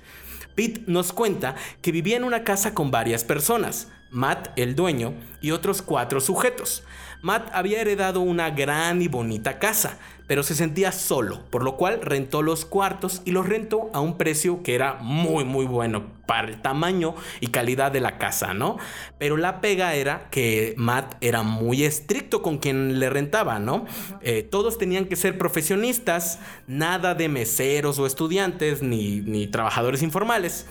[0.55, 3.89] Pete nos cuenta que vivía en una casa con varias personas.
[4.11, 6.85] Matt el dueño y otros cuatro sujetos.
[7.23, 12.01] Matt había heredado una gran y bonita casa, pero se sentía solo, por lo cual
[12.03, 16.49] rentó los cuartos y los rentó a un precio que era muy muy bueno para
[16.49, 18.77] el tamaño y calidad de la casa, ¿no?
[19.19, 23.87] Pero la pega era que Matt era muy estricto con quien le rentaba, ¿no?
[24.21, 30.67] Eh, todos tenían que ser profesionistas, nada de meseros o estudiantes ni, ni trabajadores informales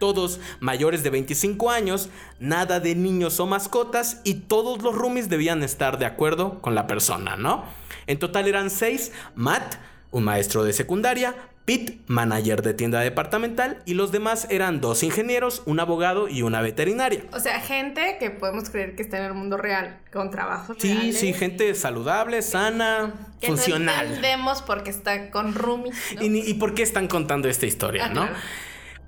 [0.00, 2.08] todos mayores de 25 años,
[2.40, 6.88] nada de niños o mascotas y todos los roomies debían estar de acuerdo con la
[6.88, 7.64] persona, ¿no?
[8.08, 9.76] En total eran seis, Matt,
[10.10, 11.36] un maestro de secundaria,
[11.66, 16.62] Pete, manager de tienda departamental, y los demás eran dos ingenieros, un abogado y una
[16.62, 17.22] veterinaria.
[17.32, 20.92] O sea, gente que podemos creer que está en el mundo real, con trabajos Sí,
[20.92, 21.20] reales.
[21.20, 24.06] sí, gente saludable, sana, que No funcional.
[24.06, 26.22] entendemos porque está con roomies, ¿no?
[26.24, 28.22] ¿Y, por qué están contando esta historia, Ah, no?
[28.22, 28.36] claro.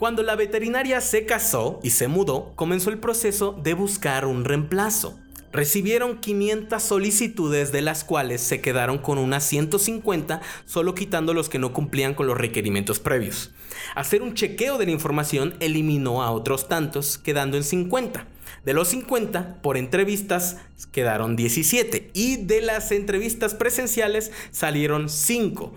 [0.02, 5.16] Cuando la veterinaria se casó y se mudó, comenzó el proceso de buscar un reemplazo.
[5.52, 11.60] Recibieron 500 solicitudes de las cuales se quedaron con unas 150, solo quitando los que
[11.60, 13.52] no cumplían con los requerimientos previos.
[13.94, 18.26] Hacer un chequeo de la información eliminó a otros tantos, quedando en 50.
[18.64, 20.56] De los 50, por entrevistas,
[20.90, 22.10] quedaron 17.
[22.12, 25.72] Y de las entrevistas presenciales salieron 5,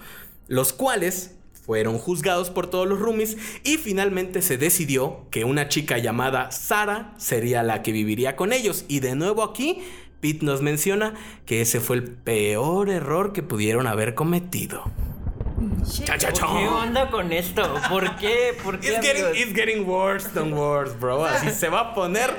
[0.47, 1.35] los cuales
[1.65, 7.13] fueron juzgados por todos los roomies y finalmente se decidió que una chica llamada Sara
[7.17, 8.85] sería la que viviría con ellos.
[8.87, 9.81] Y de nuevo aquí,
[10.21, 11.15] Pete nos menciona
[11.45, 14.83] que ese fue el peor error que pudieron haber cometido.
[16.05, 16.47] Cha, cha, cha.
[16.47, 17.61] ¿Qué onda con esto?
[17.89, 18.55] ¿Por qué?
[18.63, 18.89] ¿Por qué?
[18.89, 19.39] It's getting, amigos?
[19.39, 21.25] it's getting worse than worse, bro.
[21.25, 22.31] Así se va a poner.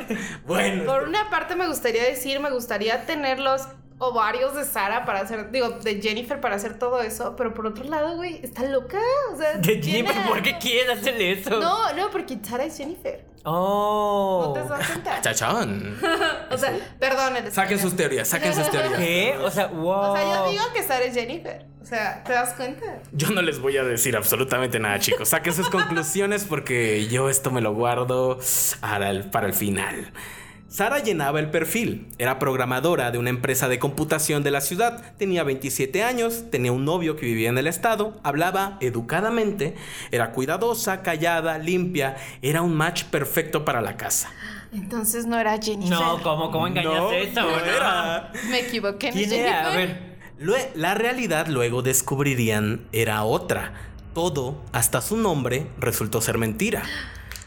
[0.46, 0.84] Bueno.
[0.84, 3.62] Por una parte me gustaría decir, me gustaría tener los
[3.98, 7.84] ovarios de Sara para hacer, digo, de Jennifer para hacer todo eso, pero por otro
[7.84, 8.98] lado, güey, está loca,
[9.32, 10.28] o sea, ¿De tiene- Jennifer?
[10.28, 11.58] ¿Por qué quieres hacerle eso?
[11.60, 13.24] No, no, porque Sara es Jennifer.
[13.48, 14.46] Oh.
[14.48, 15.20] ¿No te das cuenta?
[15.20, 15.98] Chachón.
[16.50, 17.36] O sea, perdón.
[17.36, 18.98] el Saquen sus teorías, saquen sus teorías.
[18.98, 19.36] ¿Qué?
[19.42, 20.12] O sea, wow.
[20.12, 21.64] O sea, yo digo que Sara es Jennifer.
[21.82, 22.84] O sea, ¿te das cuenta?
[23.12, 25.28] Yo no les voy a decir absolutamente nada, chicos.
[25.28, 28.38] Saquen sus conclusiones porque yo esto me lo guardo
[28.80, 30.12] para el, para el final.
[30.68, 32.08] Sara llenaba el perfil.
[32.18, 35.14] Era programadora de una empresa de computación de la ciudad.
[35.16, 39.76] Tenía 27 años, tenía un novio que vivía en el estado, hablaba educadamente,
[40.10, 42.16] era cuidadosa, callada, limpia.
[42.42, 44.30] Era un match perfecto para la casa.
[44.72, 45.96] Entonces no era Jennifer.
[45.98, 47.40] No, ¿cómo, cómo engañaste No, eso?
[47.42, 47.64] no no?
[47.64, 48.32] era.
[48.50, 49.12] Me equivoqué.
[49.12, 49.72] ¿no es ¿Quién era?
[49.72, 50.16] A ver.
[50.74, 53.72] La realidad luego descubrirían era otra.
[54.12, 56.82] Todo, hasta su nombre, resultó ser mentira.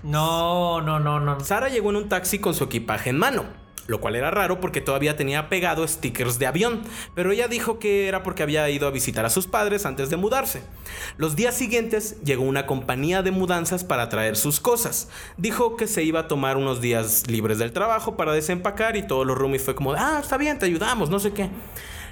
[0.03, 1.39] No, no, no, no.
[1.41, 3.45] Sara llegó en un taxi con su equipaje en mano,
[3.87, 6.83] lo cual era raro porque todavía tenía pegado stickers de avión,
[7.15, 10.15] pero ella dijo que era porque había ido a visitar a sus padres antes de
[10.15, 10.63] mudarse.
[11.17, 15.09] Los días siguientes llegó una compañía de mudanzas para traer sus cosas.
[15.37, 19.27] Dijo que se iba a tomar unos días libres del trabajo para desempacar y todos
[19.27, 21.49] los roomies fue como, ah, está bien, te ayudamos, no sé qué.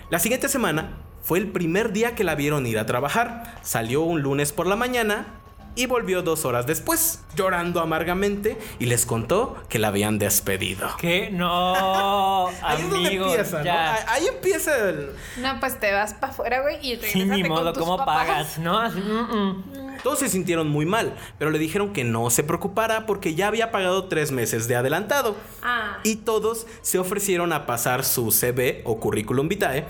[0.10, 3.60] La siguiente semana fue el primer día que la vieron ir a trabajar.
[3.62, 5.42] Salió un lunes por la mañana
[5.78, 10.90] y volvió dos horas después, llorando amargamente, y les contó que la habían despedido.
[11.00, 11.30] ¿Qué?
[11.32, 13.64] No, Ahí es donde empieza, ¿no?
[13.66, 13.94] ya.
[13.96, 15.12] Ahí- Ahí empieza el...
[15.38, 18.28] No, pues te vas para afuera, güey, y Sí, ni con modo, tus ¿cómo papás.
[18.28, 18.58] pagas?
[18.60, 18.80] ¿No?
[18.80, 19.98] Así, mm, mm.
[20.04, 23.72] Todos se sintieron muy mal, pero le dijeron que no se preocupara porque ya había
[23.72, 25.36] pagado tres meses de adelantado.
[25.64, 25.98] Ah.
[26.04, 29.86] Y todos se ofrecieron a pasar su CV o currículum vitae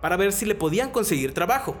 [0.00, 1.76] para ver si le podían conseguir trabajo.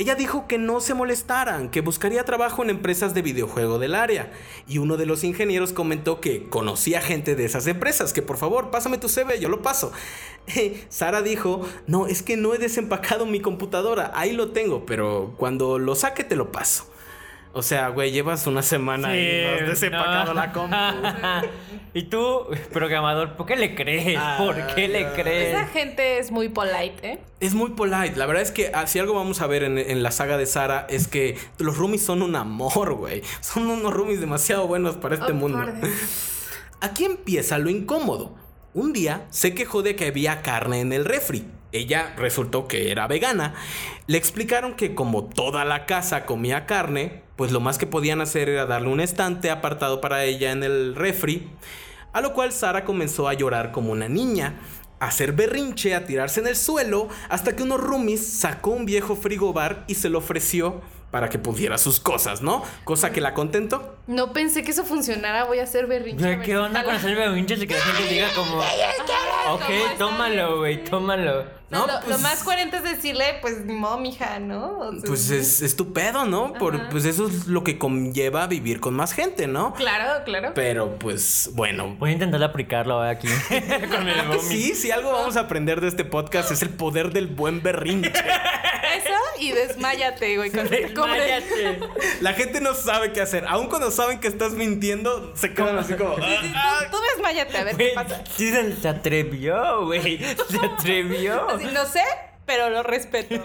[0.00, 4.32] Ella dijo que no se molestaran, que buscaría trabajo en empresas de videojuego del área.
[4.66, 8.70] Y uno de los ingenieros comentó que conocía gente de esas empresas, que por favor,
[8.70, 9.92] pásame tu CV, yo lo paso.
[10.88, 15.78] Sara dijo, no, es que no he desempacado mi computadora, ahí lo tengo, pero cuando
[15.78, 16.86] lo saque te lo paso.
[17.52, 20.34] O sea, güey, llevas una semana y no has desempacado no.
[20.34, 20.76] la compu.
[21.94, 24.16] y tú, programador, ¿por qué le crees?
[24.20, 25.70] Ah, ¿Por qué le Esa crees?
[25.70, 27.18] gente es muy polite, ¿eh?
[27.40, 28.14] Es muy polite.
[28.16, 30.46] La verdad es que ah, si algo vamos a ver en, en la saga de
[30.46, 33.22] Sara es que los roomies son un amor, güey.
[33.40, 35.58] Son unos roomies demasiado buenos para este Oh, mundo.
[35.58, 35.90] por.
[36.82, 38.36] Aquí empieza lo incómodo.
[38.72, 41.44] Un día se quejó de que había carne en el refri.
[41.72, 43.54] Ella resultó que era vegana.
[44.06, 48.48] Le explicaron que como toda la casa comía carne, pues lo más que podían hacer
[48.48, 51.50] era darle un estante apartado para ella en el refri.
[52.12, 54.60] A lo cual Sara comenzó a llorar como una niña,
[55.00, 59.16] a hacer berrinche, a tirarse en el suelo, hasta que unos roomies sacó un viejo
[59.16, 60.80] frigobar y se lo ofreció
[61.10, 62.62] para que pudiera sus cosas, ¿no?
[62.84, 63.96] Cosa que la contentó.
[64.06, 66.40] No pensé que eso funcionara, voy a hacer berrinche.
[66.40, 68.58] ¿Qué onda con hacer berrinches y que la gente diga como...
[69.50, 71.59] Ok, ¿Cómo tómalo, güey, tómalo.
[71.70, 74.78] No, No, lo, lo pues- más coherente es decirle, pues, ni modo, mija, ¿no?
[74.80, 76.52] O sea, Pues es, es tu pedo, ¿no?
[76.54, 79.72] Por, pues eso es lo que conlleva vivir con más gente, ¿no?
[79.74, 80.52] Claro, claro.
[80.54, 81.94] Pero pues bueno.
[81.98, 83.28] Voy a intentar aplicarlo aquí.
[83.48, 84.42] Con el vómito.
[84.42, 88.12] Sí, si algo vamos a aprender de este podcast es el poder del buen berrinche.
[88.90, 91.16] Eso y desmáyate, güey, cuando te comes.
[91.22, 91.80] Desmáyate.
[92.22, 93.44] La gente no sabe qué hacer.
[93.46, 96.14] Aún cuando saben que estás mintiendo, se quedan así como.
[96.16, 96.22] Tú,
[96.54, 96.80] "Ah".
[96.90, 98.24] tú desmáyate, a ver qué Güey, pasa.
[98.36, 98.52] sí
[98.82, 100.18] se atrevió, güey.
[100.18, 101.46] Se atrevió.
[101.72, 102.02] No sé,
[102.46, 103.34] pero lo respeto.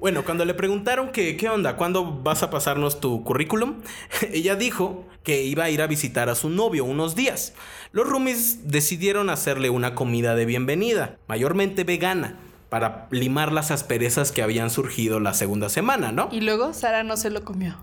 [0.00, 3.82] Bueno, cuando le preguntaron que qué onda, ¿cuándo vas a pasarnos tu currículum?
[4.32, 7.52] Ella dijo que iba a ir a visitar a su novio unos días.
[7.90, 12.36] Los roomies decidieron hacerle una comida de bienvenida, mayormente vegana,
[12.68, 16.28] para limar las asperezas que habían surgido la segunda semana, ¿no?
[16.30, 17.76] Y luego Sara no se lo comió.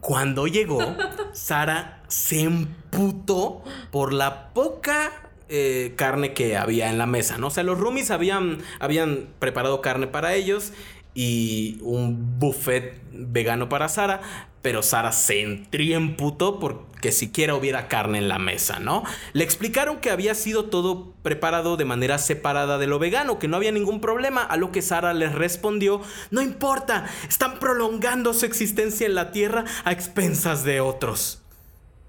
[0.00, 0.96] Cuando llegó,
[1.32, 7.48] Sara se emputó por la poca eh, carne que había en la mesa, ¿no?
[7.48, 10.72] O sea, los roomies habían, habían preparado carne para ellos
[11.14, 14.22] y un buffet vegano para Sara,
[14.62, 19.02] pero Sara se entriemputó porque siquiera hubiera carne en la mesa, ¿no?
[19.34, 23.58] Le explicaron que había sido todo preparado de manera separada de lo vegano, que no
[23.58, 26.00] había ningún problema, a lo que Sara les respondió,
[26.30, 31.41] no importa, están prolongando su existencia en la Tierra a expensas de otros.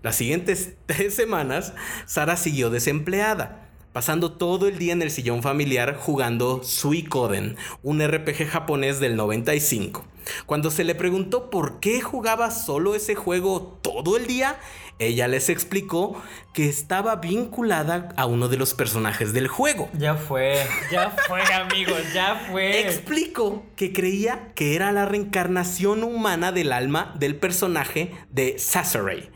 [0.03, 1.73] Las siguientes tres semanas,
[2.05, 8.47] Sara siguió desempleada, pasando todo el día en el sillón familiar jugando Suikoden, un RPG
[8.47, 10.05] japonés del 95.
[10.45, 14.57] Cuando se le preguntó por qué jugaba solo ese juego todo el día,
[14.99, 16.21] ella les explicó
[16.53, 19.89] que estaba vinculada a uno de los personajes del juego.
[19.93, 20.61] Ya fue,
[20.91, 22.81] ya fue, amigos, ya fue.
[22.81, 29.32] Explicó que creía que era la reencarnación humana del alma del personaje de Sasori.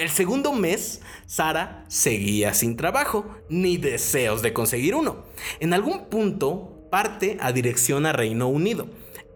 [0.00, 5.26] El segundo mes, Sara seguía sin trabajo, ni deseos de conseguir uno.
[5.60, 8.86] En algún punto, parte a dirección a Reino Unido,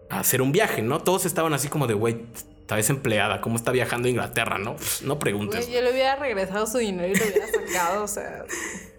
[0.09, 1.03] a hacer un viaje, ¿no?
[1.03, 2.25] Todos estaban así como de, güey,
[2.61, 4.75] está desempleada, ¿cómo está viajando a Inglaterra, no?
[4.77, 5.67] Pues, no preguntes.
[5.67, 8.45] Güey, yo le hubiera regresado su dinero y lo hubiera sacado, o sea.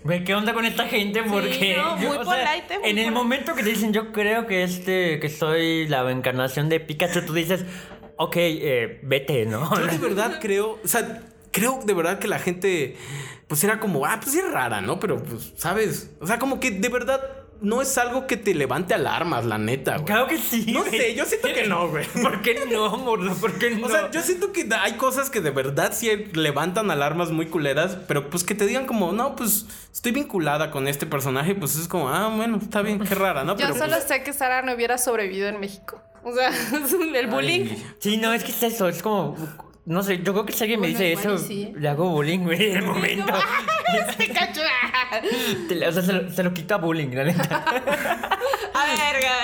[0.05, 1.25] Güey, ¿qué onda con esta gente?
[1.25, 3.11] Porque no, muy yo, o sea, polite, muy en el polite.
[3.11, 7.33] momento que te dicen, yo creo que este, que soy la encarnación de Pikachu, tú
[7.33, 7.65] dices,
[8.19, 9.69] ok, eh, vete, ¿no?
[9.81, 11.23] Yo de verdad creo, o sea,
[11.57, 12.97] creo de verdad que la gente,
[13.49, 15.01] pues era como, ah, pues sí es rara, ¿no?
[15.01, 16.11] Pero, pues, ¿sabes?
[16.21, 17.21] O sea, como que de verdad
[17.61, 20.05] no es algo que te levante alarmas, la neta, güey.
[20.05, 20.67] Claro que sí.
[20.69, 20.99] No güey.
[20.99, 22.07] sé, yo siento que no, güey.
[22.23, 23.35] ¿Por qué no, mordo?
[23.37, 23.87] ¿Por qué no?
[23.87, 27.97] O sea, yo siento que hay cosas que de verdad sí levantan alarmas muy culeras,
[28.07, 31.89] pero pues que te digan como, no, pues estoy vinculada con este personaje, pues es
[31.89, 33.53] como, ah, bueno, está bien, qué rara, ¿no?
[33.53, 36.03] Yo Pero solo pues, sé que Sara no hubiera sobrevivido en México.
[36.23, 36.51] O sea,
[37.15, 37.77] el bullying.
[38.01, 39.37] Sí, no, es que es eso, es como.
[39.87, 41.73] No sé, yo creo que si alguien me Bueno, dice igual eso, sí.
[41.77, 43.33] le hago bullying, güey, en el momento.
[44.19, 44.61] Pikachu.
[45.69, 47.65] Te- o sea, se lo, se lo quito a bullying, la neta.
[48.75, 49.43] A verga.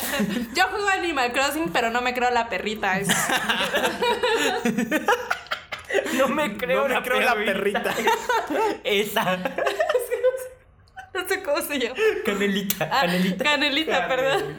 [0.55, 2.99] Yo juego Animal Crossing, pero no me creo la perrita.
[6.17, 7.95] No me creo, no me creo la perrita.
[8.85, 9.37] Esa.
[11.15, 11.95] No sé cómo se llama.
[12.25, 12.89] Canelita.
[12.91, 13.45] Ah, Canelita.
[13.45, 14.59] Canelita, perdón.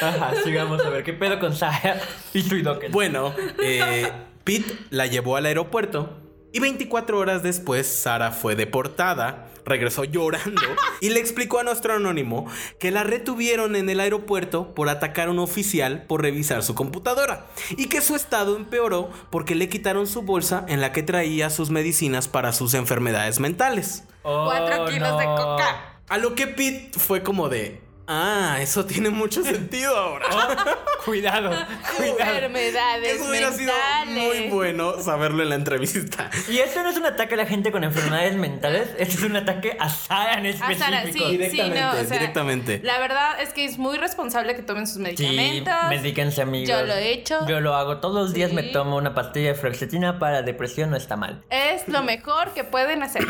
[0.00, 2.00] Ajá, sigamos a ver qué pedo con Sara
[2.32, 2.90] y tu Docker.
[2.90, 4.10] Bueno, eh,
[4.44, 6.20] Pete la llevó al aeropuerto
[6.52, 10.60] y 24 horas después Sara fue deportada, regresó llorando
[11.00, 12.46] y le explicó a nuestro anónimo
[12.78, 17.46] que la retuvieron en el aeropuerto por atacar a un oficial por revisar su computadora
[17.70, 21.70] y que su estado empeoró porque le quitaron su bolsa en la que traía sus
[21.70, 24.04] medicinas para sus enfermedades mentales.
[24.22, 26.00] Oh, Cuatro kilos de coca.
[26.06, 30.26] A lo que Pete fue como de, ah, eso tiene mucho sentido ahora.
[30.32, 31.50] Oh, cuidado,
[31.96, 32.32] cuidado.
[32.32, 33.72] Enfermedades Eso hubiera sido
[34.06, 36.30] muy bueno saberlo en la entrevista.
[36.48, 39.36] Y esto no es un ataque a la gente con enfermedades mentales, esto es un
[39.36, 40.84] ataque a Sara en específico.
[40.84, 42.80] Sara, sí, sí, no, Directamente, o sea, directamente.
[42.82, 45.74] La verdad es que es muy responsable que tomen sus Sí, medicamentos.
[45.88, 46.68] medíquense amigos.
[46.68, 47.46] Yo lo he hecho.
[47.46, 48.56] Yo lo hago todos los días, Sí.
[48.56, 51.42] me tomo una pastilla de fluoxetina para depresión, no está mal.
[51.50, 53.24] Es lo mejor que pueden hacer.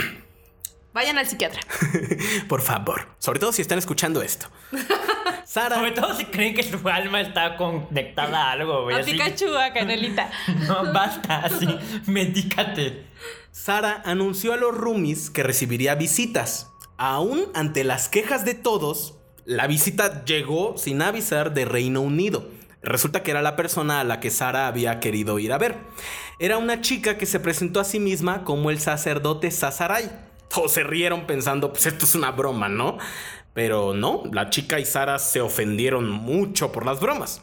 [0.94, 1.60] Vayan al psiquiatra.
[2.48, 3.08] Por favor.
[3.18, 4.46] Sobre todo si están escuchando esto.
[5.44, 5.74] Sara.
[5.74, 8.96] Sobre todo si creen que su alma está conectada a algo, güey.
[8.96, 9.10] A así.
[9.10, 10.30] Pikachu, a Canelita.
[10.68, 11.66] No, basta, así,
[12.06, 13.06] medícate.
[13.50, 16.70] Sara anunció a los roomies que recibiría visitas.
[16.96, 22.48] Aún ante las quejas de todos, la visita llegó sin avisar de Reino Unido.
[22.82, 25.76] Resulta que era la persona a la que Sara había querido ir a ver.
[26.38, 30.33] Era una chica que se presentó a sí misma como el sacerdote Sasaray.
[30.54, 32.98] Todos se rieron pensando, pues esto es una broma, ¿no?
[33.52, 37.42] Pero no, la chica y Sara se ofendieron mucho por las bromas.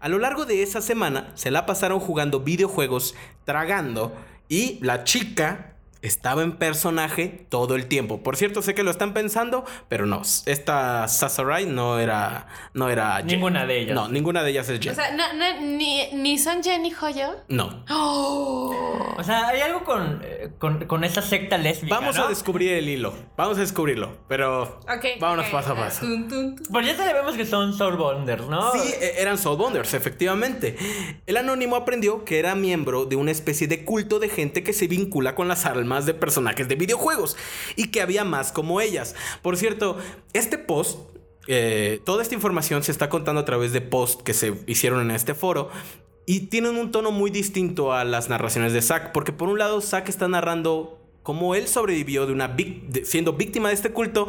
[0.00, 3.14] A lo largo de esa semana se la pasaron jugando videojuegos,
[3.44, 4.14] tragando
[4.48, 5.69] y la chica
[6.02, 8.22] estaba en personaje todo el tiempo.
[8.22, 10.22] Por cierto, sé que lo están pensando, pero no.
[10.46, 12.46] Esta Sasarai no era.
[12.74, 13.26] No era Jen.
[13.26, 13.94] Ninguna de ellas.
[13.94, 14.92] No, ninguna de ellas es Jen.
[14.92, 17.36] O sea, no, no, ni, ni son Jen ni Hoyo.
[17.48, 17.84] no.
[17.88, 21.94] O sea, hay algo con, eh, con, con esa secta lésbica.
[21.98, 22.24] Vamos ¿no?
[22.24, 23.12] a descubrir el hilo.
[23.36, 24.16] Vamos a descubrirlo.
[24.28, 24.80] Pero.
[24.82, 25.20] Ok.
[25.20, 26.00] Vámonos paso a paso.
[26.00, 26.66] Tun, tun, tun.
[26.70, 28.72] Pues ya sabemos que son Soulbonders, ¿no?
[28.72, 30.76] Sí, e- eran Soulbonders, efectivamente.
[31.26, 34.86] El anónimo aprendió que era miembro de una especie de culto de gente que se
[34.86, 37.36] vincula con las almas de personajes de videojuegos
[37.76, 39.14] y que había más como ellas.
[39.42, 39.98] Por cierto,
[40.32, 41.00] este post,
[41.46, 45.10] eh, toda esta información se está contando a través de posts que se hicieron en
[45.10, 45.70] este foro.
[46.26, 49.80] Y tienen un tono muy distinto a las narraciones de Zack, porque por un lado
[49.80, 52.56] Zack está narrando cómo él sobrevivió de una
[53.04, 54.28] siendo víctima de este culto,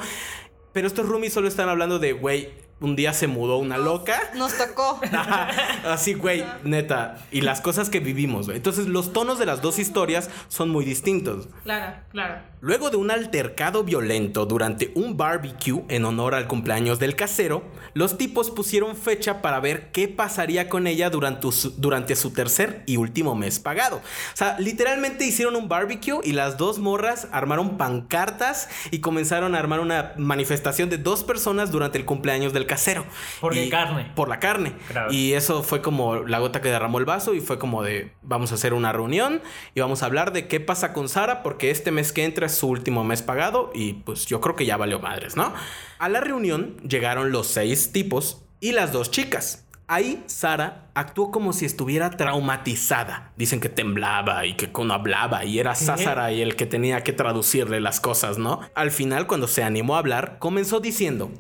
[0.73, 2.49] pero estos roomies solo están hablando de, güey,
[2.81, 4.19] un día se mudó una loca.
[4.35, 4.99] Nos tocó.
[5.85, 7.17] Así, güey, neta.
[7.31, 8.57] Y las cosas que vivimos, güey.
[8.57, 11.47] Entonces, los tonos de las dos historias son muy distintos.
[11.63, 12.41] Claro, claro.
[12.59, 17.63] Luego de un altercado violento durante un barbecue en honor al cumpleaños del casero,
[17.93, 22.83] los tipos pusieron fecha para ver qué pasaría con ella durante su, durante su tercer
[22.85, 23.97] y último mes pagado.
[23.97, 29.59] O sea, literalmente hicieron un barbecue y las dos morras armaron pancartas y comenzaron a
[29.59, 33.05] armar una manifestación de dos personas durante el cumpleaños del casero.
[33.41, 34.11] Por la carne.
[34.15, 34.71] Por la carne.
[34.87, 35.11] Claro.
[35.11, 38.53] Y eso fue como la gota que derramó el vaso y fue como de vamos
[38.53, 39.41] a hacer una reunión
[39.75, 42.55] y vamos a hablar de qué pasa con Sara porque este mes que entra es
[42.55, 45.53] su último mes pagado y pues yo creo que ya valió madres, ¿no?
[45.99, 49.67] A la reunión llegaron los seis tipos y las dos chicas.
[49.87, 53.33] Ahí Sara actuó como si estuviera traumatizada.
[53.35, 57.11] Dicen que temblaba y que no hablaba y era Sásara y el que tenía que
[57.11, 58.61] traducirle las cosas, ¿no?
[58.75, 61.31] Al final, cuando se animó a hablar, comenzó diciendo,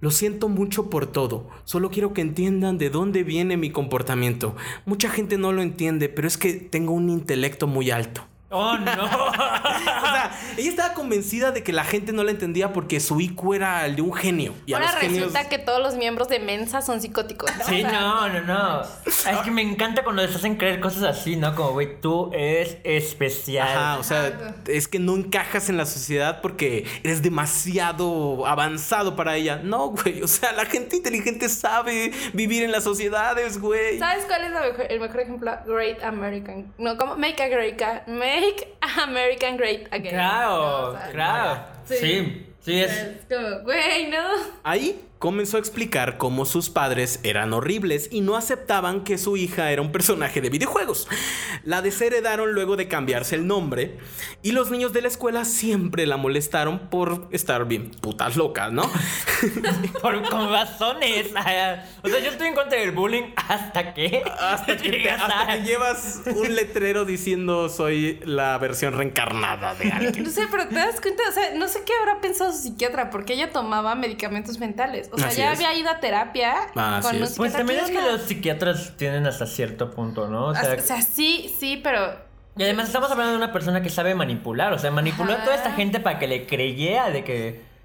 [0.00, 1.48] lo siento mucho por todo.
[1.64, 4.56] Solo quiero que entiendan de dónde viene mi comportamiento.
[4.84, 8.22] Mucha gente no lo entiende, pero es que tengo un intelecto muy alto.
[8.56, 9.04] Oh, no.
[9.96, 13.54] O sea, ella estaba convencida de que la gente no la entendía porque su IQ
[13.54, 14.54] era el de un genio.
[14.66, 17.50] Y a Ahora genios- resulta que todos los miembros de Mensa son psicóticos.
[17.56, 17.64] ¿no?
[17.64, 18.82] Sí, O sea, no, no, no.
[19.04, 21.54] Es que me encanta cuando les hacen creer cosas así, ¿no?
[21.54, 23.68] Como, güey, tú eres especial.
[23.68, 29.36] Ajá, o sea, es que no encajas en la sociedad porque eres demasiado avanzado para
[29.36, 29.56] ella.
[29.62, 33.98] No, güey, o sea, la gente inteligente sabe vivir en las sociedades, güey.
[33.98, 35.52] ¿Sabes cuál es mejor- el mejor ejemplo?
[35.66, 36.72] Great American.
[36.78, 38.02] No, como Make America.
[38.06, 38.45] Make
[39.02, 40.14] American Great Again.
[40.14, 40.88] Claro, ¿no?
[40.88, 41.60] O sea, claro.
[41.84, 41.96] Sí.
[41.96, 42.92] Sí, sí, es.
[42.92, 44.28] Es como, güey, no.
[44.62, 49.70] Ahí comenzó a explicar cómo sus padres eran horribles y no aceptaban que su hija
[49.72, 51.08] era un personaje de videojuegos.
[51.64, 53.98] La desheredaron luego de cambiarse el nombre
[54.42, 58.82] y los niños de la escuela siempre la molestaron por estar bien putas locas, ¿no?
[60.00, 61.26] Por, con razones.
[62.02, 64.22] O sea, yo estoy en contra del bullying hasta que.
[64.38, 70.24] Hasta que, te- hasta que llevas un letrero diciendo soy la versión reencarnada de alguien.
[70.24, 73.10] No sé, pero te das cuenta, o sea, no sé qué habrá pensado su psiquiatra,
[73.10, 75.05] porque ella tomaba medicamentos mentales.
[75.12, 75.58] O sea, Así ya es.
[75.58, 77.36] había ido a terapia Así con es.
[77.36, 80.46] Pues también es ¿qué que los psiquiatras tienen hasta cierto punto, ¿no?
[80.46, 82.16] O sea, O sea, sí, sí, pero.
[82.56, 84.72] y además estamos hablando de una persona que sabe manipular.
[84.72, 87.76] O sea, manipuló a toda esta gente para que le creyera de que.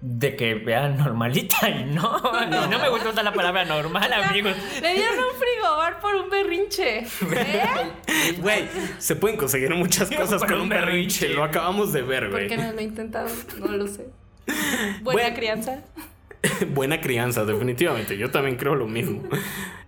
[0.00, 2.20] De que era normalita y no.
[2.20, 4.54] No me gusta usar la palabra normal, amigos.
[4.80, 6.98] Le dieron un frigobar por un berrinche.
[7.00, 7.62] ¿Eh?
[8.38, 8.68] Güey,
[8.98, 11.22] se pueden conseguir muchas cosas Con con un berrinche.
[11.22, 11.28] berrinche.
[11.30, 12.46] Lo acabamos de ver, ¿Por güey.
[12.48, 13.28] qué no lo he intentado?
[13.58, 14.06] No lo sé.
[15.02, 15.34] Buena Bueno.
[15.36, 15.78] crianza.
[16.74, 18.16] Buena crianza, definitivamente.
[18.16, 19.22] Yo también creo lo mismo.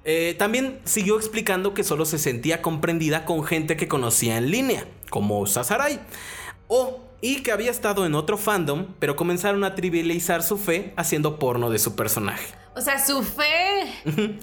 [0.05, 4.87] Eh, también siguió explicando que solo se sentía comprendida con gente que conocía en línea,
[5.11, 6.01] como Sasarai.
[6.69, 11.39] O, y que había estado en otro fandom, pero comenzaron a trivializar su fe haciendo
[11.39, 12.55] porno de su personaje.
[12.75, 13.83] O sea, su fe.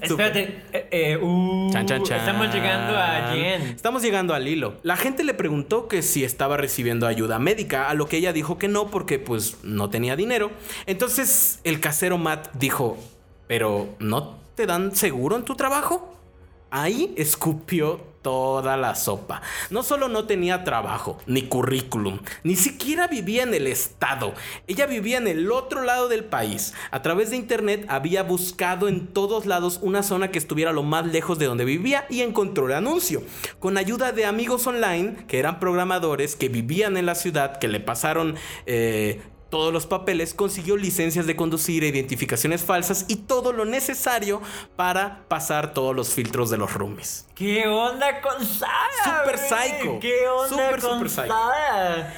[0.02, 0.62] Espérate.
[0.72, 2.20] eh, eh, uh, Chan, chan, chan.
[2.20, 3.62] Estamos llegando a Jen.
[3.62, 4.76] Estamos llegando al hilo.
[4.82, 8.58] La gente le preguntó que si estaba recibiendo ayuda médica, a lo que ella dijo
[8.58, 10.50] que no porque pues no tenía dinero.
[10.86, 12.98] Entonces el casero Matt dijo,
[13.46, 16.14] pero ¿no te dan seguro en tu trabajo?
[16.70, 19.42] Ahí escupió toda la sopa.
[19.70, 24.34] No solo no tenía trabajo, ni currículum, ni siquiera vivía en el estado.
[24.66, 26.74] Ella vivía en el otro lado del país.
[26.90, 31.06] A través de internet había buscado en todos lados una zona que estuviera lo más
[31.06, 33.22] lejos de donde vivía y encontró el anuncio.
[33.58, 37.80] Con ayuda de amigos online, que eran programadores, que vivían en la ciudad, que le
[37.80, 38.36] pasaron...
[38.66, 39.20] eh,
[39.50, 44.42] todos los papeles, consiguió licencias de conducir, identificaciones falsas y todo lo necesario
[44.76, 47.26] para pasar todos los filtros de los roomies.
[47.34, 49.22] ¿Qué onda con Sara?
[49.22, 49.98] Super psycho.
[50.00, 51.28] ¿Qué onda Super, con super psycho.
[51.28, 52.14] Sara?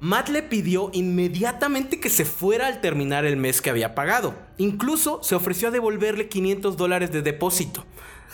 [0.00, 4.34] Matt le pidió inmediatamente que se fuera al terminar el mes que había pagado.
[4.58, 7.84] Incluso se ofreció a devolverle 500 dólares de depósito.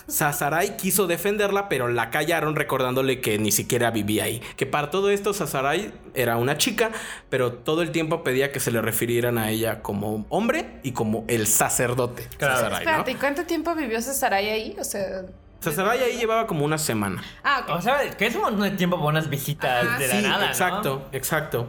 [0.08, 4.40] Sasaray quiso defenderla, pero la callaron recordándole que ni siquiera vivía ahí.
[4.56, 6.90] Que para todo esto Sasaray era una chica,
[7.28, 11.24] pero todo el tiempo pedía que se le refirieran a ella como hombre y como
[11.28, 12.26] el sacerdote.
[12.38, 12.54] Claro.
[12.54, 12.90] Sasaray, ¿no?
[12.90, 14.76] Espérate, ¿y cuánto tiempo vivió Cesaray ahí?
[14.80, 15.26] O sea.
[15.60, 17.22] Sasaray ahí llevaba como una semana.
[17.44, 17.76] Ah, ok.
[17.76, 20.22] O sea, que es un montón de tiempo para unas visitas Ajá, de la Sí,
[20.22, 20.46] nada, ¿no?
[20.46, 21.68] exacto, exacto.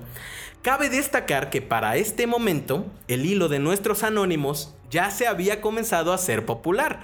[0.62, 6.12] Cabe destacar que para este momento el hilo de nuestros anónimos ya se había comenzado
[6.12, 7.00] a hacer popular.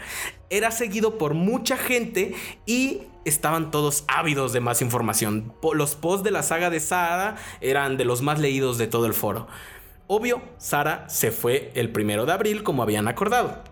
[0.50, 2.36] Era seguido por mucha gente
[2.66, 5.54] y estaban todos ávidos de más información.
[5.74, 9.14] Los posts de la saga de Sara eran de los más leídos de todo el
[9.14, 9.48] foro.
[10.08, 13.64] Obvio, Sara se fue el primero de abril como habían acordado.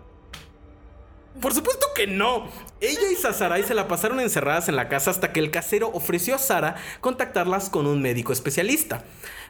[1.40, 2.48] Por supuesto que no.
[2.80, 6.34] Ella y Sasaray se la pasaron encerradas en la casa hasta que el casero ofreció
[6.34, 9.04] a Sara contactarlas con un médico especialista.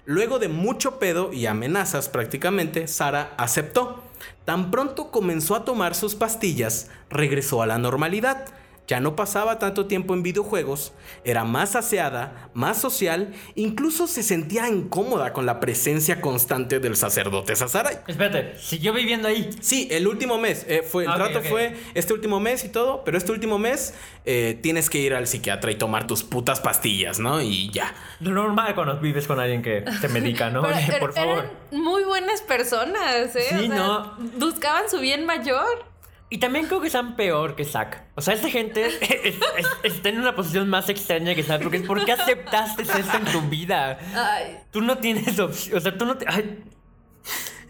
[0.07, 4.04] Luego de mucho pedo y amenazas prácticamente, Sara aceptó.
[4.45, 8.47] Tan pronto comenzó a tomar sus pastillas, regresó a la normalidad.
[8.87, 10.93] Ya no pasaba tanto tiempo en videojuegos,
[11.25, 17.57] era más aseada, más social, incluso se sentía incómoda con la presencia constante del sacerdote
[17.57, 17.97] Sasaray.
[18.07, 19.49] Espérate, ¿siguió viviendo ahí?
[19.61, 20.67] Sí, el último mes.
[20.69, 23.95] eh, fue, el Ok, trato fue este último mes y todo, pero este último mes
[24.27, 27.41] eh, tienes que ir al psiquiatra y tomar tus putas pastillas, ¿no?
[27.41, 27.95] Y ya.
[28.21, 30.63] Lo normal cuando vives con alguien que te medica, ¿no?
[30.63, 31.39] Pero Oye, por favor.
[31.71, 33.47] Eran muy buenas personas, ¿eh?
[33.51, 34.17] Sí, O sea, no.
[34.39, 35.94] Buscaban su bien mayor.
[36.31, 38.03] Y también creo que están peor que Zack.
[38.17, 41.63] O sea, esta gente es- es- está en una posición más extraña que Zack.
[41.63, 43.99] Porque ¿por qué aceptaste esto en tu vida?
[44.15, 45.79] Ay, Tú no tienes opción.
[45.79, 46.27] O sea, tú no te.
[46.29, 46.65] ay.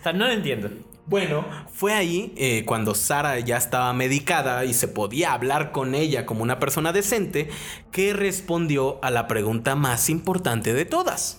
[0.01, 0.71] O sea, no lo entiendo.
[1.07, 6.25] Bueno, fue ahí eh, cuando Sara ya estaba medicada y se podía hablar con ella
[6.25, 7.51] como una persona decente,
[7.93, 11.39] que respondió a la pregunta más importante de todas.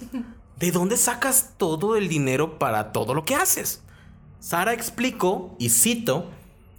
[0.58, 3.84] ¿De dónde sacas todo el dinero para todo lo que haces?
[4.40, 6.30] Sara explicó, y cito,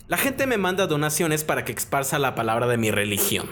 [0.09, 3.49] la gente me manda donaciones para que esparza la palabra de mi religión.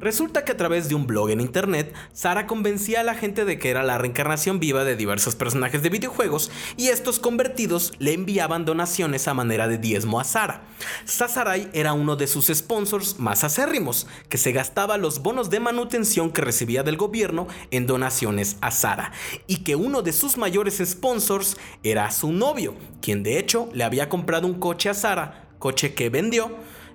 [0.00, 3.58] Resulta que a través de un blog en internet, Sara convencía a la gente de
[3.58, 8.64] que era la reencarnación viva de diversos personajes de videojuegos y estos convertidos le enviaban
[8.64, 10.62] donaciones a manera de diezmo a Sara.
[11.04, 16.32] Sasaray era uno de sus sponsors más acérrimos, que se gastaba los bonos de manutención
[16.32, 19.12] que recibía del gobierno en donaciones a Sara,
[19.46, 24.08] y que uno de sus mayores sponsors era su novio, quien de hecho le había
[24.08, 26.50] comprado un coche a Sara, coche que vendió,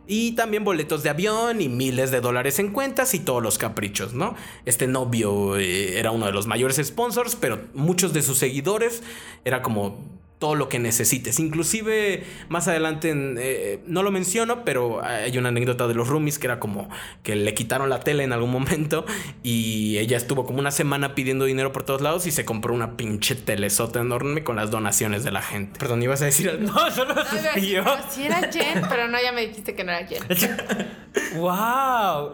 [0.07, 4.13] y también boletos de avión y miles de dólares en cuentas y todos los caprichos,
[4.13, 4.35] ¿no?
[4.65, 9.03] Este novio eh, era uno de los mayores sponsors, pero muchos de sus seguidores
[9.45, 10.03] era como
[10.39, 11.39] todo lo que necesites.
[11.39, 16.37] Inclusive más adelante, en, eh, no lo menciono, pero hay una anécdota de los roomies
[16.37, 16.89] que era como
[17.23, 19.05] que le quitaron la tele en algún momento
[19.43, 22.97] y ella estuvo como una semana pidiendo dinero por todos lados y se compró una
[22.97, 25.79] pinche telesota enorme con las donaciones de la gente.
[25.79, 26.67] Perdón, ibas a decir algo.
[26.77, 27.83] No, solo no, iba a decir, suspiró.
[27.83, 30.21] "No, sí era Jen, pero no, ya me dijiste que no era Jen.
[31.37, 32.31] ¡Wow!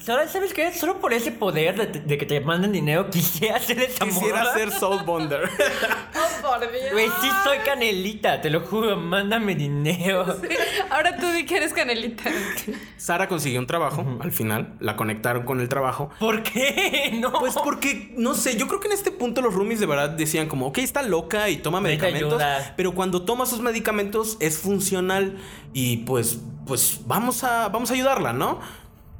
[0.00, 0.72] ¿Sabes, ¿Sabes qué?
[0.72, 4.54] Solo por ese poder de, de que te manden dinero, quisiera hacer esa Quisiera morra.
[4.54, 5.48] ser Soul Bonder.
[6.14, 10.24] Oh, por Güey, sí soy canelita, te lo juro, mándame dinero.
[10.90, 12.24] Ahora tú di que eres canelita.
[12.96, 16.10] Sara consiguió un trabajo al final, la conectaron con el trabajo.
[16.18, 17.12] ¿Por qué?
[17.16, 17.32] No.
[17.32, 20.48] Pues porque, no sé, yo creo que en este punto los roomies de verdad decían
[20.48, 22.74] como, ok, está loca y toma medicamentos, ayuda.
[22.76, 25.38] pero cuando toma sus medicamentos es funcional
[25.72, 28.60] y pues, pues vamos a, vamos a ayudarla, ¿no?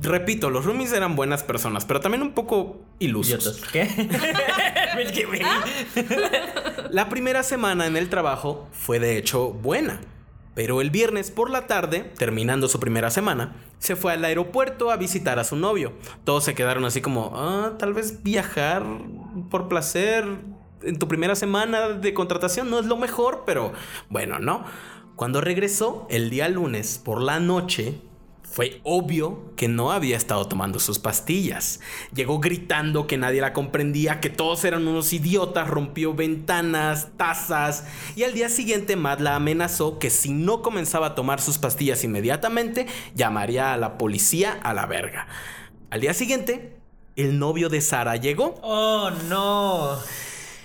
[0.01, 3.63] Repito, los roomies eran buenas personas, pero también un poco ilusos.
[3.73, 3.89] ¿Qué?
[5.27, 5.43] Güey.
[6.91, 10.01] La primera semana en el trabajo fue de hecho buena.
[10.55, 14.97] Pero el viernes por la tarde, terminando su primera semana, se fue al aeropuerto a
[14.97, 15.93] visitar a su novio.
[16.25, 18.85] Todos se quedaron así como, ah, tal vez viajar
[19.51, 20.25] por placer
[20.83, 23.73] en tu primera semana de contratación no es lo mejor, pero
[24.09, 24.65] bueno, ¿no?
[25.15, 28.01] Cuando regresó el día lunes por la noche,
[28.57, 31.81] fue obvio que no había estado tomando sus pastillas.
[32.15, 37.85] Llegó gritando que nadie la comprendía, que todos eran unos idiotas, rompió ventanas, tazas
[38.17, 42.03] y al día siguiente Matt la amenazó que si no comenzaba a tomar sus pastillas
[42.03, 45.27] inmediatamente, llamaría a la policía a la verga.
[45.91, 46.79] Al día siguiente,
[47.15, 48.55] el novio de Sara llegó.
[48.63, 49.99] Oh, no.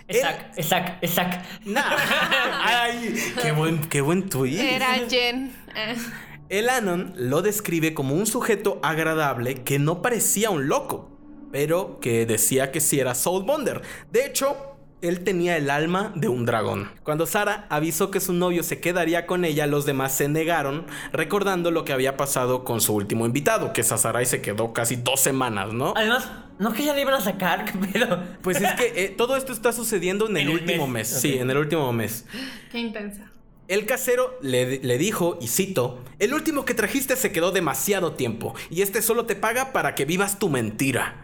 [0.07, 1.65] Exact, exact, exact.
[1.65, 1.84] Nah.
[2.63, 4.76] Ay, qué buen, qué buen tweet.
[4.76, 5.53] Era Jen.
[6.51, 11.09] El Anon lo describe como un sujeto agradable que no parecía un loco,
[11.49, 13.81] pero que decía que sí era Soul Bonder.
[14.11, 14.57] De hecho,
[15.01, 16.91] él tenía el alma de un dragón.
[17.03, 21.71] Cuando Sara avisó que su novio se quedaría con ella, los demás se negaron, recordando
[21.71, 25.71] lo que había pasado con su último invitado, que Sasarai se quedó casi dos semanas,
[25.71, 25.93] ¿no?
[25.95, 26.29] Además,
[26.59, 27.63] no que ya le iban a sacar,
[27.93, 28.21] pero.
[28.41, 31.09] Pues es que eh, todo esto está sucediendo en el, En el último mes.
[31.13, 32.25] mes, Sí, en el último mes.
[32.73, 33.30] Qué intensa.
[33.72, 38.53] El casero le, le dijo, y cito, el último que trajiste se quedó demasiado tiempo,
[38.69, 41.23] y este solo te paga para que vivas tu mentira.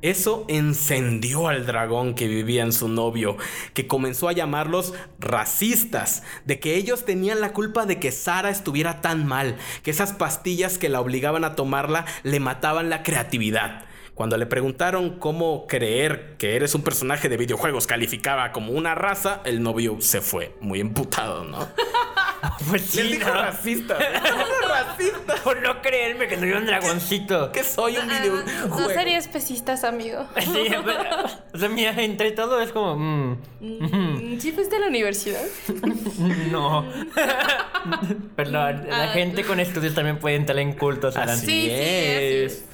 [0.00, 3.38] Eso encendió al dragón que vivía en su novio,
[3.74, 9.00] que comenzó a llamarlos racistas, de que ellos tenían la culpa de que Sara estuviera
[9.00, 13.84] tan mal, que esas pastillas que la obligaban a tomarla le mataban la creatividad.
[14.20, 19.40] Cuando le preguntaron cómo creer que eres un personaje de videojuegos calificaba como una raza,
[19.46, 21.66] el novio se fue muy emputado, ¿no?
[22.68, 23.34] Pues sí, Les dijo ¿no?
[23.42, 23.96] racista.
[24.68, 25.34] racista.
[25.42, 27.50] Por no creerme que soy un dragoncito.
[27.52, 28.78] Que soy un Ah, videojuego.
[28.80, 30.26] no serías pesistas, amigo.
[30.38, 31.24] Sí, pero,
[31.54, 32.96] o sea, mira, entre todo es como.
[32.96, 35.40] mm, Mm, ¿Sí fuiste a la universidad?
[36.50, 36.84] no.
[38.36, 39.08] Perdón, la Ah.
[39.08, 41.16] gente con estudios también puede entrar en cultos.
[41.16, 41.76] Así Sí, sí, así
[42.44, 42.64] es.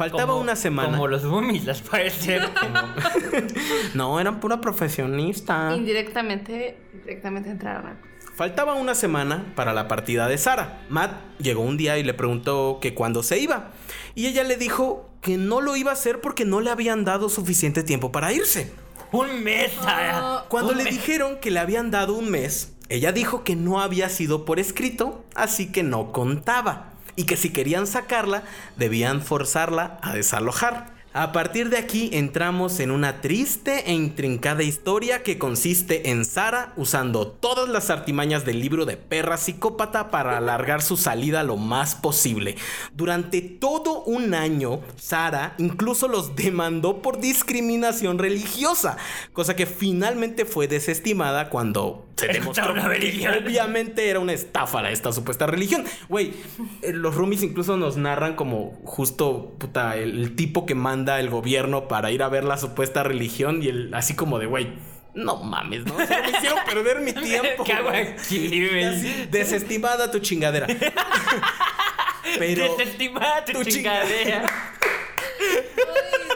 [0.00, 0.92] Faltaba Como- una semana.
[0.92, 2.40] Como los boomies, las parece.
[3.94, 5.74] No, eran pura profesionista.
[5.76, 7.96] Indirectamente, directamente entraron a...
[8.34, 10.80] Faltaba una semana para la partida de Sara.
[10.88, 13.72] Matt llegó un día y le preguntó que cuándo se iba.
[14.14, 17.28] Y ella le dijo que no lo iba a hacer porque no le habían dado
[17.28, 18.72] suficiente tiempo para irse.
[19.12, 20.22] un mes, Sara.
[20.24, 20.44] Oh.
[20.48, 20.94] Cuando Un le mes.
[20.94, 25.22] dijeron que le habían dado un mes, ella dijo que no había sido por escrito,
[25.34, 26.86] así que no contaba.
[27.20, 28.44] Y que si querían sacarla,
[28.78, 30.99] debían forzarla a desalojar.
[31.12, 36.72] A partir de aquí entramos en una triste e intrincada historia que consiste en Sara
[36.76, 41.96] usando todas las artimañas del libro de perra psicópata para alargar su salida lo más
[41.96, 42.54] posible.
[42.94, 48.96] Durante todo un año, Sara incluso los demandó por discriminación religiosa,
[49.32, 53.34] cosa que finalmente fue desestimada cuando se demostró una que religión.
[53.44, 55.84] obviamente era una estafa la- esta supuesta religión.
[56.08, 56.34] Güey,
[56.82, 61.30] eh, los roomies incluso nos narran como justo puta, el, el tipo que manda el
[61.30, 64.72] gobierno para ir a ver la supuesta religión y el así como de, güey,
[65.14, 65.96] no mames, ¿no?
[65.96, 67.64] O sea, me hicieron perder mi tiempo.
[67.64, 68.08] ¿Qué hago güey.
[68.08, 68.84] aquí, güey?
[68.84, 70.66] Así, Desestimada tu chingadera.
[72.38, 74.44] Pero Desestimada tu tu chingadera.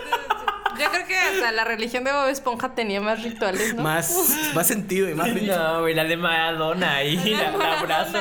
[0.79, 3.83] Yo creo que hasta la religión de Bob Esponja tenía más rituales, ¿no?
[3.83, 4.15] más,
[4.55, 8.19] más sentido y más No, güey, la de Maradona ahí, la, la abrazo.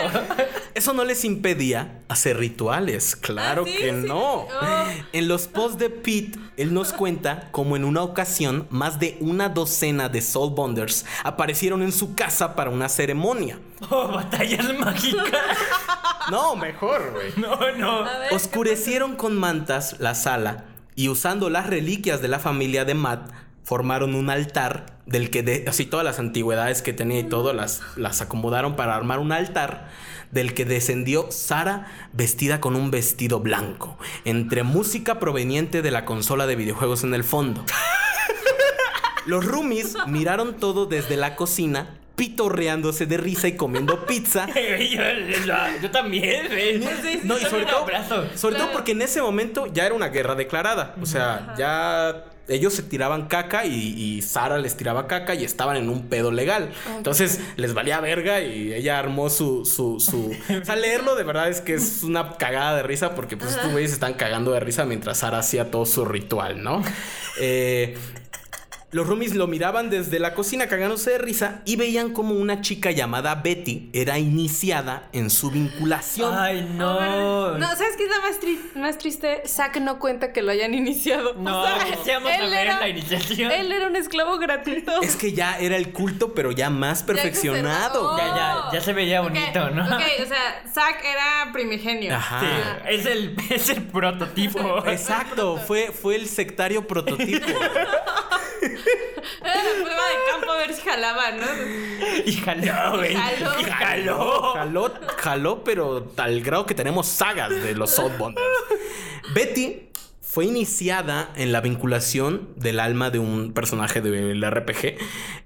[0.73, 4.07] Eso no les impedía hacer rituales, claro Ah, sí, que sí.
[4.07, 4.34] no.
[4.41, 4.47] Oh.
[5.13, 9.49] En los posts de Pete, él nos cuenta cómo en una ocasión más de una
[9.49, 13.59] docena de Soulbonders aparecieron en su casa para una ceremonia.
[13.89, 15.57] Oh, batallas mágicas.
[16.31, 17.34] No, mejor, güey.
[17.35, 18.03] No, no.
[18.03, 23.31] Ver, Oscurecieron con mantas la sala y usando las reliquias de la familia de Matt
[23.63, 27.81] formaron un altar del que de, así todas las antigüedades que tenía y todo las,
[27.95, 29.89] las acomodaron para armar un altar
[30.31, 36.47] del que descendió Sara vestida con un vestido blanco entre música proveniente de la consola
[36.47, 37.63] de videojuegos en el fondo.
[39.25, 45.81] Los roomies miraron todo desde la cocina pitorreándose de risa y comiendo pizza Yo, yo-
[45.81, 46.80] yo también, güey.
[47.23, 47.88] no, y sobre todo,
[48.35, 50.95] sobre todo porque en ese momento ya era una guerra declarada.
[51.02, 55.77] O sea, ya ellos se tiraban caca y, y Sara les tiraba caca y estaban
[55.77, 56.72] en un pedo legal.
[56.95, 60.35] Entonces les valía verga y ella armó su, su, su...
[60.61, 63.72] O sea, leerlo de verdad es que es una cagada de risa porque pues estos
[63.72, 66.84] güeyes se están cagando de risa mientras Sara hacía todo su ritual, ¿no?
[67.40, 67.98] Eh...
[68.93, 72.91] Los roomies lo miraban desde la cocina cagándose de risa y veían como una chica
[72.91, 76.33] llamada Betty era iniciada en su vinculación.
[76.37, 77.57] Ay, no.
[77.57, 79.41] No, ¿sabes qué es lo más, tri- más triste?
[79.47, 81.33] Zack no cuenta que lo hayan iniciado.
[81.33, 83.51] No, O sea, deseamos ver era- la iniciación.
[83.51, 85.01] Él era un esclavo gratuito.
[85.01, 88.15] Es que ya era el culto, pero ya más perfeccionado.
[88.17, 89.83] Ya Ya, ya, se veía bonito, ¿no?
[89.85, 92.15] Ok, o sea, Zack era primigenio.
[92.15, 92.41] Ajá.
[92.41, 94.83] Sí, es el, es el prototipo.
[94.85, 97.47] Exacto, fue, fue el sectario prototipo.
[99.41, 101.45] Era la prueba de campo a ver si jalaba, ¿no?
[102.26, 103.15] Y jaló, güey.
[103.15, 103.60] Jaló.
[103.60, 104.53] Y jaló.
[104.53, 108.45] Jaló, jaló, pero al grado que tenemos sagas de los Southbonders.
[109.34, 109.89] Betty
[110.22, 114.97] fue iniciada en la vinculación del alma de un personaje del RPG.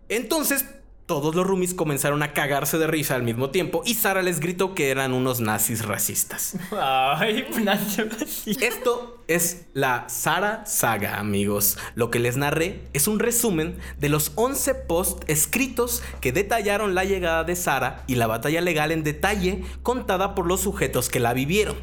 [0.10, 0.66] Entonces,
[1.06, 4.76] todos los roomies comenzaron a cagarse de risa al mismo tiempo y Sara les gritó
[4.76, 6.58] que eran unos nazis racistas.
[6.72, 8.58] Ay, nació así.
[8.62, 11.78] Esto es la Sara Saga, amigos.
[11.96, 17.04] Lo que les narré es un resumen de los 11 posts escritos que detallaron la
[17.04, 21.34] llegada de Sara y la batalla legal en detalle contada por los sujetos que la
[21.34, 21.76] vivieron.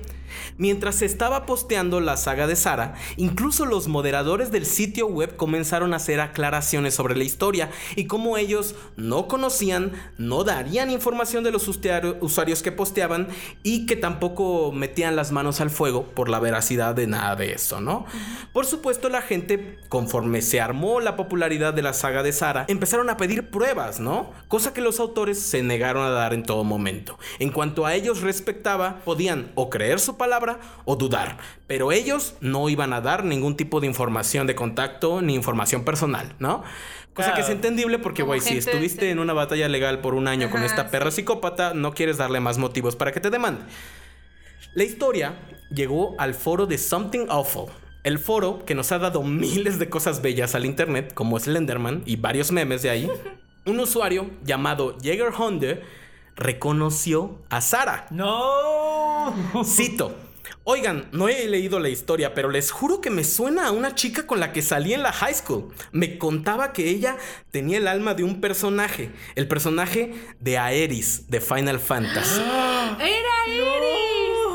[0.57, 5.93] Mientras se estaba posteando la saga de Sara, incluso los moderadores del sitio web comenzaron
[5.93, 11.51] a hacer aclaraciones sobre la historia y cómo ellos no conocían, no darían información de
[11.51, 13.29] los usuarios que posteaban
[13.63, 17.81] y que tampoco metían las manos al fuego por la veracidad de nada de eso,
[17.81, 18.07] ¿no?
[18.53, 23.11] Por supuesto, la gente, conforme se armó la popularidad de la saga de Sara, empezaron
[23.11, 24.33] a pedir pruebas, ¿no?
[24.49, 27.19] Cosa que los autores se negaron a dar en todo momento.
[27.39, 31.37] En cuanto a ellos respectaba, podían o creer su palabra o dudar,
[31.67, 36.35] pero ellos no iban a dar ningún tipo de información de contacto ni información personal,
[36.39, 36.65] ¿no?
[37.13, 40.51] Cosa que es entendible porque, güey, si estuviste en una batalla legal por un año
[40.51, 43.63] con esta perra psicópata, no quieres darle más motivos para que te demande.
[44.75, 45.39] La historia
[45.71, 47.67] llegó al foro de Something Awful,
[48.03, 52.17] el foro que nos ha dado miles de cosas bellas al internet, como Slenderman y
[52.17, 53.11] varios memes de ahí.
[53.67, 55.79] Un usuario llamado Jäger Honda
[56.37, 58.07] reconoció a Sara.
[58.11, 59.35] No.
[59.65, 60.25] Cito.
[60.67, 64.27] Oigan, no he leído la historia, pero les juro que me suena a una chica
[64.27, 65.75] con la que salí en la high school.
[65.93, 67.19] Me contaba que ella
[67.51, 72.41] tenía el alma de un personaje, el personaje de Aeris de Final Fantasy.
[72.41, 74.05] ¡Era Aeris!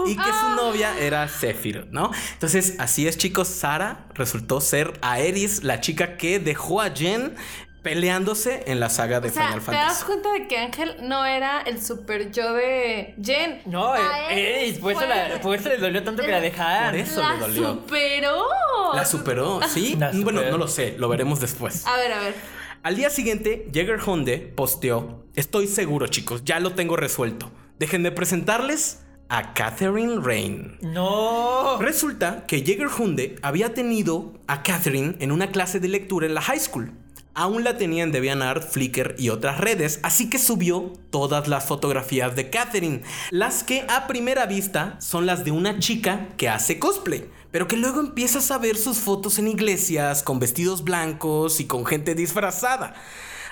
[0.08, 0.54] Y que su ah.
[0.56, 2.10] novia era Sephiroth, ¿no?
[2.34, 3.48] Entonces, así es, chicos.
[3.48, 7.36] Sara resultó ser Aeris, la chica que dejó a Jen
[7.82, 9.72] peleándose en la saga de Final Fantasy.
[9.72, 13.62] ¿Te das cuenta de que Ángel no era el super yo de Jen?
[13.66, 16.92] No, eh, por, eso le dolió tanto que la dejaran.
[16.92, 17.68] Por eso le dolió.
[17.68, 18.46] La superó.
[18.94, 19.98] La superó, sí.
[20.24, 21.86] Bueno, no lo sé, lo veremos después.
[21.86, 22.36] A ver, a ver.
[22.82, 27.52] Al día siguiente, Jäger Honde posteó: Estoy seguro, chicos, ya lo tengo resuelto.
[27.78, 30.78] Déjenme presentarles a Catherine Rain.
[30.82, 31.78] No.
[31.80, 36.42] Resulta que Jäger Hunde había tenido a Catherine en una clase de lectura en la
[36.42, 36.94] high school
[37.34, 42.36] aún la tenían de DeviantArt, Flickr y otras redes, así que subió todas las fotografías
[42.36, 43.02] de Catherine,
[43.32, 47.78] las que a primera vista son las de una chica que hace cosplay, pero que
[47.78, 52.94] luego empiezas a ver sus fotos en iglesias con vestidos blancos y con gente disfrazada.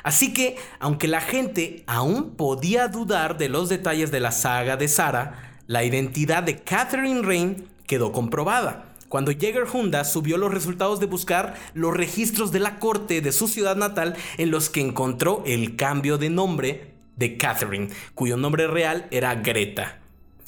[0.03, 4.87] Así que, aunque la gente aún podía dudar de los detalles de la saga de
[4.87, 11.05] Sara, la identidad de Catherine Rain quedó comprobada cuando Jäger Honda subió los resultados de
[11.05, 15.75] buscar los registros de la corte de su ciudad natal en los que encontró el
[15.75, 19.99] cambio de nombre de Catherine, cuyo nombre real era Greta.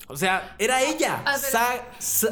[0.08, 1.24] O sea, era ella.
[1.24, 1.82] Eh,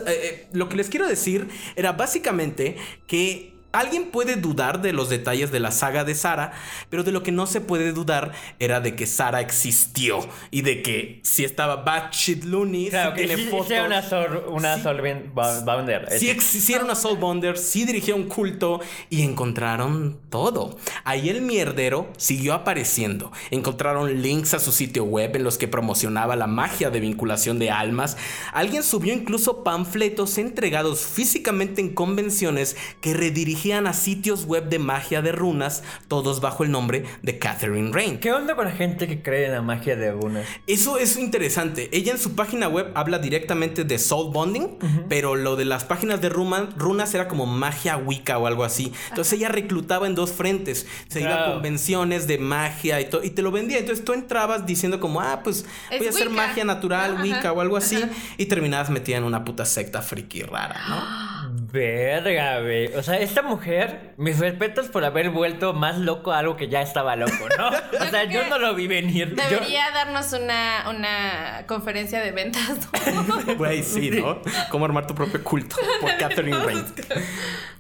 [0.08, 2.76] eh, lo que les quiero decir era básicamente
[3.06, 6.54] que Alguien puede dudar de los detalles de la saga de Sara,
[6.90, 10.20] pero de lo que no se puede dudar era de que Sara existió
[10.52, 13.72] y de que si estaba batshit loony, claro, si tiene fotos.
[13.86, 14.04] una,
[14.48, 16.08] una Soul Bounder.
[16.18, 18.80] Si existiera una Soul Bounder, sí dirigía un culto
[19.10, 20.78] y encontraron todo.
[21.04, 23.34] Ahí el mierdero siguió apareciendo.
[23.52, 27.70] Encontraron links a su sitio web en los que promocionaba la magia de vinculación de
[27.70, 28.18] almas.
[28.54, 35.24] Alguien subió incluso panfletos entregados físicamente en convenciones que redirigían a sitios web de magia
[35.24, 38.20] de runas, todos bajo el nombre de Catherine Rain.
[38.20, 40.46] ¿Qué onda con la gente que cree en la magia de runas?
[40.68, 41.90] Eso es interesante.
[41.92, 44.78] Ella en su página web habla directamente de soul bonding,
[45.10, 48.94] pero lo de las páginas de runas era como magia wicca o algo así.
[49.10, 50.86] Entonces ella reclutaba en dos frentes.
[51.08, 53.80] Se iba a convenciones de magia y, y te lo vendía.
[53.80, 57.76] Entonces tú entrabas diciendo como, ah, pues voy a hacer magia natural, wicca o algo
[57.76, 57.98] así.
[58.38, 61.47] Y terminabas metida en una puta secta friki rara, ¿no?
[61.60, 62.88] Verga, güey.
[62.96, 66.82] O sea, esta mujer, mis respetos por haber vuelto más loco a algo que ya
[66.82, 67.70] estaba loco, ¿no?
[68.00, 69.36] O sea, yo no lo vi venir.
[69.36, 72.88] Debería darnos una, una conferencia de ventas.
[73.58, 74.42] Güey, sí, ¿no?
[74.70, 76.86] Cómo armar tu propio culto por Catherine Rain.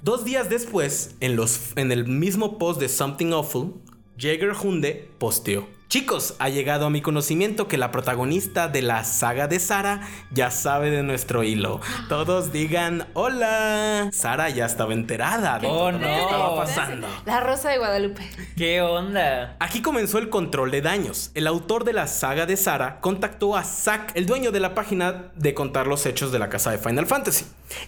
[0.01, 3.73] Dos días después, en, los, en el mismo post de Something Awful,
[4.18, 5.68] Jaeger Hunde posteó.
[5.89, 10.52] Chicos, ha llegado a mi conocimiento que la protagonista de la saga de Sara ya
[10.52, 11.80] sabe de nuestro hilo.
[12.10, 14.10] Todos digan hola.
[14.11, 17.07] Sara ya estaba enterada de oh, lo que estaba pasando.
[17.26, 18.30] La Rosa de Guadalupe.
[18.57, 19.56] ¿Qué onda?
[19.60, 21.31] Aquí comenzó el control de daños.
[21.35, 25.31] El autor de la saga de Sara contactó a Zack, el dueño de la página
[25.35, 27.45] de contar los hechos de la casa de Final Fantasy,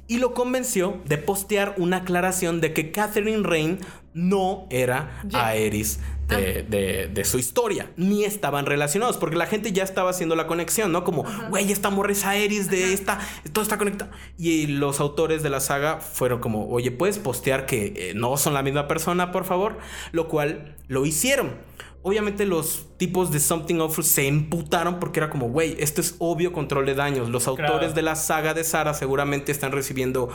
[0.07, 3.79] y lo convenció de postear una aclaración de que Catherine Rain
[4.13, 5.99] no era Aeris
[6.29, 11.03] de, su historia, ni estaban relacionados, porque la gente ya estaba haciendo la conexión, ¿no?
[11.03, 13.19] Como, güey, esta morra es Aeris de esta,
[13.51, 14.11] todo está conectado.
[14.37, 18.53] Y los autores de la saga fueron como, oye, ¿puedes postear que eh, no son
[18.53, 19.77] la misma persona, por favor?
[20.11, 21.57] Lo cual lo hicieron.
[22.01, 26.53] Obviamente los tipos de Something Awful se emputaron porque era como, güey, esto es obvio
[26.53, 27.27] control de daños.
[27.27, 30.29] Los autores de la saga de Sara seguramente están recibiendo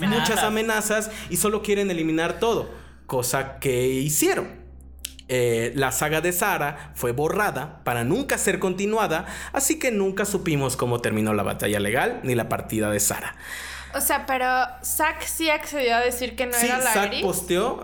[0.00, 2.68] muchas amenazas y solo quieren eliminar todo,
[3.06, 4.61] cosa que hicieron.
[5.34, 10.76] Eh, la saga de Sara fue borrada para nunca ser continuada, así que nunca supimos
[10.76, 13.34] cómo terminó la batalla legal ni la partida de Sara.
[13.94, 14.46] O sea, pero
[14.84, 17.82] Zack sí accedió a decir que no Sí, era la Zack posteó,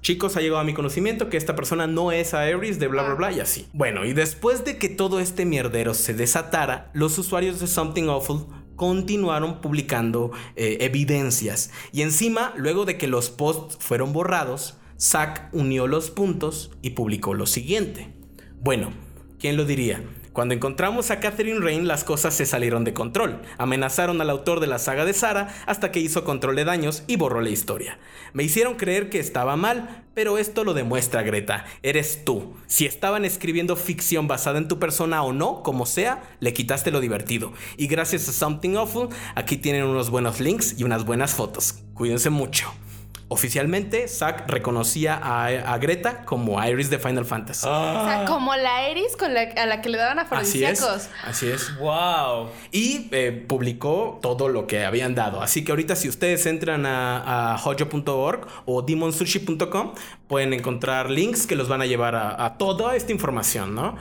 [0.00, 3.12] chicos, ha llegado a mi conocimiento que esta persona no es Aerys de bla bla
[3.12, 3.16] Ah.
[3.16, 3.68] bla y así.
[3.72, 8.46] Bueno, y después de que todo este mierdero se desatara, los usuarios de Something Awful
[8.74, 11.70] continuaron publicando eh, evidencias.
[11.92, 17.32] Y encima, luego de que los posts fueron borrados, Zack unió los puntos y publicó
[17.32, 18.08] lo siguiente.
[18.60, 18.92] Bueno,
[19.38, 20.02] ¿quién lo diría?
[20.32, 23.40] Cuando encontramos a Catherine Rain, las cosas se salieron de control.
[23.58, 27.16] Amenazaron al autor de la saga de Sara hasta que hizo control de daños y
[27.16, 27.98] borró la historia.
[28.32, 31.64] Me hicieron creer que estaba mal, pero esto lo demuestra Greta.
[31.82, 32.54] Eres tú.
[32.66, 37.00] Si estaban escribiendo ficción basada en tu persona o no, como sea, le quitaste lo
[37.00, 37.52] divertido.
[37.76, 41.82] Y gracias a Something Awful, aquí tienen unos buenos links y unas buenas fotos.
[41.94, 42.72] Cuídense mucho.
[43.30, 47.66] Oficialmente, Zack reconocía a, a Greta como Iris de Final Fantasy.
[47.66, 48.78] O sea, como la
[49.18, 50.80] con la, a la que le daban Así es.
[50.82, 51.08] afrodisíacos.
[51.24, 51.76] Así es.
[51.78, 52.48] Wow.
[52.72, 55.42] Y eh, publicó todo lo que habían dado.
[55.42, 59.92] Así que ahorita si ustedes entran a, a hojo.org o demonsushi.com
[60.26, 63.96] pueden encontrar links que los van a llevar a, a toda esta información, ¿no?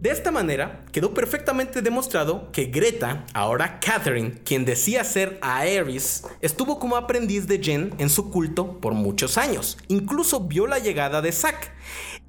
[0.00, 6.78] De esta manera, quedó perfectamente demostrado que Greta, ahora Catherine, quien decía ser Aerys, estuvo
[6.78, 9.76] como aprendiz de Jen en su culto por muchos años.
[9.88, 11.72] Incluso vio la llegada de Zack.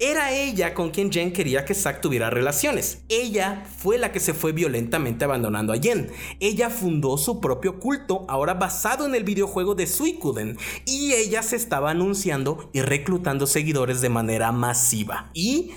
[0.00, 3.02] Era ella con quien Jen quería que Zack tuviera relaciones.
[3.08, 6.10] Ella fue la que se fue violentamente abandonando a Jen.
[6.40, 10.58] Ella fundó su propio culto, ahora basado en el videojuego de Suicuden.
[10.86, 15.30] Y ella se estaba anunciando y reclutando seguidores de manera masiva.
[15.34, 15.70] Y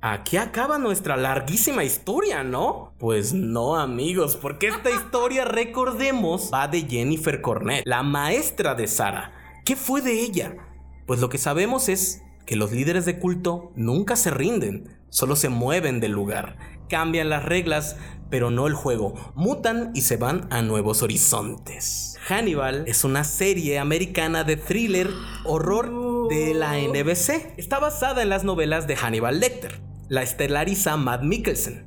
[0.00, 2.92] Aquí acaba nuestra larguísima historia, ¿no?
[2.98, 9.32] Pues no, amigos, porque esta historia, recordemos, va de Jennifer Cornett, la maestra de Sara.
[9.64, 10.54] ¿Qué fue de ella?
[11.04, 15.48] Pues lo que sabemos es que los líderes de culto nunca se rinden, solo se
[15.48, 17.96] mueven del lugar, cambian las reglas,
[18.30, 22.16] pero no el juego, mutan y se van a nuevos horizontes.
[22.28, 25.08] Hannibal es una serie americana de thriller
[25.44, 27.54] horror de la NBC.
[27.56, 29.80] Está basada en las novelas de Hannibal Lecter.
[30.08, 31.86] La estelariza Matt Mikkelsen.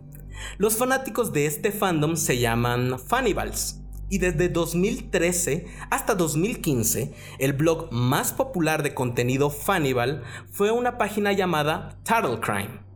[0.58, 3.82] Los fanáticos de este fandom se llaman Fannibals.
[4.10, 11.32] Y desde 2013 hasta 2015, el blog más popular de contenido Fannibal fue una página
[11.32, 12.91] llamada Turtle Crime.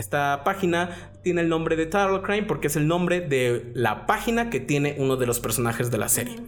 [0.00, 4.48] Esta página tiene el nombre de Turtle Crime porque es el nombre de la página
[4.48, 6.40] que tiene uno de los personajes de la serie.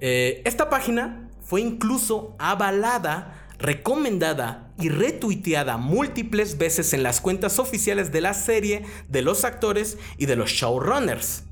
[0.00, 8.10] Eh, esta página fue incluso avalada, recomendada y retuiteada múltiples veces en las cuentas oficiales
[8.10, 11.44] de la serie, de los actores y de los showrunners.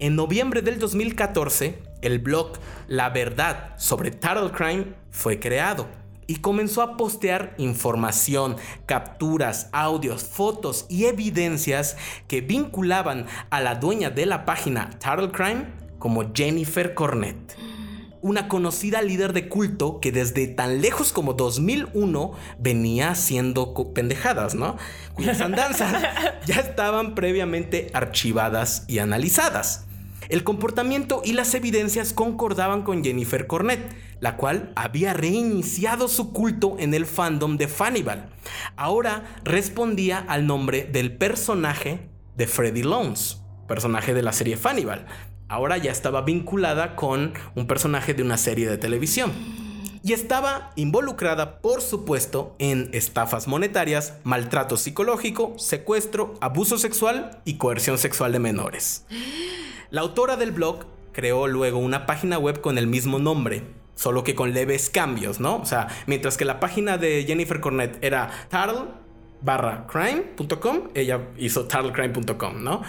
[0.00, 2.54] En noviembre del 2014, el blog
[2.88, 6.01] La Verdad sobre Turtle Crime fue creado
[6.32, 8.56] y comenzó a postear información,
[8.86, 15.66] capturas, audios, fotos y evidencias que vinculaban a la dueña de la página Turtle Crime
[15.98, 17.54] como Jennifer Cornett
[18.22, 24.78] una conocida líder de culto que desde tan lejos como 2001 venía haciendo pendejadas, ¿no?
[25.12, 25.92] Cuyas andanzas
[26.46, 29.86] ya estaban previamente archivadas y analizadas.
[30.32, 36.76] El comportamiento y las evidencias concordaban con Jennifer Cornett, la cual había reiniciado su culto
[36.78, 38.30] en el fandom de Fannibal.
[38.74, 45.04] Ahora respondía al nombre del personaje de Freddy Lones, personaje de la serie Fannibal.
[45.48, 49.32] Ahora ya estaba vinculada con un personaje de una serie de televisión.
[50.04, 57.98] Y estaba involucrada, por supuesto, en estafas monetarias, maltrato psicológico, secuestro, abuso sexual y coerción
[57.98, 59.06] sexual de menores.
[59.90, 63.62] La autora del blog creó luego una página web con el mismo nombre,
[63.94, 65.58] solo que con leves cambios, ¿no?
[65.58, 68.88] O sea, mientras que la página de Jennifer Cornett era turtle
[69.40, 72.82] barra crime.com, ella hizo turtlecrime.com, ¿no?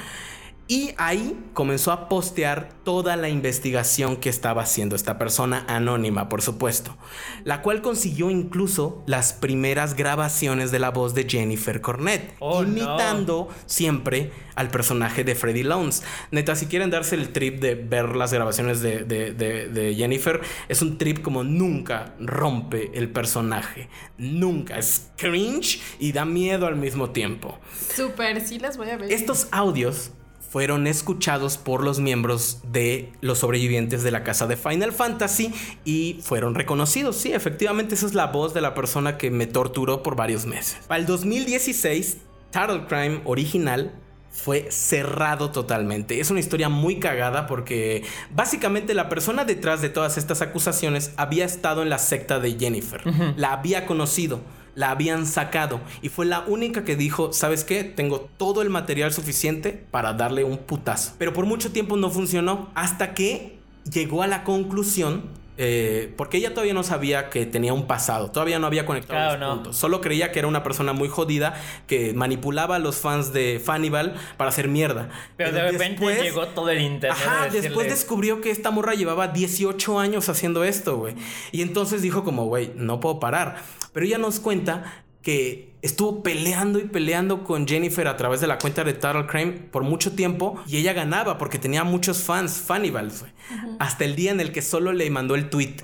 [0.73, 6.41] Y ahí comenzó a postear toda la investigación que estaba haciendo esta persona anónima, por
[6.41, 6.97] supuesto,
[7.43, 12.69] la cual consiguió incluso las primeras grabaciones de la voz de Jennifer Cornett, Oh, no.
[12.69, 16.01] imitando siempre al personaje de Freddy Lones.
[16.31, 20.41] Neta, si quieren darse el trip de ver las grabaciones de, de- de- de Jennifer,
[20.69, 23.89] es un trip como nunca rompe el personaje.
[24.17, 24.79] Nunca.
[24.79, 27.59] Es cringe y da miedo al mismo tiempo.
[27.95, 29.11] Súper, sí las voy a ver.
[29.11, 30.11] Estos audios
[30.53, 35.51] fueron escuchados por los miembros de los sobrevivientes de la casa de Final Fantasy
[35.83, 37.15] y fueron reconocidos.
[37.15, 40.77] Sí, efectivamente esa es la voz de la persona que me torturó por varios meses.
[40.87, 42.17] Para el 2016,
[42.51, 43.95] Turtle Crime original
[44.29, 46.19] fue cerrado totalmente.
[46.19, 51.45] Es una historia muy cagada porque básicamente la persona detrás de todas estas acusaciones había
[51.45, 53.01] estado en la secta de Jennifer.
[53.37, 54.41] La había conocido.
[54.75, 57.83] La habían sacado y fue la única que dijo, ¿sabes qué?
[57.83, 61.13] Tengo todo el material suficiente para darle un putazo.
[61.17, 63.59] Pero por mucho tiempo no funcionó hasta que
[63.91, 68.57] llegó a la conclusión eh, porque ella todavía no sabía que tenía un pasado, todavía
[68.57, 69.77] no había conectado los puntos.
[69.77, 71.53] Solo creía que era una persona muy jodida
[71.85, 75.09] que manipulaba a los fans de Fanival para hacer mierda.
[75.37, 77.19] Pero, de repente llegó todo el internet.
[77.23, 81.15] Ajá, después descubrió que esta morra llevaba 18 años haciendo esto, güey.
[81.51, 83.57] Y entonces dijo como, güey, no puedo parar.
[83.93, 88.57] Pero ella nos cuenta que estuvo peleando y peleando con Jennifer a través de la
[88.57, 93.11] cuenta de Total Crime por mucho tiempo y ella ganaba porque tenía muchos fans, Fannibal,
[93.79, 95.77] hasta el día en el que solo le mandó el tweet,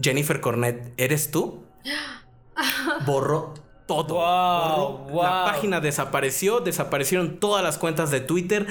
[0.00, 1.64] Jennifer Cornett, ¿eres tú?
[3.06, 3.54] Borró
[3.86, 5.06] todo.
[5.14, 8.66] La página desapareció, desaparecieron todas las cuentas de Twitter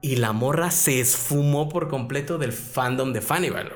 [0.00, 3.72] y la morra se esfumó por completo del fandom de Fannibal,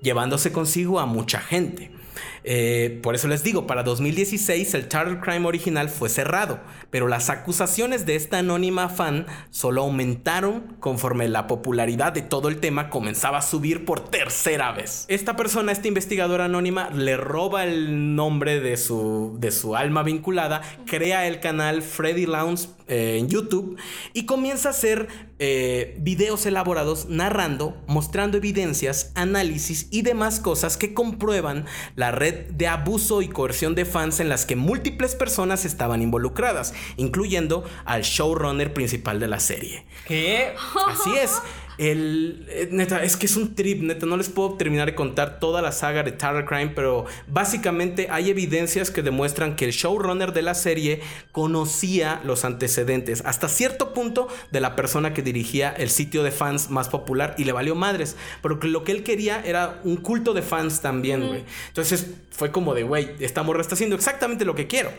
[0.00, 1.97] llevándose consigo a mucha gente.
[2.44, 6.60] Eh, por eso les digo, para 2016 el Turtle Crime original fue cerrado,
[6.90, 12.58] pero las acusaciones de esta anónima fan solo aumentaron conforme la popularidad de todo el
[12.58, 15.04] tema comenzaba a subir por tercera vez.
[15.08, 20.62] Esta persona, esta investigadora anónima, le roba el nombre de su, de su alma vinculada,
[20.86, 23.76] crea el canal Freddy Lounge eh, en YouTube
[24.12, 25.08] y comienza a hacer
[25.38, 31.66] eh, videos elaborados narrando, mostrando evidencias, análisis y demás cosas que comprueban
[31.96, 36.74] la red de abuso y coerción de fans en las que múltiples personas estaban involucradas,
[36.96, 39.84] incluyendo al showrunner principal de la serie.
[40.06, 40.54] ¿Qué?
[40.88, 41.40] Así es.
[41.78, 45.38] El, eh, neta, es que es un trip, neta, no les puedo terminar de contar
[45.38, 50.32] toda la saga de Terror Crime, pero básicamente hay evidencias que demuestran que el showrunner
[50.32, 51.00] de la serie
[51.30, 56.68] conocía los antecedentes hasta cierto punto de la persona que dirigía el sitio de fans
[56.68, 60.42] más popular y le valió madres, pero lo que él quería era un culto de
[60.42, 61.44] fans también, güey.
[61.68, 64.90] Entonces fue como de, güey, esta morra está haciendo exactamente lo que quiero.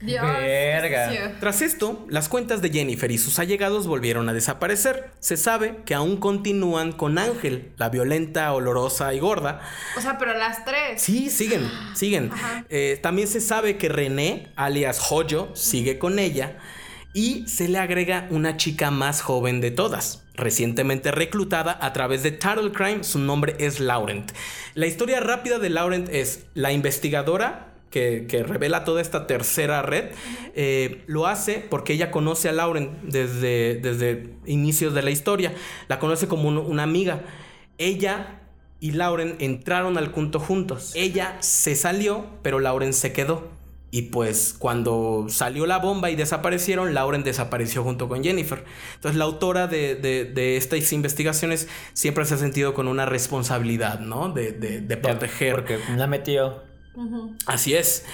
[0.00, 0.24] Dios.
[1.40, 5.10] Tras esto, las cuentas de Jennifer y sus allegados volvieron a desaparecer.
[5.18, 9.60] Se sabe que aún continúan con Ángel, la violenta, olorosa y gorda.
[9.96, 11.02] O sea, pero las tres.
[11.02, 12.30] Sí, siguen, siguen.
[12.68, 16.58] Eh, también se sabe que René, alias Joyo, sigue con ella.
[17.14, 20.22] Y se le agrega una chica más joven de todas.
[20.34, 24.30] Recientemente reclutada a través de Turtle Crime, su nombre es Laurent.
[24.74, 30.10] La historia rápida de Laurent es la investigadora que, revela toda esta tercera red,
[30.54, 35.54] eh, lo hace porque ella conoce a Lauren desde, desde inicios de la historia.
[35.88, 37.22] La conoce como una amiga.
[37.78, 38.40] Ella
[38.80, 40.92] y Lauren entraron al punto juntos.
[40.94, 43.56] Ella se salió, pero Lauren se quedó.
[43.90, 48.62] Y pues cuando salió la bomba y desaparecieron, Lauren desapareció junto con Jennifer.
[48.96, 54.28] Entonces la autora de, estas investigaciones siempre se ha sentido con una responsabilidad, ¿no?
[54.28, 55.54] De, de proteger.
[55.54, 56.67] Porque la metió.
[57.46, 58.04] Así es.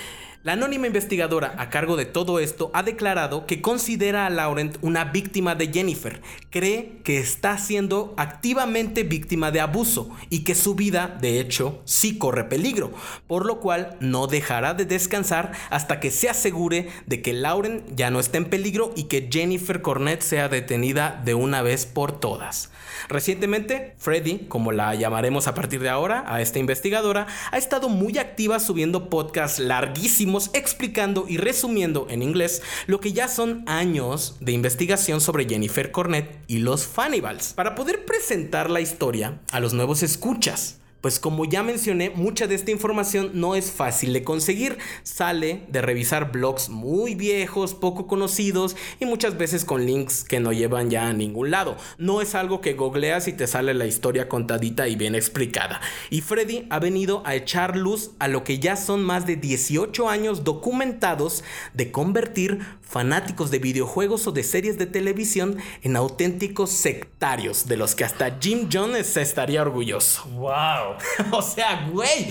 [0.44, 5.06] La anónima investigadora a cargo de todo esto ha declarado que considera a Laurent una
[5.06, 6.20] víctima de Jennifer,
[6.50, 12.18] cree que está siendo activamente víctima de abuso y que su vida, de hecho, sí
[12.18, 12.92] corre peligro,
[13.26, 18.10] por lo cual no dejará de descansar hasta que se asegure de que Laurent ya
[18.10, 22.70] no está en peligro y que Jennifer Cornett sea detenida de una vez por todas.
[23.08, 28.18] Recientemente, Freddy, como la llamaremos a partir de ahora, a esta investigadora, ha estado muy
[28.18, 34.52] activa subiendo podcasts larguísimos explicando y resumiendo en inglés lo que ya son años de
[34.52, 40.02] investigación sobre Jennifer Cornett y los Fannibals, para poder presentar la historia a los nuevos
[40.02, 44.78] escuchas pues como ya mencioné, mucha de esta información no es fácil de conseguir.
[45.02, 50.50] Sale de revisar blogs muy viejos, poco conocidos y muchas veces con links que no
[50.50, 51.76] llevan ya a ningún lado.
[51.98, 55.78] No es algo que googleas y te sale la historia contadita y bien explicada.
[56.08, 60.08] Y Freddy ha venido a echar luz a lo que ya son más de 18
[60.08, 61.44] años documentados
[61.74, 62.60] de convertir
[62.94, 68.38] fanáticos de videojuegos o de series de televisión en auténticos sectarios, de los que hasta
[68.40, 70.24] Jim Jones estaría orgulloso.
[70.30, 70.94] ¡Wow!
[71.32, 72.28] o sea, güey.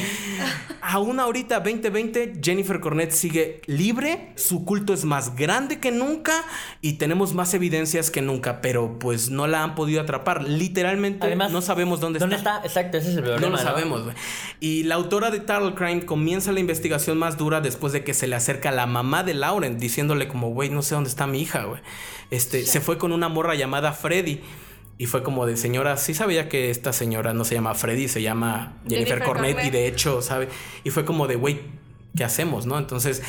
[0.82, 6.32] Aún ahorita, 2020, Jennifer Cornett sigue libre, su culto es más grande que nunca
[6.80, 10.44] y tenemos más evidencias que nunca, pero pues no la han podido atrapar.
[10.44, 12.62] Literalmente no sabemos dónde, ¿dónde está.
[12.64, 13.48] Exacto, ese es el problema.
[13.48, 14.16] No lo sabemos, güey.
[14.62, 18.28] Y la autora de Turtle Crime comienza la investigación más dura después de que se
[18.28, 21.64] le acerca la mamá de Lauren diciéndole como, güey, no sé dónde está mi hija,
[21.66, 21.82] güey.
[22.32, 24.42] Este, se fue con una morra llamada Freddy.
[24.98, 28.22] Y fue como de señora, sí sabía que esta señora no se llama Freddy, se
[28.22, 29.24] llama Jennifer,
[29.66, 30.50] y de hecho, ¿sabe?
[30.84, 31.62] Y fue como de, güey,
[32.16, 32.78] ¿qué hacemos, no?
[32.78, 33.24] Entonces,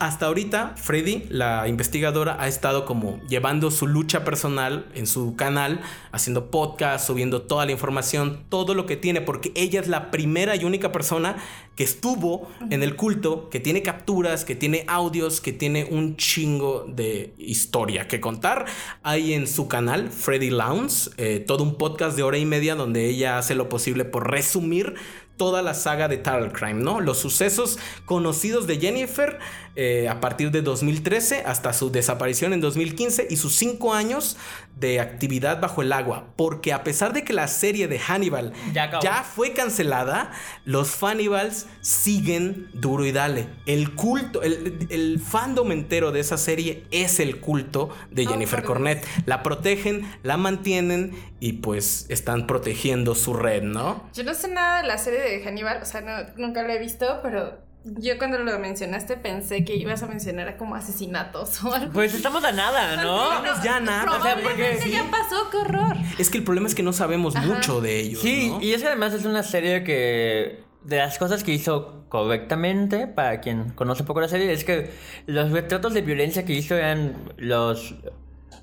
[0.00, 5.82] Hasta ahorita, Freddy, la investigadora, ha estado como llevando su lucha personal en su canal,
[6.10, 10.56] haciendo podcast, subiendo toda la información, todo lo que tiene, porque ella es la primera
[10.56, 11.36] y única persona
[11.76, 16.86] que estuvo en el culto, que tiene capturas, que tiene audios, que tiene un chingo
[16.88, 18.64] de historia que contar.
[19.02, 23.06] Hay en su canal, Freddy Lounge, eh, todo un podcast de hora y media donde
[23.06, 24.94] ella hace lo posible por resumir
[25.40, 27.00] toda la saga de Turtle Crime, ¿no?
[27.00, 29.38] Los sucesos conocidos de Jennifer
[29.76, 34.36] eh, a partir de 2013 hasta su desaparición en 2015 y sus cinco años
[34.76, 36.26] de actividad bajo el agua.
[36.36, 40.32] Porque a pesar de que la serie de Hannibal ya, fue cancelada,
[40.64, 43.48] los Fannibals siguen duro y dale.
[43.66, 49.04] El culto, el, fandom entero de esa serie es el culto de oh, Jennifer Cornett.
[49.26, 54.08] La protegen, la mantienen y pues están protegiendo su red, ¿no?
[54.14, 57.20] Yo no sé nada de la serie de Hannibal, o sea, nunca la he visto,
[57.22, 61.92] pero yo cuando lo mencionaste pensé que ibas a mencionar como asesinatos o algo.
[61.92, 63.42] Pues estamos a nada, ¿no?
[63.42, 64.18] No, ya nada.
[64.18, 64.78] o sea, porque...
[64.90, 65.96] ya pasó, qué horror.
[66.18, 68.20] Es que el problema es que no sabemos mucho de ellos.
[68.20, 73.06] Sí, y es que además es una serie que de las cosas que hizo correctamente,
[73.06, 74.90] para quien conoce un poco la serie, es que
[75.26, 77.94] los retratos de violencia que hizo eran los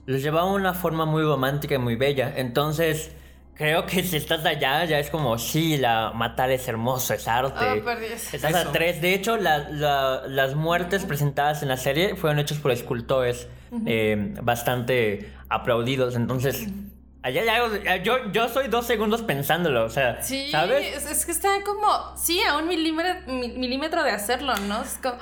[0.07, 2.33] los llevaba a una forma muy romántica y muy bella.
[2.35, 3.11] Entonces,
[3.57, 7.79] creo que si estás allá, ya es como, sí, la matar es hermoso, es arte.
[7.79, 8.33] Oh, por Dios.
[8.33, 9.01] Estás a tres.
[9.01, 13.47] De hecho, las muertes presentadas en la serie fueron hechos por escultores
[13.85, 16.15] eh, bastante aplaudidos.
[16.15, 16.67] Entonces.
[17.23, 21.11] Allá, ya, yo, yo soy dos segundos pensándolo, o sea, sí, ¿sabes?
[21.11, 24.81] Es, que está como, sí, a un milímetro, milímetro de hacerlo, ¿no?
[24.81, 25.17] Es como...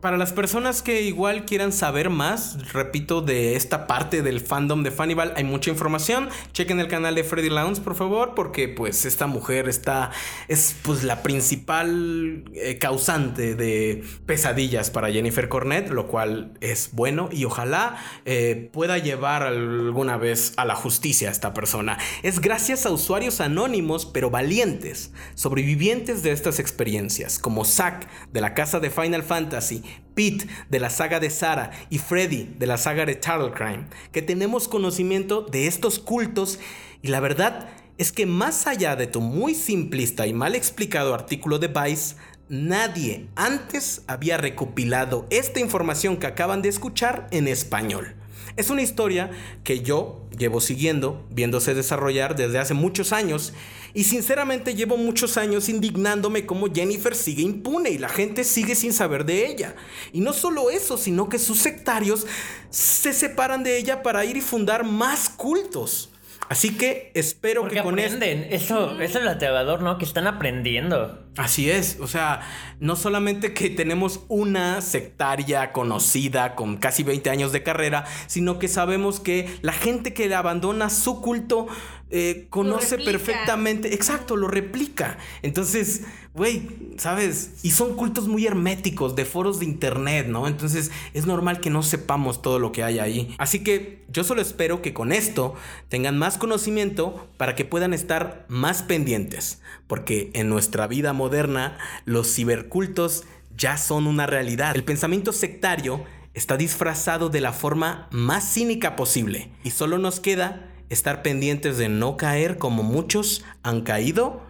[0.00, 4.92] Para las personas que igual quieran saber más, repito, de esta parte del fandom de
[4.92, 6.28] Fannibal, hay mucha información.
[6.52, 10.12] Chequen el canal de Freddy Lounge, por favor, porque pues esta mujer está,
[10.46, 17.28] es pues la principal eh, causante de pesadillas para Jennifer Cornett, lo cual es bueno
[17.32, 21.98] y ojalá eh, pueda llevar alguna vez a la justicia a esta persona.
[22.22, 28.54] Es gracias a usuarios anónimos, pero valientes, sobrevivientes de estas experiencias, como Zack de la
[28.54, 29.82] casa de Final Fantasy,
[30.14, 34.22] Pete de la saga de Sarah y Freddy de la saga de Turtle Crime, que
[34.22, 36.58] tenemos conocimiento de estos cultos
[37.02, 41.58] y la verdad es que más allá de tu muy simplista y mal explicado artículo
[41.58, 42.16] de Vice,
[42.48, 48.14] nadie antes había recopilado esta información que acaban de escuchar en español.
[48.56, 49.30] Es una historia
[49.62, 53.52] que yo llevo siguiendo, viéndose desarrollar desde hace muchos años
[53.94, 58.92] y sinceramente llevo muchos años indignándome como Jennifer sigue impune y la gente sigue sin
[58.92, 59.74] saber de ella.
[60.12, 62.26] Y no solo eso, sino que sus sectarios
[62.70, 66.10] se separan de ella para ir y fundar más cultos.
[66.48, 68.46] Así que espero que con aprenden.
[68.50, 69.98] Eso, eso es el aterrador, ¿no?
[69.98, 71.26] Que están aprendiendo.
[71.36, 71.98] Así es.
[72.00, 72.40] O sea,
[72.80, 78.66] no solamente que tenemos una sectaria conocida con casi 20 años de carrera, sino que
[78.66, 81.66] sabemos que la gente que abandona su culto
[82.10, 85.18] eh, conoce perfectamente, exacto, lo replica.
[85.42, 86.04] Entonces,
[86.34, 87.50] güey, ¿sabes?
[87.62, 90.46] Y son cultos muy herméticos de foros de internet, ¿no?
[90.46, 93.34] Entonces es normal que no sepamos todo lo que hay ahí.
[93.38, 95.54] Así que yo solo espero que con esto
[95.88, 101.76] tengan más conocimiento para que puedan estar más pendientes, porque en nuestra vida moderna
[102.06, 103.24] los cibercultos
[103.54, 104.74] ya son una realidad.
[104.76, 110.68] El pensamiento sectario está disfrazado de la forma más cínica posible y solo nos queda
[110.88, 114.42] estar pendientes de no caer como muchos han caído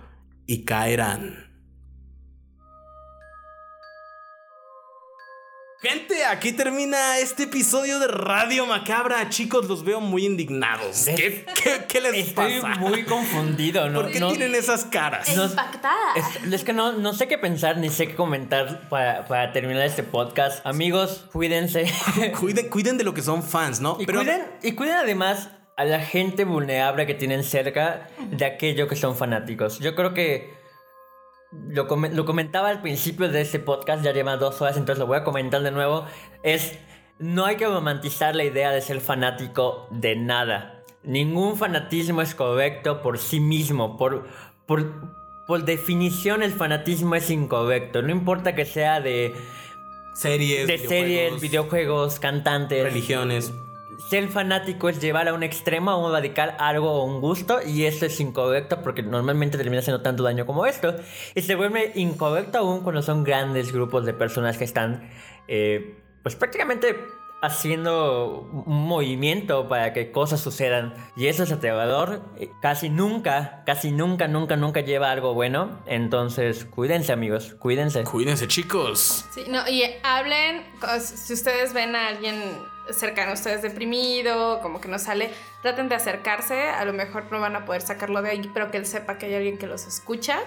[0.46, 1.48] y caerán.
[5.80, 9.28] Gente, aquí termina este episodio de Radio Macabra.
[9.28, 11.04] Chicos, los veo muy indignados.
[11.04, 11.46] ¿Qué,
[11.86, 13.88] qué, les Estoy muy confundido.
[13.88, 14.02] ¿no?
[14.02, 15.28] ¿Por qué tienen esas caras?
[15.28, 16.44] Impactadas.
[16.50, 20.02] Es, que no, no sé qué pensar ni sé qué comentar para, para terminar este
[20.02, 20.66] podcast.
[20.66, 21.86] Amigos, cuídense.
[22.40, 23.98] cuiden, cuiden de lo que son fans, ¿no?
[24.00, 25.48] Y, cuiden, y cuiden además
[25.78, 29.78] a la gente vulnerable que tienen cerca de aquello que son fanáticos.
[29.78, 30.52] Yo creo que
[31.52, 35.18] lo, lo comentaba al principio de este podcast, ya lleva dos horas, entonces lo voy
[35.18, 36.04] a comentar de nuevo.
[36.42, 36.76] Es,
[37.20, 40.82] no hay que romantizar la idea de ser fanático de nada.
[41.04, 44.26] Ningún fanatismo es correcto por sí mismo, por,
[44.66, 44.84] por,
[45.46, 48.02] por definición el fanatismo es incorrecto.
[48.02, 49.32] No importa que sea de
[50.16, 53.52] series, de series, videojuegos, cantantes, religiones
[53.98, 57.84] ser fanático es llevar a un extremo, a un radical, algo o un gusto, y
[57.84, 60.94] eso es incorrecto porque normalmente termina haciendo tanto daño como esto.
[61.34, 65.10] Y se vuelve incorrecto aún cuando son grandes grupos de personas que están,
[65.48, 66.96] eh, pues prácticamente
[67.40, 70.94] haciendo un movimiento para que cosas sucedan.
[71.16, 72.22] Y eso es aterrador.
[72.60, 75.80] Casi nunca, casi nunca, nunca, nunca lleva algo bueno.
[75.86, 78.04] Entonces, cuídense amigos, cuídense.
[78.04, 79.24] Cuídense chicos.
[79.32, 80.64] Sí, no, y hablen,
[80.98, 82.34] si ustedes ven a alguien
[82.90, 85.30] cercano a ustedes deprimido, como que no sale,
[85.62, 88.78] traten de acercarse, a lo mejor no van a poder sacarlo de ahí, pero que
[88.78, 90.40] él sepa que hay alguien que los escucha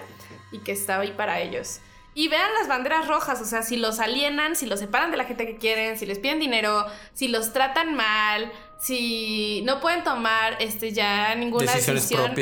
[0.50, 1.80] y que está ahí para ellos.
[2.14, 5.24] Y vean las banderas rojas, o sea, si los alienan, si los separan de la
[5.24, 10.56] gente que quieren, si les piden dinero, si los tratan mal, si no pueden tomar
[10.60, 12.34] este ya ninguna decisión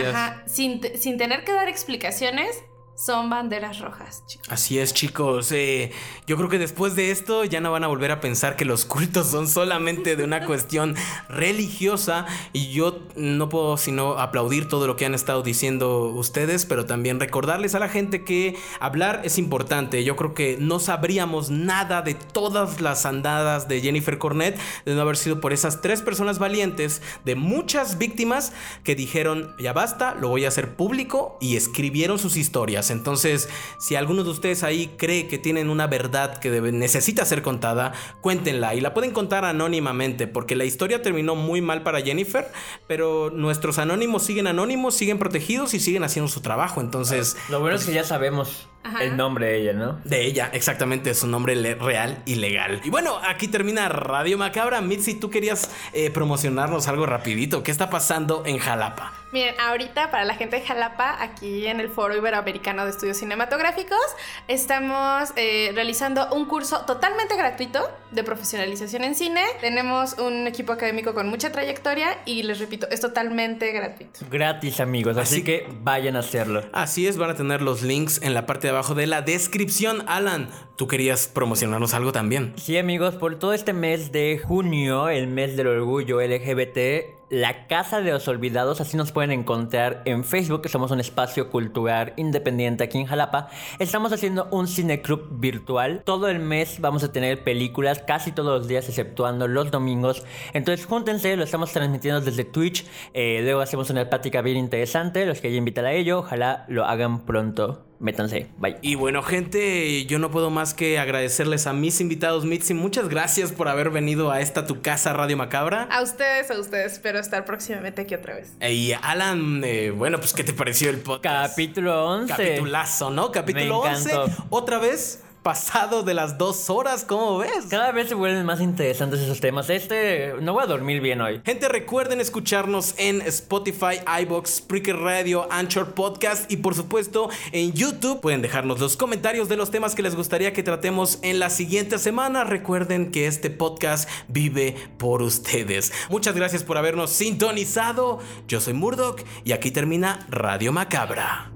[0.47, 2.65] sin, sin tener que dar explicaciones,
[3.01, 4.49] son banderas rojas, chicos.
[4.51, 5.51] Así es, chicos.
[5.53, 5.91] Eh,
[6.27, 8.85] yo creo que después de esto ya no van a volver a pensar que los
[8.85, 10.95] cultos son solamente de una cuestión
[11.31, 12.27] religiosa.
[12.53, 17.21] Y yo no puedo sino aplaudir todo lo que han estado diciendo ustedes, pero también
[17.21, 20.05] recordarles a la gente que hablar es importante.
[20.05, 25.01] Yo creo que no sabríamos nada de todas las andadas de Jennifer Cornett de no
[25.01, 28.53] haber sido por esas tres personas valientes, de muchas víctimas
[28.85, 32.90] que dijeron, ya basta, lo voy a hacer público y escribieron sus historias.
[32.91, 33.49] Entonces,
[33.79, 38.75] si alguno de ustedes ahí cree que tienen una verdad que necesita ser contada, cuéntenla
[38.75, 42.51] y la pueden contar anónimamente, porque la historia terminó muy mal para Jennifer,
[42.87, 46.81] pero nuestros anónimos siguen anónimos, siguen protegidos y siguen haciendo su trabajo.
[46.81, 48.69] Entonces, lo bueno es que ya sabemos
[49.01, 50.01] el nombre de ella, ¿no?
[50.05, 52.81] De ella, exactamente, su nombre real y legal.
[52.85, 54.81] Y bueno, aquí termina Radio Macabra.
[54.81, 57.63] Mitzi, tú querías eh, promocionarnos algo rapidito.
[57.63, 59.20] ¿Qué está pasando en Jalapa?
[59.33, 64.01] Miren, ahorita para la gente de Jalapa, aquí en el Foro Iberoamericano de Estudios Cinematográficos,
[64.49, 69.43] estamos eh, realizando un curso totalmente gratuito de profesionalización en cine.
[69.61, 74.19] Tenemos un equipo académico con mucha trayectoria y les repito, es totalmente gratuito.
[74.29, 76.65] Gratis, amigos, así que vayan a hacerlo.
[76.73, 80.03] Así es, van a tener los links en la parte de abajo de la descripción.
[80.09, 82.53] Alan, tú querías promocionarnos algo también.
[82.57, 88.01] Sí, amigos, por todo este mes de junio, el mes del orgullo LGBT, la Casa
[88.01, 92.85] de los Olvidados, así nos pueden encontrar en Facebook, que somos un espacio cultural independiente
[92.85, 93.49] aquí en Jalapa.
[93.79, 96.03] Estamos haciendo un cineclub virtual.
[96.05, 100.25] Todo el mes vamos a tener películas, casi todos los días, exceptuando los domingos.
[100.53, 102.85] Entonces júntense, lo estamos transmitiendo desde Twitch.
[103.15, 105.25] Eh, luego hacemos una plática bien interesante.
[105.25, 108.49] Los que hayan invitar a ello, ojalá lo hagan pronto métanse.
[108.59, 108.79] Bye.
[108.83, 112.75] Y bueno, gente, yo no puedo más que agradecerles a mis invitados, Mitzi.
[112.75, 115.85] Muchas gracias por haber venido a esta tu casa, Radio Macabra.
[115.85, 116.95] A ustedes, a ustedes.
[116.95, 118.53] Espero estar próximamente aquí otra vez.
[118.61, 121.53] Y Alan, eh, bueno, pues, ¿qué te pareció el podcast?
[121.53, 122.35] Capítulo 11.
[122.35, 123.31] Capitulazo, ¿no?
[123.31, 124.11] Capítulo 11.
[124.49, 127.67] Otra vez pasado de las dos horas, ¿cómo ves?
[127.69, 129.71] Cada vez se vuelven más interesantes esos temas.
[129.71, 131.41] Este, no voy a dormir bien hoy.
[131.45, 138.21] Gente, recuerden escucharnos en Spotify, iBox, Spreaker Radio, Anchor Podcast y por supuesto en YouTube.
[138.21, 141.99] Pueden dejarnos los comentarios de los temas que les gustaría que tratemos en la siguiente
[141.99, 142.45] semana.
[142.45, 145.93] Recuerden que este podcast vive por ustedes.
[146.11, 148.19] Muchas gracias por habernos sintonizado.
[148.47, 151.51] Yo soy Murdoch y aquí termina Radio Macabra.